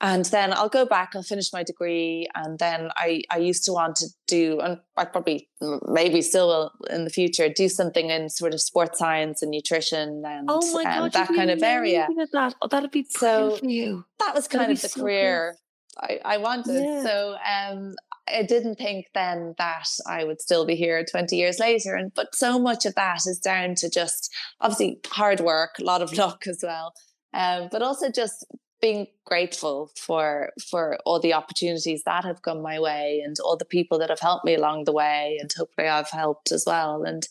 And 0.00 0.24
then 0.26 0.52
I'll 0.52 0.68
go 0.68 0.84
back, 0.84 1.12
I'll 1.14 1.22
finish 1.22 1.52
my 1.52 1.62
degree. 1.62 2.26
And 2.34 2.58
then 2.58 2.90
I, 2.96 3.22
I 3.30 3.38
used 3.38 3.64
to 3.66 3.72
want 3.72 3.94
to 3.96 4.08
do, 4.26 4.58
and 4.58 4.80
I 4.96 5.04
probably 5.04 5.48
maybe 5.86 6.20
still 6.20 6.48
will 6.48 6.72
in 6.90 7.04
the 7.04 7.10
future, 7.10 7.48
do 7.48 7.68
something 7.68 8.10
in 8.10 8.28
sort 8.30 8.52
of 8.52 8.60
sports 8.60 8.98
science 8.98 9.42
and 9.42 9.52
nutrition 9.52 10.24
and, 10.26 10.46
oh 10.50 10.72
my 10.72 10.82
um, 10.82 11.02
God, 11.02 11.12
that 11.12 11.28
kind 11.28 11.52
of 11.52 11.62
area. 11.62 12.08
That. 12.32 12.56
Oh, 12.60 12.66
that'd 12.66 12.90
be 12.90 13.06
so 13.08 13.58
for 13.58 13.64
you. 13.64 14.04
That 14.18 14.34
was 14.34 14.48
kind 14.48 14.62
that'd 14.62 14.76
of 14.76 14.82
the 14.82 14.88
so 14.88 15.00
career 15.02 15.56
I, 15.98 16.20
I, 16.24 16.36
wanted. 16.38 16.82
Yeah. 16.82 17.02
So 17.02 17.36
um, 17.44 17.94
I 18.28 18.42
didn't 18.42 18.76
think 18.76 19.06
then 19.14 19.54
that 19.58 19.88
I 20.06 20.24
would 20.24 20.40
still 20.40 20.66
be 20.66 20.74
here 20.74 21.04
20 21.04 21.36
years 21.36 21.58
later. 21.58 21.94
And 21.94 22.12
but 22.14 22.34
so 22.34 22.58
much 22.58 22.84
of 22.86 22.94
that 22.94 23.26
is 23.26 23.38
down 23.38 23.74
to 23.76 23.90
just 23.90 24.32
obviously 24.60 25.00
hard 25.06 25.40
work, 25.40 25.76
a 25.78 25.84
lot 25.84 26.02
of 26.02 26.12
luck 26.18 26.46
as 26.46 26.60
well. 26.62 26.92
Um, 27.32 27.68
but 27.70 27.82
also 27.82 28.10
just 28.10 28.46
being 28.80 29.06
grateful 29.24 29.90
for 29.96 30.50
for 30.70 30.98
all 31.04 31.18
the 31.18 31.32
opportunities 31.32 32.02
that 32.04 32.24
have 32.24 32.42
come 32.42 32.62
my 32.62 32.78
way 32.78 33.22
and 33.24 33.36
all 33.40 33.56
the 33.56 33.64
people 33.64 33.98
that 33.98 34.10
have 34.10 34.20
helped 34.20 34.44
me 34.44 34.54
along 34.54 34.84
the 34.84 34.92
way 34.92 35.38
and 35.40 35.50
hopefully 35.56 35.88
I've 35.88 36.10
helped 36.10 36.52
as 36.52 36.64
well. 36.66 37.04
And 37.04 37.26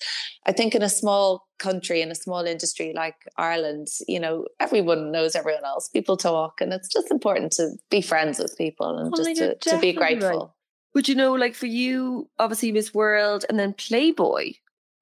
I 0.46 0.52
think 0.52 0.76
in 0.76 0.82
a 0.82 0.90
small 0.90 1.48
country 1.58 2.02
in 2.02 2.12
a 2.12 2.16
small 2.16 2.46
industry 2.46 2.92
like 2.94 3.16
Ireland 3.38 3.88
you 4.10 4.20
know 4.20 4.46
everyone 4.60 5.12
knows 5.12 5.36
everyone 5.36 5.66
else. 5.66 5.88
People 5.90 6.18
talk 6.18 6.62
and 6.62 6.74
it's 6.74 6.90
just 6.90 7.12
important 7.12 7.52
to 7.54 7.72
be 7.90 8.02
friends 8.02 8.40
with 8.40 8.58
people 8.58 8.98
and 8.98 9.16
just 9.16 9.36
to, 9.38 9.56
to 9.70 9.80
be 9.80 9.94
grateful 9.94 10.40
right. 10.40 10.50
But 10.96 11.10
you 11.10 11.16
know, 11.16 11.34
like 11.34 11.56
for 11.56 11.66
you, 11.66 12.30
obviously 12.40 12.72
Miss 12.72 12.94
World 12.94 13.44
and 13.50 13.60
then 13.60 13.74
Playboy 13.74 14.54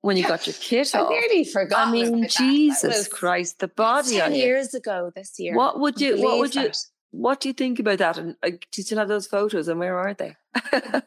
when 0.03 0.17
you 0.17 0.27
got 0.27 0.45
your 0.45 0.55
kit 0.59 0.93
off. 0.93 1.09
I 1.09 1.13
nearly 1.13 1.45
forgot. 1.45 1.87
I 1.87 1.91
mean, 1.91 2.27
Jesus 2.27 3.07
Christ, 3.07 3.59
the 3.59 3.69
body 3.69 4.17
ten 4.17 4.35
years 4.35 4.73
ago 4.73 5.11
this 5.15 5.39
year. 5.39 5.55
What 5.55 5.79
would 5.79 5.99
you? 5.99 6.21
What 6.21 6.39
would 6.39 6.53
you? 6.53 6.71
What 7.11 7.39
do 7.39 7.49
you 7.49 7.53
think 7.53 7.79
about 7.79 7.99
that? 7.99 8.17
And 8.17 8.35
uh, 8.43 8.49
do 8.49 8.57
you 8.75 8.83
still 8.83 8.97
have 8.97 9.07
those 9.07 9.27
photos? 9.27 9.67
And 9.67 9.79
where 9.79 9.97
are 9.97 10.13
they? 10.13 10.35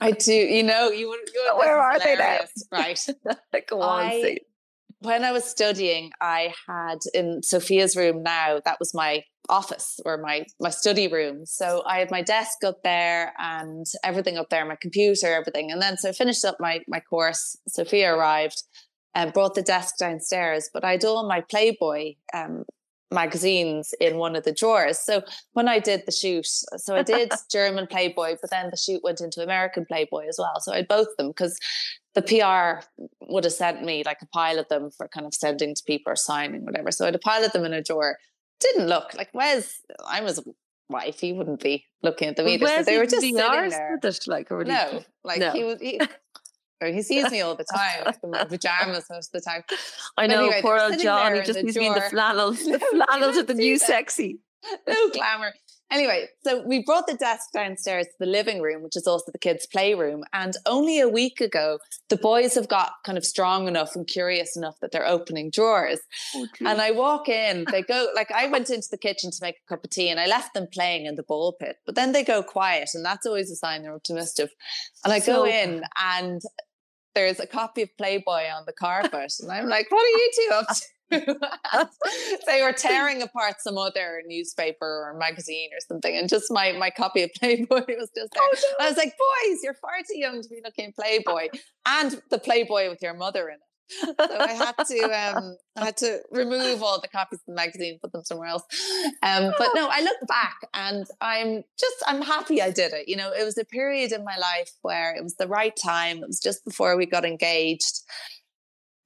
I 0.01 0.13
do. 0.13 0.33
You 0.57 0.63
know, 0.63 0.89
you 0.91 1.09
would. 1.09 1.21
where 1.59 1.79
are 1.79 1.99
they 1.99 2.17
now? 2.17 2.39
Right. 2.73 3.07
Go 3.69 3.83
on, 3.83 4.05
I, 4.05 4.39
when 5.01 5.25
I 5.25 5.33
was 5.33 5.45
studying, 5.45 6.13
I 6.21 6.55
had 6.67 6.99
in 7.13 7.43
Sophia's 7.43 7.97
room 7.97 8.23
now, 8.23 8.61
that 8.65 8.79
was 8.79 8.95
my 8.95 9.25
office 9.49 10.01
or 10.05 10.19
my 10.19 10.45
my 10.61 10.71
study 10.71 11.09
room. 11.09 11.45
So 11.47 11.83
I 11.87 11.99
had 11.99 12.11
my 12.11 12.23
desk 12.23 12.65
up 12.65 12.83
there 12.83 13.33
and 13.39 13.87
everything 14.03 14.39
up 14.39 14.49
there, 14.51 14.65
my 14.65 14.77
computer, 14.81 15.33
everything. 15.33 15.71
And 15.71 15.81
then 15.83 15.97
so 15.97 16.09
I 16.09 16.13
finished 16.13 16.45
up 16.45 16.57
my 16.61 16.81
my 16.89 17.01
course. 17.01 17.57
Sophia 17.69 18.15
arrived 18.15 18.63
and 19.17 19.33
brought 19.33 19.55
the 19.55 19.63
desk 19.63 19.97
downstairs, 19.97 20.69
but 20.73 20.85
I'd 20.85 21.05
all 21.05 21.27
my 21.27 21.41
Playboy 21.41 22.17
um, 22.35 22.65
magazines 23.11 23.95
in 23.99 24.19
one 24.19 24.37
of 24.37 24.45
the 24.45 24.53
drawers. 24.53 24.99
So 24.99 25.23
when 25.55 25.69
I 25.69 25.79
did 25.79 26.03
the 26.05 26.13
shoot, 26.13 26.47
so 26.47 26.95
I 26.95 27.03
did 27.03 27.33
German 27.51 27.87
Playboy, 27.87 28.37
but 28.43 28.51
then 28.51 28.69
the 28.71 28.77
shoot 28.77 29.03
went 29.03 29.23
into 29.23 29.43
American 29.43 29.87
Playboy 29.87 30.27
as 30.29 30.37
well. 30.39 30.61
So 30.61 30.75
I 30.75 30.77
had 30.77 30.89
both 30.89 31.09
them 31.17 31.29
because 31.29 31.59
the 32.15 32.21
PR 32.21 32.87
would 33.23 33.45
have 33.45 33.55
sent 33.55 33.83
me 33.83 34.03
like 34.05 34.19
a 34.21 34.27
pile 34.27 34.59
of 34.59 34.69
them 34.69 34.91
for 34.91 35.09
kind 35.09 35.25
of 35.25 35.35
sending 35.35 35.75
to 35.75 35.83
people 35.87 36.13
or 36.13 36.17
signing, 36.17 36.67
whatever. 36.67 36.91
So 36.91 37.07
I 37.07 37.09
had 37.09 37.15
a 37.15 37.19
pile 37.19 37.43
of 37.43 37.53
them 37.53 37.65
in 37.65 37.73
a 37.73 37.83
drawer. 37.83 38.19
Didn't 38.61 38.87
look 38.87 39.15
like 39.15 39.31
Wes. 39.33 39.81
I 40.07 40.21
was 40.21 40.47
wife. 40.91 41.21
He 41.21 41.33
wouldn't 41.33 41.63
be 41.63 41.87
looking 42.03 42.29
at 42.29 42.37
them 42.37 42.49
either. 42.49 42.67
So 42.67 42.83
they 42.83 42.99
were 42.99 43.05
just 43.05 43.17
sitting 43.17 43.35
there. 43.35 43.99
like, 44.29 44.51
no, 44.51 45.03
like 45.25 45.41
no. 45.41 45.53
he 45.53 45.65
was. 45.65 45.81
He, 45.81 46.01
he 46.85 47.03
sees 47.03 47.31
me 47.31 47.41
all 47.41 47.55
the 47.55 47.65
time, 47.65 48.13
in 48.23 48.49
pajamas 48.49 49.07
most 49.11 49.35
of 49.35 49.43
the 49.43 49.51
time. 49.51 49.63
I 50.17 50.27
know, 50.27 50.45
anyway, 50.45 50.61
poor 50.63 50.79
old 50.79 50.99
John. 50.99 51.35
He 51.35 51.43
just 51.43 51.63
needs 51.63 51.77
me 51.77 51.87
in 51.87 51.95
the 51.95 52.03
flannels. 52.03 52.59
The 52.65 52.79
flannels 52.79 53.37
are 53.37 53.43
the 53.43 53.55
new 53.55 53.79
that. 53.79 53.87
sexy. 53.87 54.41
No 54.89 55.11
glamour. 55.11 55.53
Anyway, 55.93 56.27
so 56.43 56.63
we 56.63 56.83
brought 56.83 57.07
the 57.07 57.15
desk 57.15 57.53
downstairs 57.55 58.07
to 58.07 58.13
the 58.19 58.27
living 58.27 58.61
room, 58.61 58.83
which 58.83 58.97
is 58.97 59.07
also 59.07 59.31
the 59.31 59.39
kids' 59.39 59.67
playroom. 59.67 60.25
And 60.33 60.57
only 60.67 60.99
a 60.99 61.09
week 61.09 61.41
ago, 61.41 61.79
the 62.09 62.17
boys 62.17 62.57
have 62.57 62.67
got 62.67 62.95
kind 63.05 63.17
of 63.17 63.25
strong 63.25 63.69
enough 63.69 63.95
and 63.95 64.05
curious 64.05 64.57
enough 64.57 64.75
that 64.81 64.91
they're 64.91 65.07
opening 65.07 65.49
drawers. 65.49 66.01
Oh, 66.35 66.49
and 66.67 66.81
I 66.81 66.91
walk 66.91 67.29
in, 67.29 67.67
they 67.71 67.83
go, 67.83 68.09
like, 68.17 68.33
I 68.33 68.49
went 68.49 68.69
into 68.69 68.89
the 68.91 68.99
kitchen 68.99 69.31
to 69.31 69.39
make 69.41 69.57
a 69.65 69.69
cup 69.69 69.85
of 69.85 69.91
tea 69.91 70.09
and 70.09 70.19
I 70.19 70.27
left 70.27 70.55
them 70.55 70.67
playing 70.73 71.07
in 71.07 71.15
the 71.15 71.23
ball 71.23 71.53
pit, 71.53 71.77
but 71.87 71.95
then 71.95 72.11
they 72.11 72.25
go 72.25 72.43
quiet. 72.43 72.91
And 72.93 73.05
that's 73.05 73.25
always 73.25 73.49
a 73.53 73.57
sign 73.57 73.83
they're 73.83 73.95
optimistic. 73.95 74.51
And 75.05 75.13
I 75.13 75.21
so, 75.21 75.45
go 75.45 75.47
in 75.47 75.85
and 76.03 76.43
there's 77.17 77.41
a 77.41 77.47
copy 77.47 77.83
of 77.83 77.89
Playboy 77.97 78.45
on 78.55 78.65
the 78.67 78.73
carpet. 78.73 79.33
And 79.41 79.51
I'm 79.51 79.69
like, 79.69 79.91
what 79.91 80.05
are 80.05 80.19
you 80.19 80.31
two 80.37 80.55
up 80.55 80.67
to? 80.77 80.81
they 82.47 82.63
were 82.63 82.73
tearing 82.73 83.23
apart 83.23 83.61
some 83.61 83.79
other 83.79 84.23
newspaper 84.27 84.87
or 84.87 85.17
magazine 85.19 85.71
or 85.73 85.79
something, 85.87 86.17
and 86.17 86.29
just 86.29 86.47
my 86.51 86.73
my 86.73 86.91
copy 86.91 87.23
of 87.23 87.31
Playboy 87.39 87.85
was 87.87 88.11
just 88.15 88.33
there. 88.33 88.43
Oh, 88.43 88.55
no. 88.79 88.85
I 88.85 88.89
was 88.89 88.97
like, 88.97 89.15
"Boys, 89.17 89.59
you're 89.63 89.75
far 89.75 89.93
too 89.99 90.19
young 90.19 90.43
to 90.43 90.49
be 90.49 90.61
looking 90.65 90.93
Playboy, 90.93 91.49
and 91.87 92.21
the 92.31 92.39
Playboy 92.39 92.91
with 92.91 93.03
your 93.03 93.15
mother 93.15 93.49
in 93.49 93.55
it." 93.55 93.61
So 93.89 94.15
I 94.19 94.53
had 94.53 94.75
to 94.87 95.37
um, 95.37 95.57
I 95.77 95.85
had 95.87 95.97
to 95.99 96.21
remove 96.31 96.83
all 96.83 97.01
the 97.01 97.09
copies 97.09 97.41
of 97.41 97.47
the 97.47 97.55
magazine, 97.55 97.99
put 98.01 98.13
them 98.13 98.25
somewhere 98.25 98.49
else. 98.49 98.63
Um, 99.23 99.53
but 99.59 99.71
no, 99.75 99.89
I 99.91 100.03
look 100.03 100.29
back 100.29 100.57
and 100.75 101.07
I'm 101.21 101.65
just 101.79 101.97
I'm 102.07 102.23
happy 102.23 102.61
I 102.63 102.71
did 102.71 102.93
it. 102.93 103.09
You 103.09 103.17
know, 103.17 103.33
it 103.33 103.45
was 103.45 103.59
a 103.59 103.65
period 103.65 104.13
in 104.13 104.25
my 104.25 104.37
life 104.37 104.73
where 104.83 105.15
it 105.15 105.23
was 105.23 105.37
the 105.37 105.49
right 105.49 105.77
time. 105.77 106.19
It 106.19 106.27
was 106.27 106.41
just 106.41 106.65
before 106.65 106.97
we 106.97 107.07
got 107.07 107.25
engaged 107.25 108.03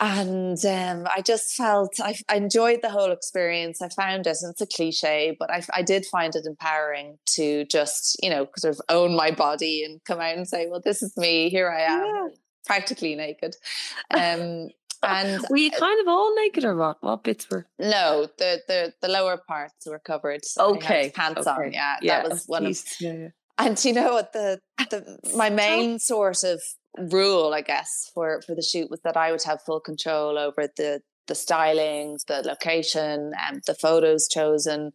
and 0.01 0.65
um, 0.65 1.07
I 1.15 1.21
just 1.21 1.55
felt 1.55 2.01
I, 2.01 2.15
I, 2.29 2.37
enjoyed 2.37 2.81
the 2.81 2.89
whole 2.89 3.13
experience. 3.13 3.83
I 3.83 3.91
found 3.91 4.27
it, 4.27 4.39
and 4.41 4.51
it's 4.51 4.63
a 4.63 4.67
cliche, 4.67 5.37
but 5.39 5.51
I, 5.51 5.63
I, 5.75 5.83
did 5.83 6.07
find 6.07 6.35
it 6.35 6.47
empowering 6.47 7.19
to 7.35 7.67
just, 7.67 8.17
you 8.23 8.31
know, 8.31 8.49
sort 8.57 8.75
of 8.75 8.81
own 8.89 9.15
my 9.15 9.31
body 9.31 9.85
and 9.85 10.03
come 10.05 10.19
out 10.19 10.37
and 10.39 10.49
say, 10.49 10.69
"Well, 10.69 10.81
this 10.83 11.03
is 11.03 11.15
me. 11.19 11.51
Here 11.51 11.71
I 11.71 11.83
am, 11.83 12.01
yeah. 12.01 12.29
Practically 12.67 13.15
naked." 13.15 13.57
Um, 14.13 14.71
and 15.03 15.43
were 15.49 15.57
you 15.57 15.71
kind 15.71 16.01
of 16.01 16.09
all 16.09 16.35
naked 16.37 16.65
or 16.65 16.77
what? 16.77 16.99
What 17.01 17.25
bits 17.25 17.49
were? 17.51 17.67
No, 17.79 18.29
the 18.39 18.61
the 18.69 18.93
the 19.01 19.09
lower 19.09 19.39
parts 19.39 19.87
were 19.87 19.99
covered. 19.99 20.45
So 20.45 20.75
okay, 20.75 21.11
pants 21.15 21.47
okay. 21.47 21.51
on. 21.51 21.73
Yeah, 21.73 21.97
yeah, 22.03 22.23
that 22.23 22.31
was 22.31 22.45
one 22.47 22.67
of. 22.67 22.79
Yeah, 23.01 23.13
yeah. 23.13 23.29
And 23.59 23.83
you 23.85 23.93
know 23.93 24.13
what 24.13 24.33
the 24.33 24.61
the 24.91 25.19
my 25.37 25.49
main 25.49 25.99
sort 25.99 26.45
of 26.45 26.61
rule, 26.99 27.55
I 27.55 27.63
guess, 27.63 28.11
for 28.15 28.43
for 28.43 28.55
the 28.55 28.63
shoot 28.63 28.91
was 28.91 29.01
that 29.05 29.17
I 29.17 29.31
would 29.31 29.43
have 29.45 29.63
full 29.63 29.81
control 29.81 30.39
over 30.39 30.69
the 30.77 31.01
the 31.29 31.35
stylings, 31.35 32.27
the 32.27 32.43
location, 32.45 33.33
and 33.41 33.57
um, 33.57 33.61
the 33.67 33.75
photos 33.75 34.29
chosen, 34.29 34.93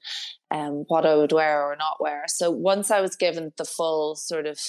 and 0.51 0.67
um, 0.67 0.83
what 0.87 1.05
I 1.05 1.15
would 1.15 1.31
wear 1.31 1.63
or 1.63 1.75
not 1.77 1.97
wear. 1.99 2.25
So 2.27 2.51
once 2.51 2.91
I 2.91 3.01
was 3.01 3.15
given 3.15 3.53
the 3.57 3.65
full 3.65 4.15
sort 4.15 4.45
of 4.45 4.59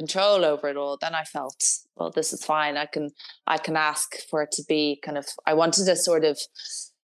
control 0.00 0.46
over 0.46 0.66
it 0.68 0.78
all, 0.78 0.96
then 0.98 1.14
I 1.14 1.24
felt, 1.24 1.62
well, 1.96 2.10
this 2.10 2.32
is 2.32 2.42
fine. 2.42 2.78
I 2.78 2.86
can 2.86 3.10
I 3.46 3.58
can 3.58 3.76
ask 3.76 4.16
for 4.30 4.42
it 4.42 4.52
to 4.52 4.62
be 4.66 4.98
kind 5.04 5.18
of. 5.18 5.26
I 5.46 5.52
wanted 5.52 5.86
a 5.88 5.96
sort 5.96 6.24
of 6.24 6.38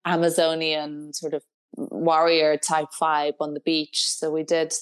Amazonian 0.04 1.14
sort 1.14 1.32
of 1.32 1.42
warrior 1.76 2.58
type 2.58 2.88
vibe 3.00 3.38
on 3.40 3.54
the 3.54 3.60
beach. 3.60 4.04
So 4.06 4.30
we 4.30 4.42
did 4.42 4.74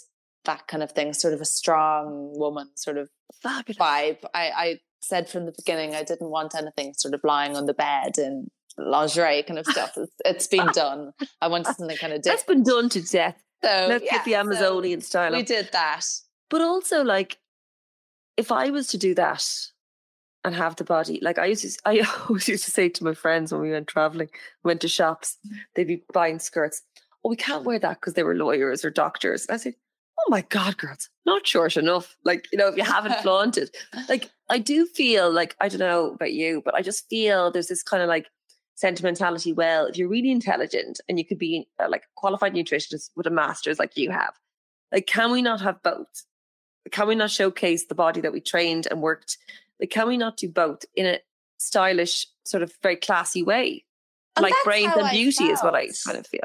that 0.45 0.67
kind 0.67 0.83
of 0.83 0.91
thing, 0.91 1.13
sort 1.13 1.33
of 1.33 1.41
a 1.41 1.45
strong 1.45 2.33
woman 2.37 2.71
sort 2.75 2.99
of 2.99 3.09
Fabulous. 3.41 3.79
vibe. 3.79 4.19
I, 4.35 4.51
I 4.65 4.79
said 5.01 5.29
from 5.29 5.47
the 5.47 5.55
beginning 5.57 5.95
I 5.95 6.03
didn't 6.03 6.31
want 6.31 6.57
anything 6.57 6.95
sort 6.95 7.15
of 7.15 7.21
lying 7.23 7.57
on 7.57 7.67
the 7.67 7.75
bed 7.75 8.19
and 8.19 8.51
lingerie 8.77 9.45
kind 9.45 9.61
of 9.61 9.67
stuff. 9.67 9.93
it's, 9.97 10.17
it's 10.25 10.47
been 10.49 10.67
done. 10.75 11.13
I 11.41 11.47
wanted 11.47 11.77
something 11.77 11.97
kind 11.97 12.13
of 12.13 12.23
different. 12.23 12.25
That's 12.25 12.49
been 12.49 12.65
done 12.65 12.89
to 12.91 13.03
death. 13.03 13.41
So 13.63 13.87
let's 13.89 14.05
yeah, 14.05 14.17
get 14.17 14.25
the 14.25 14.35
Amazonian 14.35 15.01
so 15.01 15.07
style. 15.07 15.33
We 15.33 15.45
did 15.45 15.69
that. 15.73 16.05
But 16.51 16.63
also 16.63 17.05
like 17.05 17.39
if 18.37 18.53
I 18.53 18.71
was 18.71 18.89
to 18.89 18.99
do 18.99 19.15
that 19.15 19.45
and 20.45 20.55
have 20.55 20.77
the 20.77 20.85
body, 20.85 21.19
like 21.23 21.39
I 21.39 21.47
used 21.47 21.63
to 21.63 21.81
I 21.85 22.07
always 22.29 22.49
used 22.49 22.65
to 22.65 22.71
say 22.71 22.89
to 22.89 23.05
my 23.05 23.15
friends 23.15 23.53
when 23.53 23.63
we 23.63 23.71
went 23.71 23.89
traveling, 23.89 24.29
went 24.65 24.81
to 24.83 24.89
shops, 24.89 25.39
they'd 25.75 25.87
be 25.87 26.05
buying 26.13 26.39
skirts. 26.39 26.83
Oh, 27.25 27.31
we 27.31 27.37
can't 27.37 27.65
wear 27.65 27.79
that 27.79 28.01
because 28.01 28.15
they 28.15 28.25
were 28.25 28.35
lawyers 28.35 28.85
or 28.85 28.91
doctors. 28.91 29.47
I 29.49 29.57
said, 29.57 29.75
oh 30.19 30.31
my 30.31 30.43
God, 30.43 30.77
girls, 30.77 31.09
not 31.25 31.47
short 31.47 31.77
enough. 31.77 32.17
Like, 32.25 32.49
you 32.53 32.59
know, 32.59 32.69
if 32.69 32.77
you 32.77 32.85
haven't 32.85 33.15
flaunted, 33.23 33.71
like, 34.09 34.31
I 34.51 34.59
do 34.59 34.87
feel 34.87 35.33
like, 35.33 35.57
I 35.61 35.69
don't 35.69 35.79
know 35.79 36.13
about 36.13 36.33
you, 36.33 36.63
but 36.65 36.75
I 36.75 36.83
just 36.83 37.09
feel 37.09 37.51
there's 37.51 37.69
this 37.69 37.83
kind 37.83 38.03
of 38.03 38.09
like 38.09 38.27
sentimentality. 38.75 39.53
Well, 39.53 39.87
if 39.87 39.97
you're 39.97 40.09
really 40.09 40.31
intelligent 40.31 41.01
and 41.09 41.19
you 41.19 41.25
could 41.25 41.39
be 41.39 41.69
uh, 41.79 41.89
like 41.89 42.03
a 42.03 42.15
qualified 42.17 42.55
nutritionist 42.55 43.11
with 43.17 43.27
a 43.27 43.31
master's 43.31 43.79
like 43.79 43.97
you 43.97 44.11
have, 44.11 44.35
like, 44.93 45.07
can 45.07 45.31
we 45.31 45.43
not 45.43 45.61
have 45.61 45.83
both? 45.83 46.25
Can 46.93 47.09
we 47.09 47.15
not 47.15 47.31
showcase 47.31 47.87
the 47.87 47.95
body 47.95 48.21
that 48.21 48.33
we 48.33 48.41
trained 48.41 48.87
and 48.91 49.03
worked? 49.03 49.39
Like, 49.81 49.91
can 49.91 50.07
we 50.07 50.17
not 50.17 50.37
do 50.37 50.49
both 50.49 50.85
in 50.95 51.07
a 51.07 51.19
stylish, 51.59 52.27
sort 52.45 52.63
of 52.63 52.73
very 52.83 52.97
classy 52.97 53.43
way? 53.43 53.85
And 54.37 54.45
like 54.45 54.55
brains 54.65 54.93
and 54.97 55.11
beauty 55.11 55.45
is 55.45 55.61
what 55.63 55.75
I 55.75 55.89
kind 56.07 56.19
of 56.19 56.27
feel. 56.27 56.41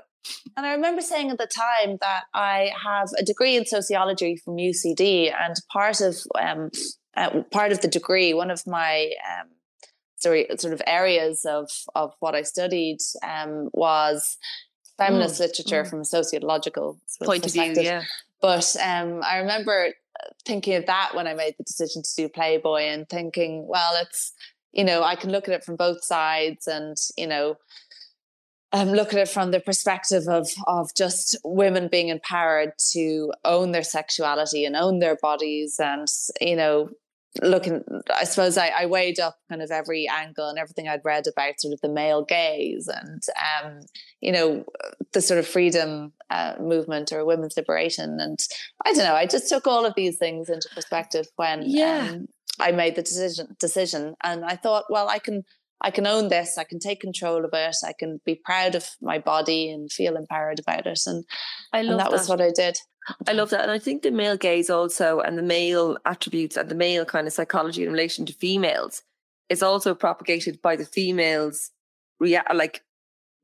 And 0.57 0.65
I 0.65 0.73
remember 0.73 1.01
saying 1.01 1.29
at 1.29 1.37
the 1.37 1.47
time 1.47 1.97
that 2.01 2.23
I 2.33 2.71
have 2.83 3.09
a 3.17 3.23
degree 3.23 3.55
in 3.55 3.65
sociology 3.65 4.35
from 4.35 4.57
UCD, 4.57 5.31
and 5.33 5.55
part 5.71 6.01
of 6.01 6.17
um, 6.39 6.71
uh, 7.15 7.43
part 7.51 7.71
of 7.71 7.81
the 7.81 7.87
degree, 7.87 8.33
one 8.33 8.51
of 8.51 8.65
my 8.67 9.11
um, 9.25 9.47
sorry, 10.17 10.47
sort 10.57 10.73
of 10.73 10.81
areas 10.85 11.45
of 11.45 11.69
of 11.95 12.13
what 12.19 12.35
I 12.35 12.41
studied 12.41 12.97
um, 13.23 13.69
was 13.73 14.37
feminist 14.97 15.35
mm. 15.35 15.41
literature 15.41 15.83
mm. 15.83 15.89
from 15.89 16.01
a 16.01 16.05
sociological 16.05 16.99
point 17.23 17.45
of 17.45 17.53
view. 17.53 17.73
Yeah, 17.77 18.03
but 18.41 18.75
um, 18.83 19.21
I 19.23 19.37
remember 19.37 19.93
thinking 20.45 20.76
of 20.76 20.86
that 20.86 21.11
when 21.13 21.28
I 21.28 21.34
made 21.34 21.55
the 21.57 21.63
decision 21.63 22.03
to 22.03 22.15
do 22.15 22.30
Playboy, 22.30 22.84
and 22.84 23.07
thinking, 23.09 23.68
well, 23.68 23.93
it's 24.01 24.34
you 24.72 24.84
know 24.84 25.03
I 25.03 25.15
can 25.15 25.32
look 25.32 25.47
at 25.47 25.53
it 25.53 25.63
from 25.63 25.76
both 25.76 26.03
sides, 26.03 26.68
and 26.68 26.97
you 27.18 27.28
know 27.28 27.57
um, 28.74 28.89
look 28.89 29.13
at 29.13 29.20
it 29.20 29.30
from 29.30 29.51
the 29.51 29.59
perspective 29.59 30.28
of 30.28 30.49
of 30.68 30.93
just 30.95 31.38
women 31.43 31.88
being 31.88 32.09
empowered 32.09 32.74
to 32.91 33.32
own 33.45 33.72
their 33.72 33.84
sexuality 33.84 34.65
and 34.65 34.76
own 34.76 34.99
their 34.99 35.18
bodies 35.22 35.80
and 35.80 36.07
you 36.41 36.55
know 36.55 36.89
looking 37.41 37.83
i 38.13 38.23
suppose 38.23 38.57
I, 38.57 38.67
I, 38.69 38.85
weighed 38.85 39.19
up 39.19 39.38
kind 39.49 39.61
of 39.61 39.71
every 39.71 40.07
angle 40.07 40.49
and 40.49 40.57
everything 40.57 40.88
i'd 40.88 41.05
read 41.05 41.25
about 41.27 41.59
sort 41.59 41.73
of 41.73 41.81
the 41.81 41.89
male 41.89 42.23
gaze 42.23 42.88
and 42.88 43.21
um, 43.63 43.79
you 44.21 44.31
know 44.31 44.65
the 45.13 45.21
sort 45.21 45.39
of 45.39 45.47
freedom 45.47 46.13
uh, 46.29 46.55
movement 46.59 47.11
or 47.11 47.25
women's 47.25 47.57
liberation 47.57 48.19
and 48.19 48.39
i 48.85 48.93
don't 48.93 49.03
know 49.03 49.15
i 49.15 49.25
just 49.25 49.49
took 49.49 49.67
all 49.67 49.85
of 49.85 49.93
these 49.95 50.17
things 50.17 50.49
into 50.49 50.69
perspective 50.73 51.27
when 51.35 51.63
yeah. 51.65 52.09
Um, 52.11 52.27
i 52.59 52.71
made 52.71 52.95
the 52.95 53.03
decision 53.03 53.55
decision 53.59 54.15
and 54.23 54.45
i 54.45 54.55
thought 54.55 54.85
well 54.89 55.09
i 55.09 55.19
can 55.19 55.43
I 55.81 55.91
can 55.91 56.07
own 56.07 56.29
this. 56.29 56.57
I 56.57 56.63
can 56.63 56.79
take 56.79 56.99
control 56.99 57.45
of 57.45 57.51
it. 57.53 57.75
I 57.85 57.93
can 57.97 58.19
be 58.25 58.35
proud 58.43 58.73
of 58.75 58.89
my 59.01 59.19
body 59.19 59.69
and 59.69 59.91
feel 59.91 60.15
empowered 60.15 60.59
about 60.59 60.88
it. 60.88 61.01
And, 61.05 61.23
I 61.71 61.81
love 61.81 61.91
and 61.91 61.99
that, 61.99 62.03
that 62.05 62.11
was 62.11 62.27
what 62.27 62.41
I 62.41 62.49
did. 62.49 62.77
I 63.28 63.34
love 63.34 63.49
that. 63.51 63.62
And 63.62 63.72
I 63.72 63.80
think 63.80 64.01
the 64.01 64.12
male 64.12 64.38
gaze 64.38 64.70
also 64.70 65.20
and 65.20 65.38
the 65.38 65.43
male 65.43 65.97
attributes 66.05 66.58
and 66.58 66.70
the 66.70 66.76
male 66.76 67.05
kind 67.05 67.28
of 67.28 67.34
psychology 67.34 67.84
in 67.84 67.91
relation 67.91 68.26
to 68.26 68.34
females 68.34 69.03
is 69.49 69.64
also 69.64 69.95
propagated 69.95 70.62
by 70.62 70.76
the 70.76 70.86
females 70.86 71.72
react 72.20 72.53
like 72.53 72.84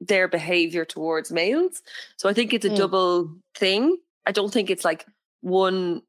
their 0.01 0.27
behavior 0.27 0.85
towards 0.85 1.31
males. 1.31 1.81
So 2.17 2.27
I 2.29 2.33
think 2.33 2.53
it's 2.53 2.65
a 2.65 2.69
mm. 2.69 2.77
double 2.77 3.35
thing. 3.55 3.97
I 4.25 4.31
don't 4.31 4.51
think 4.51 4.69
it's 4.69 4.85
like 4.85 5.05
one 5.41 6.01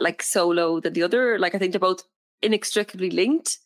like 0.00 0.22
solo 0.22 0.80
than 0.80 0.92
the 0.92 1.02
other. 1.02 1.38
Like 1.38 1.54
I 1.54 1.58
think 1.58 1.72
they're 1.72 1.80
both 1.80 2.02
inextricably 2.42 3.10
linked. 3.10 3.58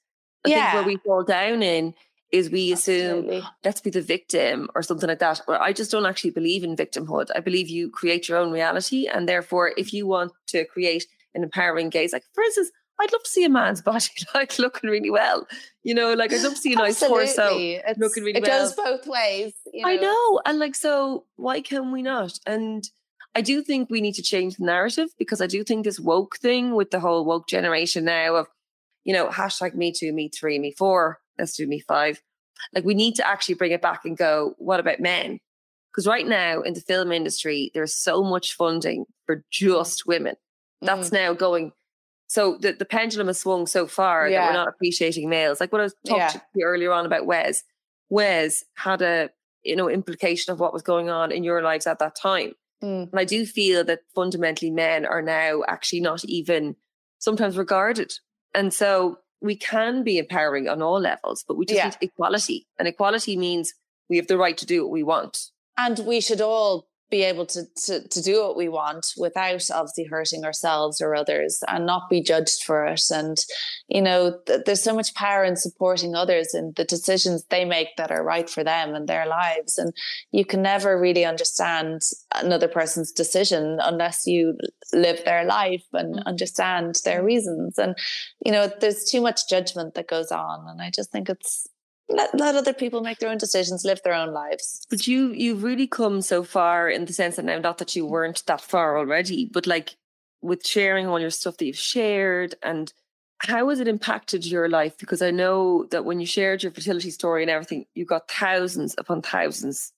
I 0.44 0.50
yeah. 0.50 0.72
think 0.72 0.74
where 0.74 0.94
we 0.94 0.96
fall 0.98 1.24
down 1.24 1.62
in 1.62 1.94
is 2.32 2.50
we 2.50 2.72
assume 2.72 3.18
Absolutely. 3.18 3.42
let's 3.64 3.80
be 3.80 3.90
the 3.90 4.02
victim 4.02 4.68
or 4.74 4.82
something 4.82 5.08
like 5.08 5.20
that. 5.20 5.40
Well, 5.46 5.60
I 5.60 5.72
just 5.72 5.90
don't 5.90 6.06
actually 6.06 6.30
believe 6.30 6.64
in 6.64 6.76
victimhood. 6.76 7.28
I 7.34 7.40
believe 7.40 7.68
you 7.68 7.90
create 7.90 8.28
your 8.28 8.38
own 8.38 8.50
reality. 8.50 9.06
And 9.06 9.28
therefore, 9.28 9.72
if 9.76 9.92
you 9.92 10.06
want 10.06 10.32
to 10.48 10.64
create 10.64 11.06
an 11.34 11.42
empowering 11.44 11.88
gaze, 11.88 12.12
like 12.12 12.24
for 12.34 12.42
instance, 12.42 12.70
I'd 12.98 13.12
love 13.12 13.22
to 13.22 13.30
see 13.30 13.44
a 13.44 13.48
man's 13.48 13.82
body 13.82 14.06
like 14.34 14.58
looking 14.58 14.90
really 14.90 15.10
well. 15.10 15.46
You 15.82 15.94
know, 15.94 16.14
like 16.14 16.32
I'd 16.32 16.42
love 16.42 16.54
to 16.54 16.58
see 16.58 16.72
a 16.72 16.76
nice 16.76 17.00
torso 17.00 17.48
it's, 17.52 17.98
looking 17.98 18.24
really 18.24 18.38
it 18.38 18.44
well. 18.44 18.58
It 18.58 18.62
goes 18.64 18.74
both 18.74 19.06
ways. 19.06 19.52
You 19.72 19.84
know? 19.84 19.88
I 19.88 19.96
know. 19.96 20.40
And 20.44 20.58
like, 20.58 20.74
so 20.74 21.24
why 21.36 21.60
can 21.60 21.92
we 21.92 22.02
not? 22.02 22.38
And 22.46 22.88
I 23.34 23.42
do 23.42 23.62
think 23.62 23.90
we 23.90 24.00
need 24.00 24.14
to 24.14 24.22
change 24.22 24.56
the 24.56 24.64
narrative 24.64 25.10
because 25.18 25.40
I 25.40 25.46
do 25.46 25.62
think 25.62 25.84
this 25.84 26.00
woke 26.00 26.38
thing 26.38 26.74
with 26.74 26.90
the 26.90 27.00
whole 27.00 27.24
woke 27.24 27.46
generation 27.46 28.04
now 28.04 28.36
of, 28.36 28.46
you 29.04 29.12
know, 29.12 29.28
hashtag 29.28 29.74
me 29.74 29.92
two, 29.92 30.12
me 30.12 30.28
three, 30.28 30.58
me 30.58 30.72
four, 30.72 31.20
let's 31.38 31.56
do 31.56 31.66
me 31.66 31.80
five. 31.80 32.22
Like 32.74 32.84
we 32.84 32.94
need 32.94 33.14
to 33.16 33.26
actually 33.26 33.54
bring 33.54 33.72
it 33.72 33.82
back 33.82 34.04
and 34.04 34.16
go, 34.16 34.54
what 34.58 34.80
about 34.80 35.00
men? 35.00 35.38
Because 35.92 36.06
right 36.06 36.26
now 36.26 36.60
in 36.60 36.74
the 36.74 36.80
film 36.80 37.12
industry, 37.12 37.70
there's 37.74 37.94
so 37.94 38.22
much 38.22 38.54
funding 38.54 39.06
for 39.24 39.44
just 39.50 40.06
women. 40.06 40.36
That's 40.82 41.10
mm. 41.10 41.14
now 41.14 41.32
going. 41.32 41.72
So 42.28 42.58
the, 42.60 42.72
the 42.72 42.84
pendulum 42.84 43.28
has 43.28 43.40
swung 43.40 43.66
so 43.66 43.86
far 43.86 44.28
yeah. 44.28 44.40
that 44.40 44.48
we're 44.48 44.58
not 44.58 44.68
appreciating 44.68 45.28
males. 45.28 45.60
Like 45.60 45.72
what 45.72 45.80
I 45.80 45.84
was 45.84 45.94
talking 46.06 46.20
yeah. 46.20 46.28
to 46.28 46.42
you 46.54 46.66
earlier 46.66 46.92
on 46.92 47.06
about 47.06 47.26
Wes. 47.26 47.62
Wes 48.10 48.64
had 48.76 49.02
a 49.02 49.30
you 49.62 49.74
know 49.74 49.90
implication 49.90 50.52
of 50.52 50.60
what 50.60 50.72
was 50.72 50.82
going 50.82 51.10
on 51.10 51.32
in 51.32 51.44
your 51.44 51.62
lives 51.62 51.86
at 51.86 51.98
that 51.98 52.16
time. 52.16 52.52
Mm. 52.82 53.10
And 53.10 53.20
I 53.20 53.24
do 53.24 53.46
feel 53.46 53.84
that 53.84 54.00
fundamentally 54.14 54.70
men 54.70 55.06
are 55.06 55.22
now 55.22 55.62
actually 55.66 56.00
not 56.00 56.24
even 56.24 56.76
sometimes 57.18 57.56
regarded. 57.56 58.12
And 58.54 58.72
so 58.72 59.18
we 59.40 59.56
can 59.56 60.02
be 60.02 60.18
empowering 60.18 60.68
on 60.68 60.82
all 60.82 61.00
levels, 61.00 61.44
but 61.46 61.56
we 61.56 61.66
just 61.66 61.76
yeah. 61.76 61.88
need 61.88 61.96
equality. 62.00 62.66
And 62.78 62.88
equality 62.88 63.36
means 63.36 63.74
we 64.08 64.16
have 64.16 64.26
the 64.26 64.38
right 64.38 64.56
to 64.56 64.66
do 64.66 64.82
what 64.82 64.92
we 64.92 65.02
want. 65.02 65.50
And 65.76 65.98
we 66.00 66.20
should 66.20 66.40
all 66.40 66.88
be 67.10 67.22
able 67.22 67.46
to, 67.46 67.62
to 67.84 68.06
to 68.08 68.22
do 68.22 68.42
what 68.42 68.56
we 68.56 68.68
want 68.68 69.06
without 69.16 69.62
obviously 69.72 70.04
hurting 70.04 70.44
ourselves 70.44 71.00
or 71.00 71.14
others 71.14 71.62
and 71.68 71.86
not 71.86 72.10
be 72.10 72.20
judged 72.20 72.62
for 72.64 72.84
it. 72.86 73.02
And 73.10 73.36
you 73.88 74.02
know 74.02 74.38
th- 74.46 74.62
there's 74.66 74.82
so 74.82 74.94
much 74.94 75.14
power 75.14 75.44
in 75.44 75.56
supporting 75.56 76.14
others 76.14 76.54
and 76.54 76.74
the 76.74 76.84
decisions 76.84 77.44
they 77.44 77.64
make 77.64 77.96
that 77.96 78.10
are 78.10 78.24
right 78.24 78.50
for 78.50 78.64
them 78.64 78.94
and 78.94 79.08
their 79.08 79.26
lives. 79.26 79.78
And 79.78 79.92
you 80.32 80.44
can 80.44 80.62
never 80.62 80.98
really 81.00 81.24
understand 81.24 82.02
another 82.34 82.68
person's 82.68 83.12
decision 83.12 83.78
unless 83.80 84.26
you 84.26 84.56
live 84.92 85.24
their 85.24 85.44
life 85.44 85.84
and 85.92 86.16
mm-hmm. 86.16 86.28
understand 86.28 86.96
their 87.04 87.22
reasons. 87.24 87.78
And 87.78 87.96
you 88.44 88.52
know 88.52 88.70
there's 88.80 89.04
too 89.04 89.20
much 89.20 89.48
judgment 89.48 89.94
that 89.94 90.08
goes 90.08 90.32
on. 90.32 90.68
And 90.68 90.82
i 90.82 90.90
just 90.90 91.12
think 91.12 91.28
it's 91.28 91.68
let, 92.08 92.38
let 92.38 92.54
other 92.54 92.72
people 92.72 93.00
make 93.00 93.18
their 93.18 93.30
own 93.30 93.38
decisions, 93.38 93.84
live 93.84 94.02
their 94.02 94.14
own 94.14 94.32
lives. 94.32 94.86
But 94.90 95.06
you 95.06 95.32
you've 95.32 95.62
really 95.62 95.86
come 95.86 96.22
so 96.22 96.42
far 96.42 96.88
in 96.88 97.04
the 97.04 97.12
sense 97.12 97.36
that 97.36 97.44
now 97.44 97.58
not 97.58 97.78
that 97.78 97.96
you 97.96 98.06
weren't 98.06 98.44
that 98.46 98.60
far 98.60 98.98
already, 98.98 99.50
but 99.52 99.66
like 99.66 99.96
with 100.42 100.66
sharing 100.66 101.06
all 101.06 101.20
your 101.20 101.30
stuff 101.30 101.56
that 101.56 101.66
you've 101.66 101.76
shared 101.76 102.54
and 102.62 102.92
how 103.38 103.68
has 103.68 103.80
it 103.80 103.88
impacted 103.88 104.46
your 104.46 104.68
life? 104.68 104.96
Because 104.96 105.20
I 105.20 105.30
know 105.30 105.84
that 105.90 106.04
when 106.04 106.20
you 106.20 106.26
shared 106.26 106.62
your 106.62 106.72
fertility 106.72 107.10
story 107.10 107.42
and 107.42 107.50
everything, 107.50 107.84
you 107.94 108.04
got 108.04 108.30
thousands 108.30 108.94
upon 108.98 109.22
thousands 109.22 109.92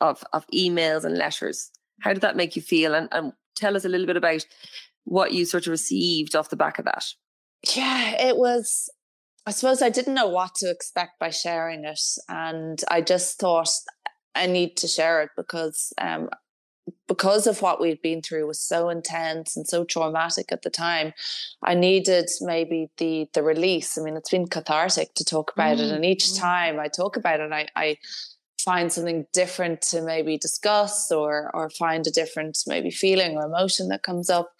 of 0.00 0.24
of 0.32 0.46
emails 0.48 1.04
and 1.04 1.16
letters. 1.16 1.70
How 2.00 2.12
did 2.12 2.22
that 2.22 2.36
make 2.36 2.56
you 2.56 2.62
feel? 2.62 2.94
And, 2.94 3.08
and 3.12 3.32
tell 3.54 3.76
us 3.76 3.84
a 3.84 3.88
little 3.88 4.06
bit 4.06 4.16
about 4.16 4.44
what 5.04 5.32
you 5.32 5.44
sort 5.44 5.66
of 5.66 5.70
received 5.70 6.34
off 6.34 6.50
the 6.50 6.56
back 6.56 6.78
of 6.78 6.84
that. 6.84 7.06
Yeah, 7.74 8.20
it 8.20 8.36
was 8.36 8.90
I 9.46 9.50
suppose 9.50 9.82
I 9.82 9.90
didn't 9.90 10.14
know 10.14 10.28
what 10.28 10.54
to 10.56 10.70
expect 10.70 11.18
by 11.18 11.30
sharing 11.30 11.84
it. 11.84 12.00
And 12.28 12.80
I 12.90 13.00
just 13.00 13.38
thought 13.38 13.70
I 14.34 14.46
need 14.46 14.76
to 14.78 14.88
share 14.88 15.22
it 15.22 15.30
because 15.36 15.92
um, 15.98 16.30
because 17.06 17.46
of 17.46 17.62
what 17.62 17.80
we'd 17.80 18.02
been 18.02 18.22
through 18.22 18.46
was 18.46 18.60
so 18.60 18.88
intense 18.88 19.56
and 19.56 19.68
so 19.68 19.84
traumatic 19.84 20.50
at 20.50 20.62
the 20.62 20.70
time 20.70 21.12
i 21.62 21.74
needed 21.74 22.28
maybe 22.40 22.90
the 22.98 23.28
the 23.34 23.42
release 23.42 23.96
i 23.96 24.02
mean 24.02 24.16
it's 24.16 24.30
been 24.30 24.46
cathartic 24.46 25.14
to 25.14 25.24
talk 25.24 25.52
about 25.52 25.76
mm-hmm. 25.76 25.92
it 25.92 25.94
and 25.94 26.04
each 26.04 26.24
mm. 26.24 26.40
time 26.40 26.80
i 26.80 26.88
talk 26.88 27.16
about 27.16 27.40
it 27.40 27.52
I, 27.52 27.68
I 27.76 27.96
find 28.64 28.92
something 28.92 29.26
different 29.32 29.82
to 29.82 30.02
maybe 30.02 30.38
discuss 30.38 31.10
or 31.10 31.50
or 31.54 31.70
find 31.70 32.06
a 32.06 32.10
different 32.10 32.58
maybe 32.66 32.90
feeling 32.90 33.36
or 33.36 33.44
emotion 33.44 33.88
that 33.88 34.02
comes 34.02 34.30
up 34.30 34.52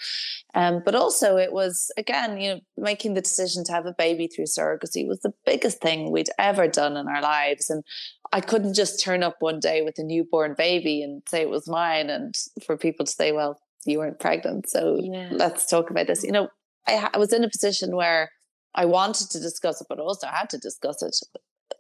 um, 0.55 0.83
but 0.85 0.95
also 0.95 1.37
it 1.37 1.53
was 1.53 1.91
again 1.97 2.41
you 2.41 2.55
know 2.55 2.61
making 2.77 3.15
the 3.15 3.21
decision 3.21 3.65
to 3.65 3.73
have 3.73 3.87
a 3.87 3.95
baby 3.99 4.27
through 4.27 4.45
surrogacy 4.45 5.07
was 5.07 5.21
the 5.21 5.33
biggest 5.47 5.81
thing 5.81 6.11
we'd 6.11 6.31
ever 6.39 6.67
done 6.69 6.97
in 6.97 7.07
our 7.09 7.23
lives 7.23 7.71
and 7.71 7.85
i 8.33 8.41
couldn't 8.41 8.75
just 8.75 9.01
turn 9.01 9.23
up 9.23 9.37
one 9.41 9.61
day 9.61 9.83
with 9.83 9.99
a 9.99 10.05
newborn 10.05 10.55
baby 10.57 11.03
and 11.03 11.23
say 11.29 11.43
it 11.43 11.51
was 11.51 11.69
mine 11.69 12.11
and 12.11 12.35
for 12.67 12.77
people 12.77 13.07
to 13.07 13.13
say 13.13 13.33
well 13.33 13.61
you 13.85 13.99
weren't 13.99 14.21
pregnant 14.21 14.69
so 14.69 14.99
yeah. 15.01 15.29
let's 15.33 15.67
talk 15.67 15.91
about 15.91 16.07
this 16.07 16.25
you 16.25 16.33
know 16.33 16.49
I, 16.87 17.09
I 17.15 17.19
was 17.19 17.33
in 17.33 17.45
a 17.45 17.51
position 17.51 17.95
where 17.95 18.31
I 18.75 18.87
wanted 18.87 19.31
to 19.31 19.41
discuss 19.41 19.81
it, 19.81 19.87
but 19.89 19.99
also 19.99 20.27
I 20.27 20.37
had 20.39 20.51
to 20.51 20.59
discuss 20.59 21.03
it 21.03 21.15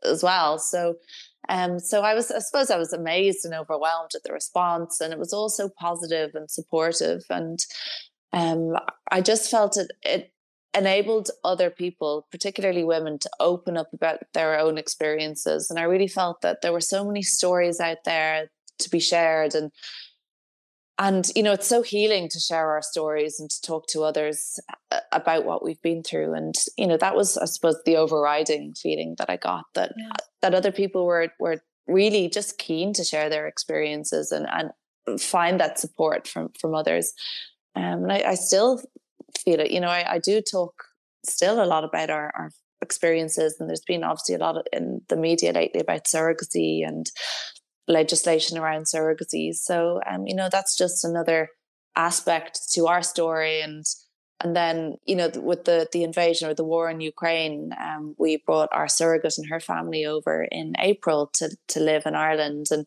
as 0.04 0.22
well. 0.22 0.58
So 0.58 0.96
um, 1.48 1.78
so 1.78 2.02
I 2.02 2.14
was, 2.14 2.30
I 2.30 2.38
suppose, 2.38 2.70
I 2.70 2.78
was 2.78 2.92
amazed 2.92 3.44
and 3.44 3.54
overwhelmed 3.54 4.12
at 4.14 4.22
the 4.22 4.32
response, 4.32 5.00
and 5.00 5.12
it 5.12 5.18
was 5.18 5.32
also 5.32 5.68
positive 5.68 6.34
and 6.34 6.50
supportive. 6.50 7.22
And 7.30 7.58
um, 8.32 8.76
I 9.10 9.20
just 9.20 9.50
felt 9.50 9.76
it, 9.76 9.90
it 10.02 10.32
enabled 10.74 11.30
other 11.44 11.68
people, 11.68 12.26
particularly 12.30 12.84
women, 12.84 13.18
to 13.18 13.30
open 13.40 13.76
up 13.76 13.92
about 13.92 14.20
their 14.32 14.58
own 14.58 14.78
experiences. 14.78 15.68
And 15.68 15.78
I 15.78 15.82
really 15.82 16.08
felt 16.08 16.40
that 16.42 16.62
there 16.62 16.72
were 16.72 16.80
so 16.80 17.04
many 17.04 17.22
stories 17.22 17.80
out 17.80 18.04
there 18.04 18.50
to 18.78 18.90
be 18.90 19.00
shared, 19.00 19.54
and 19.54 19.70
and 20.98 21.30
you 21.34 21.42
know 21.42 21.52
it's 21.52 21.66
so 21.66 21.82
healing 21.82 22.28
to 22.28 22.38
share 22.38 22.70
our 22.70 22.82
stories 22.82 23.40
and 23.40 23.50
to 23.50 23.60
talk 23.62 23.86
to 23.86 24.02
others 24.02 24.60
uh, 24.90 25.00
about 25.12 25.44
what 25.44 25.64
we've 25.64 25.80
been 25.82 26.02
through 26.02 26.34
and 26.34 26.54
you 26.76 26.86
know 26.86 26.96
that 26.96 27.16
was 27.16 27.38
i 27.38 27.44
suppose 27.44 27.76
the 27.84 27.96
overriding 27.96 28.74
feeling 28.74 29.14
that 29.18 29.30
i 29.30 29.36
got 29.36 29.64
that 29.74 29.92
yeah. 29.96 30.12
that 30.42 30.54
other 30.54 30.72
people 30.72 31.06
were 31.06 31.28
were 31.38 31.62
really 31.86 32.28
just 32.28 32.58
keen 32.58 32.92
to 32.92 33.04
share 33.04 33.28
their 33.28 33.46
experiences 33.46 34.32
and 34.32 34.46
and 34.50 35.20
find 35.20 35.58
that 35.58 35.78
support 35.78 36.28
from 36.28 36.50
from 36.60 36.74
others 36.74 37.12
um, 37.74 38.04
and 38.04 38.12
I, 38.12 38.22
I, 38.30 38.34
still 38.34 38.80
feel 39.38 39.60
it 39.60 39.70
you 39.70 39.80
know 39.80 39.88
I, 39.88 40.12
I 40.12 40.18
do 40.18 40.40
talk 40.40 40.84
still 41.24 41.62
a 41.62 41.66
lot 41.66 41.84
about 41.84 42.10
our, 42.10 42.30
our 42.36 42.52
experiences 42.82 43.56
and 43.58 43.68
there's 43.68 43.80
been 43.80 44.04
obviously 44.04 44.34
a 44.34 44.38
lot 44.38 44.66
in 44.72 45.00
the 45.08 45.16
media 45.16 45.52
lately 45.52 45.80
about 45.80 46.04
surrogacy 46.04 46.86
and 46.86 47.10
legislation 47.88 48.58
around 48.58 48.84
surrogacy. 48.84 49.54
So, 49.54 50.00
um, 50.06 50.26
you 50.26 50.34
know, 50.34 50.48
that's 50.50 50.76
just 50.76 51.04
another 51.04 51.48
aspect 51.96 52.60
to 52.72 52.86
our 52.86 53.02
story. 53.02 53.60
And 53.60 53.84
and 54.42 54.56
then, 54.56 54.96
you 55.06 55.14
know, 55.14 55.30
with 55.36 55.64
the 55.64 55.88
the 55.92 56.02
invasion 56.02 56.48
or 56.48 56.54
the 56.54 56.64
war 56.64 56.90
in 56.90 57.00
Ukraine, 57.00 57.70
um, 57.80 58.14
we 58.18 58.42
brought 58.44 58.68
our 58.72 58.88
surrogate 58.88 59.38
and 59.38 59.48
her 59.48 59.60
family 59.60 60.04
over 60.04 60.42
in 60.42 60.74
April 60.80 61.30
to 61.34 61.56
to 61.68 61.80
live 61.80 62.06
in 62.06 62.14
Ireland, 62.16 62.66
and 62.72 62.84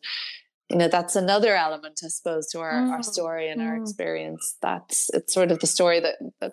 you 0.68 0.76
know 0.76 0.88
that's 0.88 1.16
another 1.16 1.56
element, 1.56 2.00
I 2.04 2.08
suppose, 2.08 2.48
to 2.48 2.60
our, 2.60 2.72
mm. 2.72 2.90
our 2.90 3.02
story 3.02 3.48
and 3.48 3.60
mm. 3.60 3.68
our 3.68 3.76
experience. 3.76 4.56
That's 4.60 5.08
it's 5.14 5.32
sort 5.32 5.50
of 5.50 5.60
the 5.60 5.66
story 5.66 6.00
that 6.00 6.16
that 6.40 6.52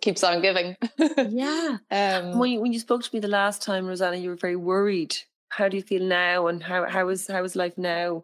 keeps 0.00 0.22
on 0.22 0.40
giving. 0.40 0.76
yeah. 1.28 1.78
Um, 1.90 2.38
when 2.38 2.52
you, 2.52 2.60
when 2.60 2.72
you 2.72 2.78
spoke 2.78 3.02
to 3.02 3.10
me 3.12 3.20
the 3.20 3.28
last 3.28 3.62
time, 3.62 3.86
Rosanna, 3.86 4.18
you 4.18 4.30
were 4.30 4.36
very 4.36 4.56
worried 4.56 5.16
how 5.50 5.68
do 5.68 5.76
you 5.76 5.82
feel 5.82 6.02
now 6.02 6.46
and 6.46 6.62
how 6.62 6.88
how 6.88 7.08
is 7.08 7.26
how 7.26 7.44
is 7.44 7.56
life 7.56 7.76
now? 7.76 8.22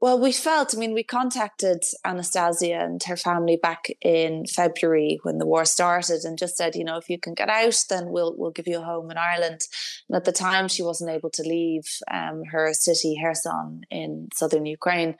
Well 0.00 0.20
we 0.20 0.32
felt 0.32 0.74
i 0.74 0.78
mean 0.78 0.92
we 0.92 1.02
contacted 1.02 1.82
anastasia 2.04 2.74
and 2.74 3.02
her 3.04 3.16
family 3.16 3.56
back 3.56 3.86
in 4.02 4.44
february 4.44 5.18
when 5.22 5.38
the 5.38 5.46
war 5.46 5.64
started 5.64 6.24
and 6.24 6.36
just 6.36 6.58
said 6.58 6.76
you 6.76 6.84
know 6.84 6.98
if 6.98 7.08
you 7.08 7.18
can 7.18 7.32
get 7.32 7.48
out 7.48 7.76
then 7.88 8.10
we'll 8.10 8.34
we'll 8.36 8.50
give 8.50 8.68
you 8.68 8.80
a 8.80 8.84
home 8.84 9.10
in 9.10 9.16
ireland. 9.16 9.62
And 10.08 10.16
at 10.16 10.26
the 10.26 10.32
time 10.32 10.68
she 10.68 10.82
wasn't 10.82 11.10
able 11.10 11.30
to 11.30 11.42
leave 11.42 11.86
um, 12.10 12.44
her 12.52 12.74
city 12.74 13.18
Kherson 13.18 13.82
in 13.90 14.28
southern 14.34 14.66
ukraine. 14.66 15.16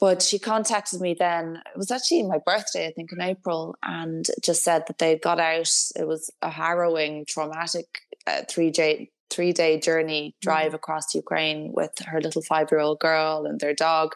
But 0.00 0.22
she 0.22 0.40
contacted 0.40 1.00
me 1.00 1.14
then 1.16 1.62
it 1.72 1.78
was 1.78 1.92
actually 1.92 2.24
my 2.24 2.38
birthday 2.44 2.88
i 2.88 2.92
think 2.92 3.12
in 3.12 3.20
april 3.20 3.76
and 3.84 4.26
just 4.42 4.64
said 4.64 4.82
that 4.88 4.98
they'd 4.98 5.22
got 5.22 5.38
out. 5.38 5.70
It 5.94 6.08
was 6.08 6.30
a 6.42 6.50
harrowing 6.50 7.26
traumatic 7.26 8.00
uh, 8.26 8.42
three 8.48 8.72
day 8.72 9.10
three 9.30 9.52
day 9.52 9.78
journey 9.78 10.34
drive 10.40 10.72
mm. 10.72 10.76
across 10.76 11.14
Ukraine 11.14 11.72
with 11.72 11.92
her 12.06 12.20
little 12.20 12.42
five 12.42 12.68
year 12.70 12.80
old 12.80 13.00
girl 13.00 13.46
and 13.46 13.60
their 13.60 13.74
dog. 13.74 14.14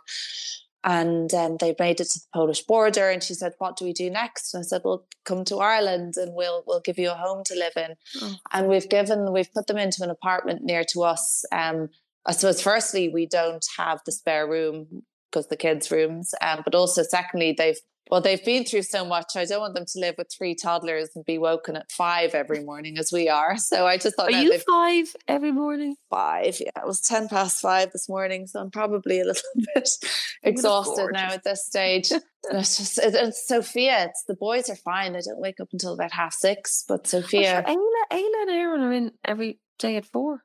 And 0.86 1.32
um, 1.32 1.56
they 1.60 1.74
made 1.78 2.00
it 2.02 2.10
to 2.10 2.18
the 2.18 2.26
Polish 2.34 2.60
border, 2.62 3.08
and 3.08 3.22
she 3.22 3.32
said, 3.32 3.54
"What 3.56 3.78
do 3.78 3.86
we 3.86 3.94
do 3.94 4.10
next?" 4.10 4.52
And 4.52 4.60
I 4.60 4.64
said, 4.66 4.82
"Well, 4.84 5.06
come 5.24 5.42
to 5.46 5.56
Ireland, 5.56 6.14
and 6.18 6.34
we'll 6.34 6.62
we'll 6.66 6.82
give 6.82 6.98
you 6.98 7.10
a 7.10 7.14
home 7.14 7.42
to 7.44 7.54
live 7.54 7.72
in." 7.76 7.94
Oh. 8.20 8.34
And 8.52 8.68
we've 8.68 8.88
given 8.90 9.32
we've 9.32 9.52
put 9.54 9.66
them 9.66 9.78
into 9.78 10.02
an 10.02 10.10
apartment 10.10 10.62
near 10.62 10.84
to 10.92 11.04
us. 11.04 11.42
Um, 11.52 11.88
I 12.26 12.32
suppose, 12.32 12.60
firstly, 12.60 13.08
we 13.08 13.24
don't 13.24 13.64
have 13.78 14.00
the 14.04 14.12
spare 14.12 14.46
room 14.46 15.04
because 15.30 15.48
the 15.48 15.56
kids' 15.56 15.90
rooms, 15.90 16.34
um, 16.42 16.60
but 16.64 16.74
also, 16.74 17.02
secondly, 17.02 17.54
they've 17.56 17.80
Well, 18.10 18.20
they've 18.20 18.44
been 18.44 18.64
through 18.64 18.82
so 18.82 19.04
much. 19.04 19.32
I 19.34 19.46
don't 19.46 19.60
want 19.60 19.74
them 19.74 19.86
to 19.86 19.98
live 19.98 20.16
with 20.18 20.28
three 20.30 20.54
toddlers 20.54 21.08
and 21.16 21.24
be 21.24 21.38
woken 21.38 21.74
at 21.76 21.90
five 21.90 22.34
every 22.34 22.62
morning 22.62 22.98
as 22.98 23.10
we 23.12 23.28
are. 23.28 23.56
So 23.58 23.86
I 23.86 23.96
just 23.96 24.16
thought, 24.16 24.28
Are 24.28 24.32
no, 24.32 24.40
you 24.40 24.58
five 24.58 25.06
every 25.26 25.52
morning? 25.52 25.96
five. 26.10 26.58
Yeah, 26.60 26.68
it 26.76 26.86
was 26.86 27.00
10 27.00 27.28
past 27.28 27.60
five 27.60 27.92
this 27.92 28.08
morning. 28.08 28.46
So 28.46 28.60
I'm 28.60 28.70
probably 28.70 29.20
a 29.20 29.24
little 29.24 29.42
bit 29.74 29.88
exhausted 30.42 31.08
now 31.12 31.32
at 31.32 31.44
this 31.44 31.64
stage. 31.66 32.10
And 32.50 32.58
it's 32.58 32.76
just, 32.76 32.98
it, 32.98 33.14
it's 33.14 33.48
Sophia. 33.48 34.04
It's 34.04 34.22
the 34.28 34.34
boys 34.34 34.68
are 34.68 34.76
fine. 34.76 35.14
They 35.14 35.20
don't 35.22 35.40
wake 35.40 35.60
up 35.60 35.68
until 35.72 35.94
about 35.94 36.12
half 36.12 36.34
six, 36.34 36.84
but 36.86 37.00
Oh, 37.06 37.08
sure, 37.08 37.22
Sophia, 37.22 37.64
Ayla, 37.66 38.02
Ayla 38.12 38.42
and 38.42 38.50
Aaron 38.50 38.80
are 38.82 38.92
in 38.92 39.12
every 39.24 39.60
day 39.78 39.96
at 39.96 40.04
four. 40.04 40.42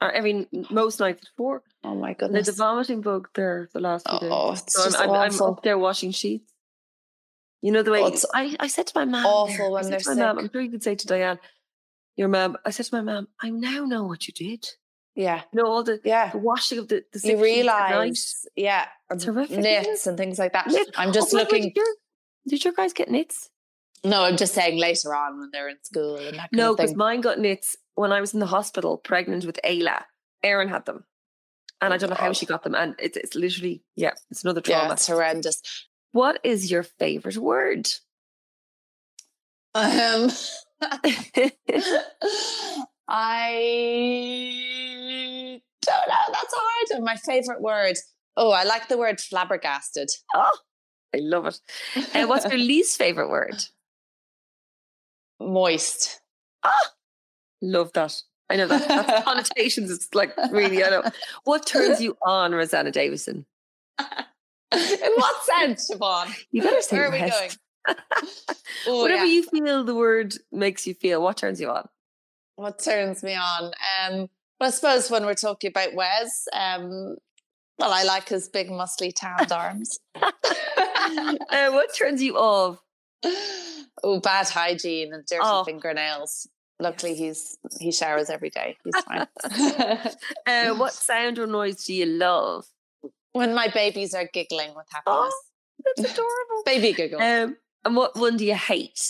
Or 0.00 0.10
every 0.10 0.48
most 0.72 0.98
nights 0.98 1.22
at 1.22 1.28
four. 1.36 1.62
oh 1.84 1.94
my 1.94 2.16
And 2.18 2.34
There's 2.34 2.46
goodness. 2.46 2.48
a 2.48 2.52
vomiting 2.54 3.00
bug 3.00 3.28
there 3.36 3.68
the 3.72 3.78
last 3.78 4.08
few 4.10 4.18
days. 4.18 4.28
Oh, 4.32 4.52
it's 4.54 4.74
So 4.74 4.86
just 4.86 4.98
I'm, 4.98 5.10
I'm 5.10 5.30
awful. 5.30 5.52
up 5.52 5.62
there 5.62 5.78
washing 5.78 6.10
sheets. 6.10 6.52
You 7.62 7.72
know 7.72 7.82
the 7.82 7.90
way 7.90 8.00
Oh, 8.02 8.16
I, 8.34 8.56
I 8.60 8.66
said 8.68 8.86
to 8.88 8.92
my 8.94 9.04
mom, 9.04 9.26
awful 9.26 9.72
when 9.72 9.90
they're 9.90 10.00
my 10.06 10.14
mom, 10.14 10.36
sick. 10.36 10.44
I'm 10.44 10.50
sure 10.52 10.60
you 10.60 10.70
could 10.70 10.82
say 10.82 10.94
to 10.94 11.06
Diane, 11.06 11.38
your 12.16 12.28
mom. 12.28 12.56
I 12.64 12.70
said 12.70 12.86
to 12.86 12.94
my 12.94 13.00
mom, 13.02 13.28
I 13.40 13.50
now 13.50 13.84
know 13.84 14.04
what 14.04 14.26
you 14.28 14.34
did. 14.34 14.66
Yeah. 15.14 15.42
You 15.52 15.62
know 15.62 15.68
all 15.70 15.82
the, 15.82 16.00
Yeah. 16.04 16.30
the 16.30 16.38
washing 16.38 16.78
of 16.78 16.88
the, 16.88 17.04
the 17.12 17.18
You 17.18 17.22
sheets 17.22 17.28
at 17.28 17.34
night. 17.34 17.42
realize, 17.42 18.46
yeah, 18.54 18.86
It's 19.10 19.24
and 19.24 19.34
horrific, 19.34 19.58
nits 19.58 20.06
and 20.06 20.16
things 20.18 20.38
like 20.38 20.52
that. 20.52 20.66
Nit. 20.68 20.90
I'm 20.96 21.08
oh, 21.08 21.12
just 21.12 21.32
Oh, 21.32 21.38
wait, 21.38 21.46
wait, 21.50 21.52
looking. 21.52 21.62
Did 21.68 21.76
your, 21.76 21.86
did 22.48 22.64
your 22.64 22.74
guys 22.74 22.92
get 22.92 23.10
nits? 23.10 23.48
No, 24.04 24.22
I'm 24.22 24.36
just 24.36 24.54
saying 24.54 24.78
later 24.78 25.14
on 25.14 25.40
when 25.40 25.50
they're 25.52 25.68
in 25.68 25.82
school 25.82 26.16
and 26.16 26.34
that 26.38 26.50
kind 26.50 26.52
No, 26.52 26.76
because 26.76 26.94
mine 26.94 27.22
got 27.22 27.38
nits 27.40 27.76
when 27.94 28.12
I 28.12 28.20
was 28.20 28.34
in 28.34 28.40
the 28.40 28.46
hospital, 28.46 28.98
pregnant 28.98 29.44
with 29.46 29.58
Ayla. 29.64 30.04
Aaron 30.42 30.68
had 30.68 30.84
them, 30.84 31.04
and 31.80 31.92
I 31.92 31.96
Oh, 31.96 31.98
don't 31.98 32.10
know 32.10 32.16
how 32.16 32.32
she 32.32 32.46
got 32.46 32.62
them. 32.62 32.74
And 32.74 32.94
it's 33.00 33.16
it's 33.16 33.34
literally 33.34 33.82
yeah, 33.96 34.12
it's 34.30 34.44
another 34.44 34.60
Yeah, 34.64 34.80
trauma. 34.80 34.92
it's 34.92 35.06
horrendous. 35.08 35.60
What 36.16 36.40
is 36.44 36.70
your 36.70 36.82
favorite 36.82 37.36
word? 37.36 37.90
Um, 39.74 40.30
I 40.80 41.52
don't 45.82 46.08
know. 46.08 46.24
That's 46.32 46.54
hard. 46.56 47.04
My 47.04 47.16
favorite 47.16 47.60
word. 47.60 47.96
Oh, 48.34 48.50
I 48.50 48.64
like 48.64 48.88
the 48.88 48.96
word 48.96 49.20
flabbergasted. 49.20 50.08
oh, 50.34 50.58
I 51.14 51.18
love 51.18 51.44
it. 51.44 51.60
And 52.14 52.30
what's 52.30 52.46
your 52.46 52.56
least 52.72 52.96
favorite 52.96 53.28
word? 53.28 53.62
Moist. 55.38 56.22
Love 57.60 57.92
that. 57.92 58.22
I 58.48 58.56
know 58.56 58.68
that. 58.68 58.88
That's 58.88 59.24
connotations. 59.26 59.90
It's 59.90 60.14
like 60.14 60.34
really. 60.50 60.82
I 60.82 60.88
don't 60.88 61.04
know. 61.04 61.12
What 61.44 61.66
turns 61.66 62.00
you 62.00 62.16
on, 62.24 62.54
Rosanna 62.54 62.90
Davison? 62.90 63.44
In 64.72 65.12
what 65.16 65.44
sense, 65.44 65.90
Siobhan? 65.90 66.34
You 66.50 66.62
better 66.62 66.80
say 66.82 66.96
Where 66.96 67.06
are 67.08 67.12
we 67.12 67.18
going? 67.18 67.50
Oh, 68.88 69.02
Whatever 69.02 69.24
yeah. 69.24 69.32
you 69.32 69.42
feel 69.44 69.84
the 69.84 69.94
word 69.94 70.34
makes 70.52 70.86
you 70.86 70.94
feel. 70.94 71.22
What 71.22 71.36
turns 71.36 71.60
you 71.60 71.70
on? 71.70 71.88
what 72.56 72.78
turns 72.82 73.22
me 73.22 73.34
on? 73.34 73.64
Um, 74.00 74.28
well, 74.58 74.68
I 74.68 74.70
suppose 74.70 75.10
when 75.10 75.24
we're 75.26 75.34
talking 75.34 75.68
about 75.68 75.94
Wes, 75.94 76.48
um, 76.52 77.16
well, 77.78 77.92
I 77.92 78.02
like 78.04 78.28
his 78.28 78.48
big, 78.48 78.68
muscly, 78.70 79.12
tanned 79.14 79.52
arms. 79.52 79.98
Uh, 81.48 81.70
what 81.70 81.94
turns 81.94 82.20
you 82.20 82.36
off? 82.36 82.82
oh, 84.02 84.20
bad 84.20 84.48
hygiene 84.48 85.12
and 85.14 85.24
dirty 85.26 85.40
Oh. 85.44 85.62
fingernails. 85.64 86.48
Luckily, 86.80 87.14
he's 87.14 87.56
he 87.80 87.92
showers 87.92 88.28
every 88.28 88.50
day. 88.50 88.76
He's 88.84 89.00
fine. 89.04 89.26
Uh, 90.46 90.74
what 90.74 90.92
sound 90.92 91.38
or 91.38 91.46
noise 91.46 91.84
do 91.84 91.94
you 91.94 92.06
love? 92.06 92.66
When 93.36 93.54
my 93.54 93.68
babies 93.68 94.14
are 94.14 94.28
giggling 94.32 94.74
with 94.74 94.86
happiness, 94.90 95.34
That's 95.96 96.12
adorable. 96.12 96.62
baby 96.64 96.92
giggle. 96.92 97.20
Um, 97.22 97.56
and 97.84 97.96
what 97.96 98.16
one 98.16 98.36
do 98.36 98.44
you 98.44 98.54
hate? 98.54 99.00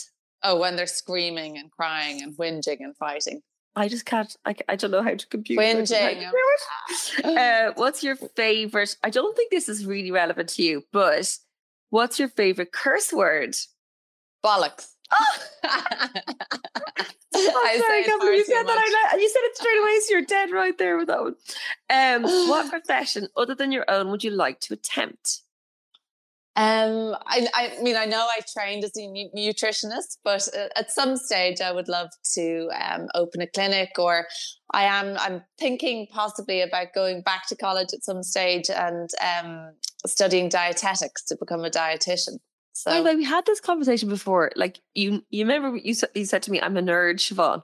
oh, 0.43 0.59
when 0.61 0.77
they're 0.77 0.87
screaming 0.87 1.57
and 1.59 1.71
crying 1.73 2.23
and 2.23 2.37
whinging 2.37 2.77
and 2.81 2.97
fighting. 2.97 3.41
I 3.75 3.89
just 3.89 4.07
can't. 4.07 4.35
I, 4.45 4.55
I 4.69 4.77
don't 4.77 4.91
know 4.93 5.03
how 5.03 5.15
to 5.15 5.27
compute. 5.27 5.59
I 5.59 5.73
don't 5.73 5.91
know 5.91 5.97
how 5.99 6.09
to 6.09 6.15
Whinging. 6.15 7.37
Uh, 7.37 7.73
what's 7.75 8.05
your 8.05 8.15
favorite? 8.17 8.97
I 9.03 9.11
don't 9.11 9.37
think 9.37 9.51
this 9.51 9.69
is 9.69 9.85
really 9.87 10.11
relevant 10.13 10.51
to 10.51 10.63
you, 10.63 10.85
but 10.93 11.37
what's 11.91 12.19
your 12.19 12.29
favorite 12.29 12.73
curse 12.73 13.13
word? 13.13 13.57
Bollocks. 14.45 14.89
Oh, 15.13 15.39
I 17.39 17.79
sorry, 17.79 18.01
I 18.01 18.03
can't 18.07 18.23
you 18.23 18.45
said 18.45 18.55
that. 18.55 18.65
much. 18.67 18.79
I 18.79 19.11
like- 19.13 19.21
you 19.21 19.29
said 19.29 19.41
it 19.43 19.57
straight 19.57 19.79
away, 19.81 19.99
so 20.01 20.13
you're 20.13 20.25
dead 20.25 20.51
right 20.53 20.77
there 20.79 20.97
with 20.97 21.09
that 21.09 21.23
one. 21.23 21.35
Um, 21.91 22.23
what 22.49 22.71
profession, 22.71 23.29
other 23.37 23.55
than 23.55 23.73
your 23.73 23.85
own, 23.89 24.11
would 24.11 24.25
you 24.25 24.31
like 24.31 24.61
to 24.61 24.75
attempt? 24.75 25.43
Um, 26.59 27.15
I, 27.27 27.47
I 27.55 27.83
mean, 27.83 27.97
I 27.97 28.07
know 28.07 28.27
I 28.27 28.41
trained 28.51 28.83
as 28.83 28.97
a 28.97 29.07
nu- 29.07 29.29
nutritionist, 29.37 30.17
but 30.25 30.49
uh, 30.57 30.69
at 30.75 30.91
some 30.91 31.19
stage 31.19 31.61
I 31.61 31.71
would 31.71 31.87
love 31.87 32.09
to 32.35 32.71
um, 32.81 33.09
open 33.15 33.43
a 33.43 33.47
clinic, 33.47 33.91
or 33.99 34.27
I 34.73 34.85
am. 34.85 35.17
I'm 35.19 35.43
thinking 35.59 36.07
possibly 36.11 36.63
about 36.63 36.95
going 36.95 37.21
back 37.21 37.47
to 37.49 37.57
college 37.57 37.89
at 37.93 38.05
some 38.05 38.23
stage 38.23 38.71
and 38.71 39.11
um, 39.23 39.73
studying 40.07 40.49
dietetics 40.49 41.25
to 41.27 41.37
become 41.39 41.63
a 41.63 41.71
dietitian. 41.71 42.39
By 42.85 42.93
the 42.93 42.99
So 42.99 43.05
way, 43.05 43.17
we 43.17 43.25
had 43.25 43.47
this 43.47 43.61
conversation 43.61 44.09
before. 44.09 44.51
Like 44.57 44.81
you, 44.95 45.25
you 45.31 45.45
remember 45.45 45.77
you 45.77 45.95
said, 45.95 46.11
you 46.15 46.25
said 46.25 46.43
to 46.45 46.51
me, 46.51 46.61
"I'm 46.61 46.77
a 46.77 46.83
nerd, 46.83 47.17
Siobhan." 47.17 47.63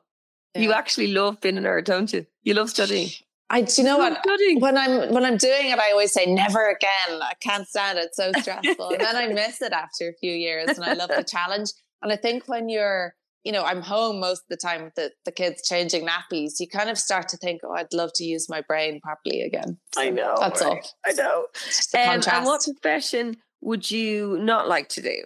You 0.54 0.72
actually 0.72 1.08
love 1.08 1.40
being 1.40 1.56
a 1.56 1.62
nerd, 1.62 1.84
don't 1.84 2.12
you? 2.12 2.26
You 2.42 2.54
love 2.54 2.70
studying. 2.70 3.08
I 3.48 3.62
do 3.62 3.82
you 3.82 3.84
know 3.84 3.98
what 3.98 4.18
Studying. 4.22 4.60
when 4.60 4.78
I'm 4.78 5.12
when 5.12 5.24
I'm 5.24 5.36
doing 5.36 5.68
it, 5.68 5.78
I 5.78 5.90
always 5.90 6.12
say 6.12 6.24
never 6.26 6.70
again. 6.70 7.20
I 7.20 7.34
can't 7.40 7.68
stand 7.68 7.98
it; 7.98 8.06
it's 8.06 8.16
so 8.16 8.32
stressful, 8.40 8.90
and 8.90 9.00
then 9.00 9.16
I 9.16 9.26
miss 9.32 9.60
it 9.60 9.72
after 9.72 10.08
a 10.08 10.14
few 10.14 10.32
years. 10.32 10.70
And 10.70 10.84
I 10.84 10.94
love 10.94 11.10
the 11.10 11.22
challenge. 11.28 11.70
And 12.00 12.10
I 12.10 12.16
think 12.16 12.48
when 12.48 12.68
you're, 12.70 13.14
you 13.44 13.52
know, 13.52 13.62
I'm 13.62 13.82
home 13.82 14.20
most 14.20 14.40
of 14.40 14.48
the 14.48 14.56
time 14.56 14.84
with 14.84 14.94
the, 14.94 15.12
the 15.24 15.32
kids 15.32 15.68
changing 15.68 16.06
nappies. 16.06 16.54
You 16.60 16.66
kind 16.66 16.88
of 16.90 16.98
start 16.98 17.28
to 17.28 17.36
think, 17.36 17.60
oh, 17.62 17.72
I'd 17.72 17.92
love 17.92 18.10
to 18.14 18.24
use 18.24 18.48
my 18.48 18.62
brain 18.62 19.00
properly 19.02 19.42
again. 19.42 19.78
I 19.96 20.10
know. 20.10 20.34
That's 20.40 20.62
all. 20.62 20.80
I 21.06 21.12
know. 21.12 21.46
Um, 21.94 22.22
and 22.26 22.46
what 22.46 22.64
profession 22.64 23.36
would 23.62 23.90
you 23.90 24.36
not 24.38 24.68
like 24.68 24.88
to 24.90 25.02
do? 25.02 25.22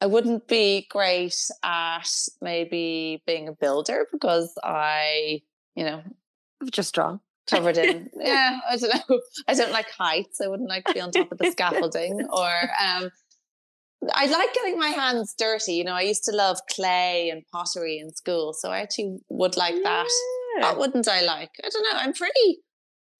I 0.00 0.06
wouldn't 0.06 0.48
be 0.48 0.86
great 0.90 1.36
at 1.62 2.08
maybe 2.40 3.22
being 3.26 3.48
a 3.48 3.52
builder 3.52 4.08
because 4.10 4.52
I, 4.62 5.42
you 5.76 5.84
know, 5.84 6.02
Just 6.72 6.88
strong. 6.88 7.20
covered 7.48 7.76
in 7.78 8.08
yeah 8.20 8.58
i 8.70 8.76
don't 8.76 8.94
know. 9.08 9.20
I 9.48 9.54
don't 9.54 9.72
like 9.72 9.90
heights. 9.90 10.40
I 10.40 10.46
wouldn't 10.48 10.68
like 10.68 10.84
to 10.86 10.94
be 10.94 11.00
on 11.00 11.10
top 11.10 11.30
of 11.32 11.38
the 11.38 11.50
scaffolding 11.50 12.26
or 12.32 12.52
um 12.86 13.10
i 14.14 14.26
like 14.26 14.52
getting 14.54 14.78
my 14.78 14.88
hands 14.88 15.34
dirty 15.36 15.74
you 15.74 15.84
know 15.84 15.92
i 15.94 16.00
used 16.02 16.24
to 16.24 16.32
love 16.34 16.58
clay 16.74 17.30
and 17.30 17.42
pottery 17.52 17.98
in 17.98 18.12
school 18.14 18.52
so 18.52 18.70
i 18.70 18.78
actually 18.80 19.18
would 19.28 19.56
like 19.56 19.74
that. 19.82 20.06
Yeah. 20.56 20.68
what 20.70 20.78
wouldn't 20.78 21.08
i 21.08 21.20
like? 21.22 21.50
I 21.64 21.68
don't 21.68 21.82
know 21.82 21.98
i'm 22.00 22.12
pretty 22.12 22.58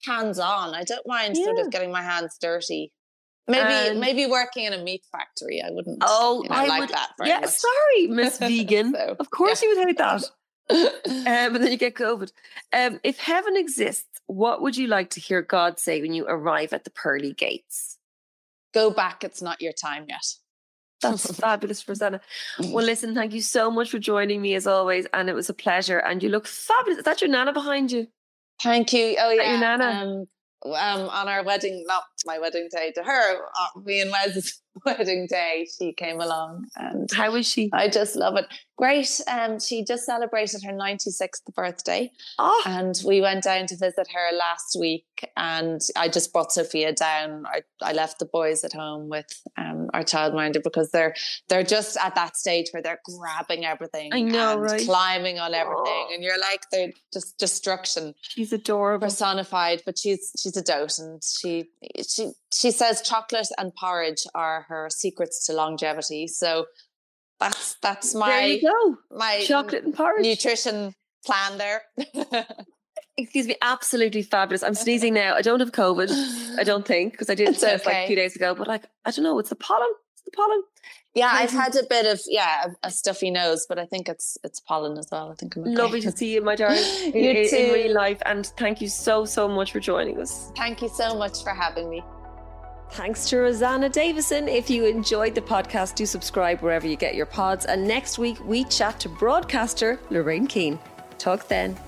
hands-on. 0.04 0.74
I 0.74 0.82
don't 0.84 1.06
mind 1.06 1.36
sort 1.36 1.58
of 1.60 1.70
getting 1.70 1.92
my 1.92 2.02
hands 2.02 2.36
dirty 2.40 2.92
maybe 3.48 3.72
And- 3.90 4.00
maybe 4.00 4.26
working 4.26 4.64
in 4.64 4.72
a 4.72 4.82
meat 4.82 5.04
factory 5.10 5.62
i 5.64 5.70
wouldn't 5.70 5.98
Oh, 6.02 6.42
you 6.42 6.48
know, 6.48 6.54
I 6.56 6.66
like 6.66 6.80
would- 6.80 6.88
that 6.90 7.10
very 7.18 7.30
yeah, 7.30 7.40
much 7.40 7.50
sorry, 7.50 8.06
Miss 8.08 8.38
Vegan. 8.38 8.92
So, 8.94 9.16
of 9.18 9.30
course 9.30 9.62
you 9.62 9.68
would 9.74 9.86
hate 9.86 9.98
that. 9.98 10.22
yeah. 10.70 10.88
Um, 11.46 11.54
and 11.54 11.56
then 11.56 11.70
you 11.72 11.76
get 11.76 11.94
COVID. 11.96 12.30
Um, 12.72 13.00
if 13.02 13.18
heaven 13.18 13.56
exists, 13.56 14.06
what 14.26 14.62
would 14.62 14.76
you 14.76 14.86
like 14.86 15.10
to 15.10 15.20
hear 15.20 15.42
God 15.42 15.78
say 15.78 16.00
when 16.00 16.12
you 16.14 16.24
arrive 16.26 16.72
at 16.72 16.84
the 16.84 16.90
pearly 16.90 17.32
gates? 17.32 17.98
go 18.74 18.90
back 18.90 19.22
it's 19.22 19.42
not 19.42 19.60
your 19.60 19.72
time 19.74 20.06
yet 20.08 20.24
That's 21.02 21.34
fabulous, 21.38 21.86
Rosanna. 21.86 22.20
Well, 22.58 22.84
listen, 22.92 23.14
thank 23.14 23.34
you 23.34 23.42
so 23.42 23.70
much 23.70 23.90
for 23.90 23.98
joining 23.98 24.40
me 24.40 24.54
as 24.54 24.66
always, 24.66 25.06
and 25.12 25.28
it 25.28 25.34
was 25.34 25.50
a 25.50 25.54
pleasure. 25.54 25.98
And 25.98 26.22
you 26.22 26.28
look 26.30 26.46
fabulous. 26.46 26.98
Is 26.98 27.04
that 27.04 27.20
your 27.20 27.28
nana 27.28 27.52
behind 27.52 27.90
you? 27.92 28.06
Thank 28.62 28.92
you. 28.94 29.16
Oh 29.20 29.28
that 29.28 29.34
your 29.34 29.44
yeah. 29.44 29.58
nana? 29.60 29.84
Um, 29.84 30.26
um, 30.72 31.08
on 31.10 31.28
our 31.28 31.42
wedding, 31.44 31.84
not 31.86 32.04
my 32.26 32.38
wedding 32.38 32.68
day, 32.70 32.92
to 32.96 33.02
her, 33.02 33.36
uh, 33.36 33.80
me 33.84 34.00
and 34.00 34.10
Wes's 34.10 34.60
wedding 34.86 35.26
day, 35.28 35.66
she 35.78 35.92
came 35.92 36.20
along, 36.20 36.66
and 36.76 37.10
How 37.12 37.34
is 37.34 37.46
she? 37.48 37.70
I 37.72 37.88
just 37.88 38.16
love 38.16 38.36
it. 38.36 38.46
Great. 38.78 39.20
Um, 39.28 39.60
she 39.60 39.84
just 39.84 40.04
celebrated 40.06 40.62
her 40.64 40.72
ninety 40.72 41.10
sixth 41.10 41.42
birthday, 41.54 42.10
Oh, 42.38 42.62
and 42.66 43.00
we 43.06 43.20
went 43.20 43.44
down 43.44 43.66
to 43.66 43.76
visit 43.76 44.08
her 44.12 44.36
last 44.36 44.76
week. 44.78 45.04
And 45.36 45.80
I 45.96 46.08
just 46.08 46.32
brought 46.32 46.50
Sophia 46.50 46.92
down. 46.92 47.44
I, 47.46 47.62
I 47.80 47.92
left 47.92 48.18
the 48.18 48.24
boys 48.24 48.64
at 48.64 48.72
home 48.72 49.08
with 49.08 49.26
um, 49.56 49.88
our 49.94 50.02
childminder 50.02 50.60
because 50.64 50.90
they're 50.90 51.14
they're 51.48 51.62
just 51.62 51.96
at 51.98 52.16
that 52.16 52.36
stage 52.36 52.66
where 52.72 52.82
they're 52.82 53.00
grabbing 53.04 53.64
everything. 53.64 54.10
I 54.12 54.22
know, 54.22 54.54
and 54.54 54.62
right? 54.62 54.84
Climbing 54.84 55.38
on 55.38 55.54
everything, 55.54 55.84
Oh. 56.08 56.10
and 56.12 56.24
you're 56.24 56.40
like 56.40 56.62
they're 56.72 56.92
just 57.12 57.38
destruction 57.38 58.14
she's 58.20 58.52
adorable. 58.52 59.06
personified. 59.06 59.82
But 59.86 59.96
she's 59.98 60.32
she's 60.40 60.56
a 60.56 60.62
dote, 60.62 60.98
and 60.98 61.22
she 61.22 61.66
she 62.14 62.32
she 62.52 62.70
says 62.70 63.02
chocolate 63.02 63.48
and 63.58 63.72
porridge 63.74 64.26
are 64.34 64.66
her 64.68 64.88
secrets 64.90 65.46
to 65.46 65.52
longevity. 65.52 66.26
So 66.26 66.66
that's 67.40 67.76
that's 67.82 68.14
my 68.14 68.28
there 68.28 68.46
you 68.48 68.62
go. 68.62 69.16
my 69.16 69.42
Chocolate 69.46 69.84
and 69.84 69.94
porridge. 69.94 70.24
nutrition 70.24 70.94
plan 71.26 71.58
there. 71.58 71.82
Excuse 73.18 73.46
me, 73.46 73.56
absolutely 73.60 74.22
fabulous. 74.22 74.62
I'm 74.62 74.74
sneezing 74.74 75.12
now. 75.14 75.34
I 75.34 75.42
don't 75.42 75.60
have 75.60 75.72
COVID. 75.72 76.10
I 76.58 76.64
don't 76.64 76.86
think 76.92 77.12
because 77.12 77.28
I 77.28 77.34
did 77.34 77.48
It's 77.50 77.60
test 77.60 77.84
like 77.84 77.94
okay. 77.94 78.04
a 78.04 78.06
few 78.06 78.16
days 78.16 78.34
ago. 78.36 78.54
But 78.54 78.68
like, 78.68 78.84
I 79.04 79.10
don't 79.10 79.22
know. 79.22 79.38
It's 79.38 79.50
the 79.50 79.54
pollen. 79.56 79.88
It's 80.14 80.22
the 80.24 80.30
pollen. 80.30 80.62
Yeah, 81.14 81.30
I've 81.30 81.50
had 81.50 81.76
a 81.76 81.84
bit 81.84 82.06
of 82.06 82.20
yeah 82.26 82.68
a, 82.82 82.86
a, 82.86 82.90
stuffy 82.90 83.30
nose, 83.30 83.66
but 83.68 83.78
I 83.78 83.84
think 83.84 84.08
it's 84.08 84.38
it's 84.42 84.60
pollen 84.60 84.96
as 84.96 85.08
well. 85.12 85.30
I 85.30 85.34
think 85.34 85.56
I'm 85.56 85.62
okay. 85.62 85.74
lovely 85.74 86.00
to 86.02 86.10
see 86.10 86.32
you, 86.32 86.42
my 86.42 86.56
darling, 86.62 86.82
you 87.14 87.30
in, 87.30 87.36
in 87.36 87.72
real 87.72 87.94
life, 87.94 88.22
and 88.24 88.46
thank 88.46 88.80
you 88.80 88.88
so 88.88 89.26
so 89.26 89.46
much 89.46 89.72
for 89.72 89.80
joining 89.80 90.18
us. 90.20 90.50
Thank 90.56 90.80
you 90.80 90.88
so 90.88 91.14
much 91.14 91.42
for 91.42 91.50
having 91.50 91.90
me. 91.90 92.02
Thanks 92.92 93.28
to 93.30 93.38
Rosanna 93.38 93.88
Davison. 93.88 94.48
If 94.48 94.68
you 94.68 94.84
enjoyed 94.84 95.34
the 95.34 95.40
podcast, 95.40 95.94
do 95.94 96.04
subscribe 96.04 96.60
wherever 96.60 96.86
you 96.86 96.96
get 96.96 97.14
your 97.14 97.24
pods. 97.24 97.64
And 97.64 97.88
next 97.88 98.18
week 98.18 98.38
we 98.44 98.64
chat 98.64 99.00
to 99.00 99.08
broadcaster 99.08 99.98
Lorraine 100.10 100.46
Keane. 100.46 100.78
Talk 101.16 101.48
then. 101.48 101.78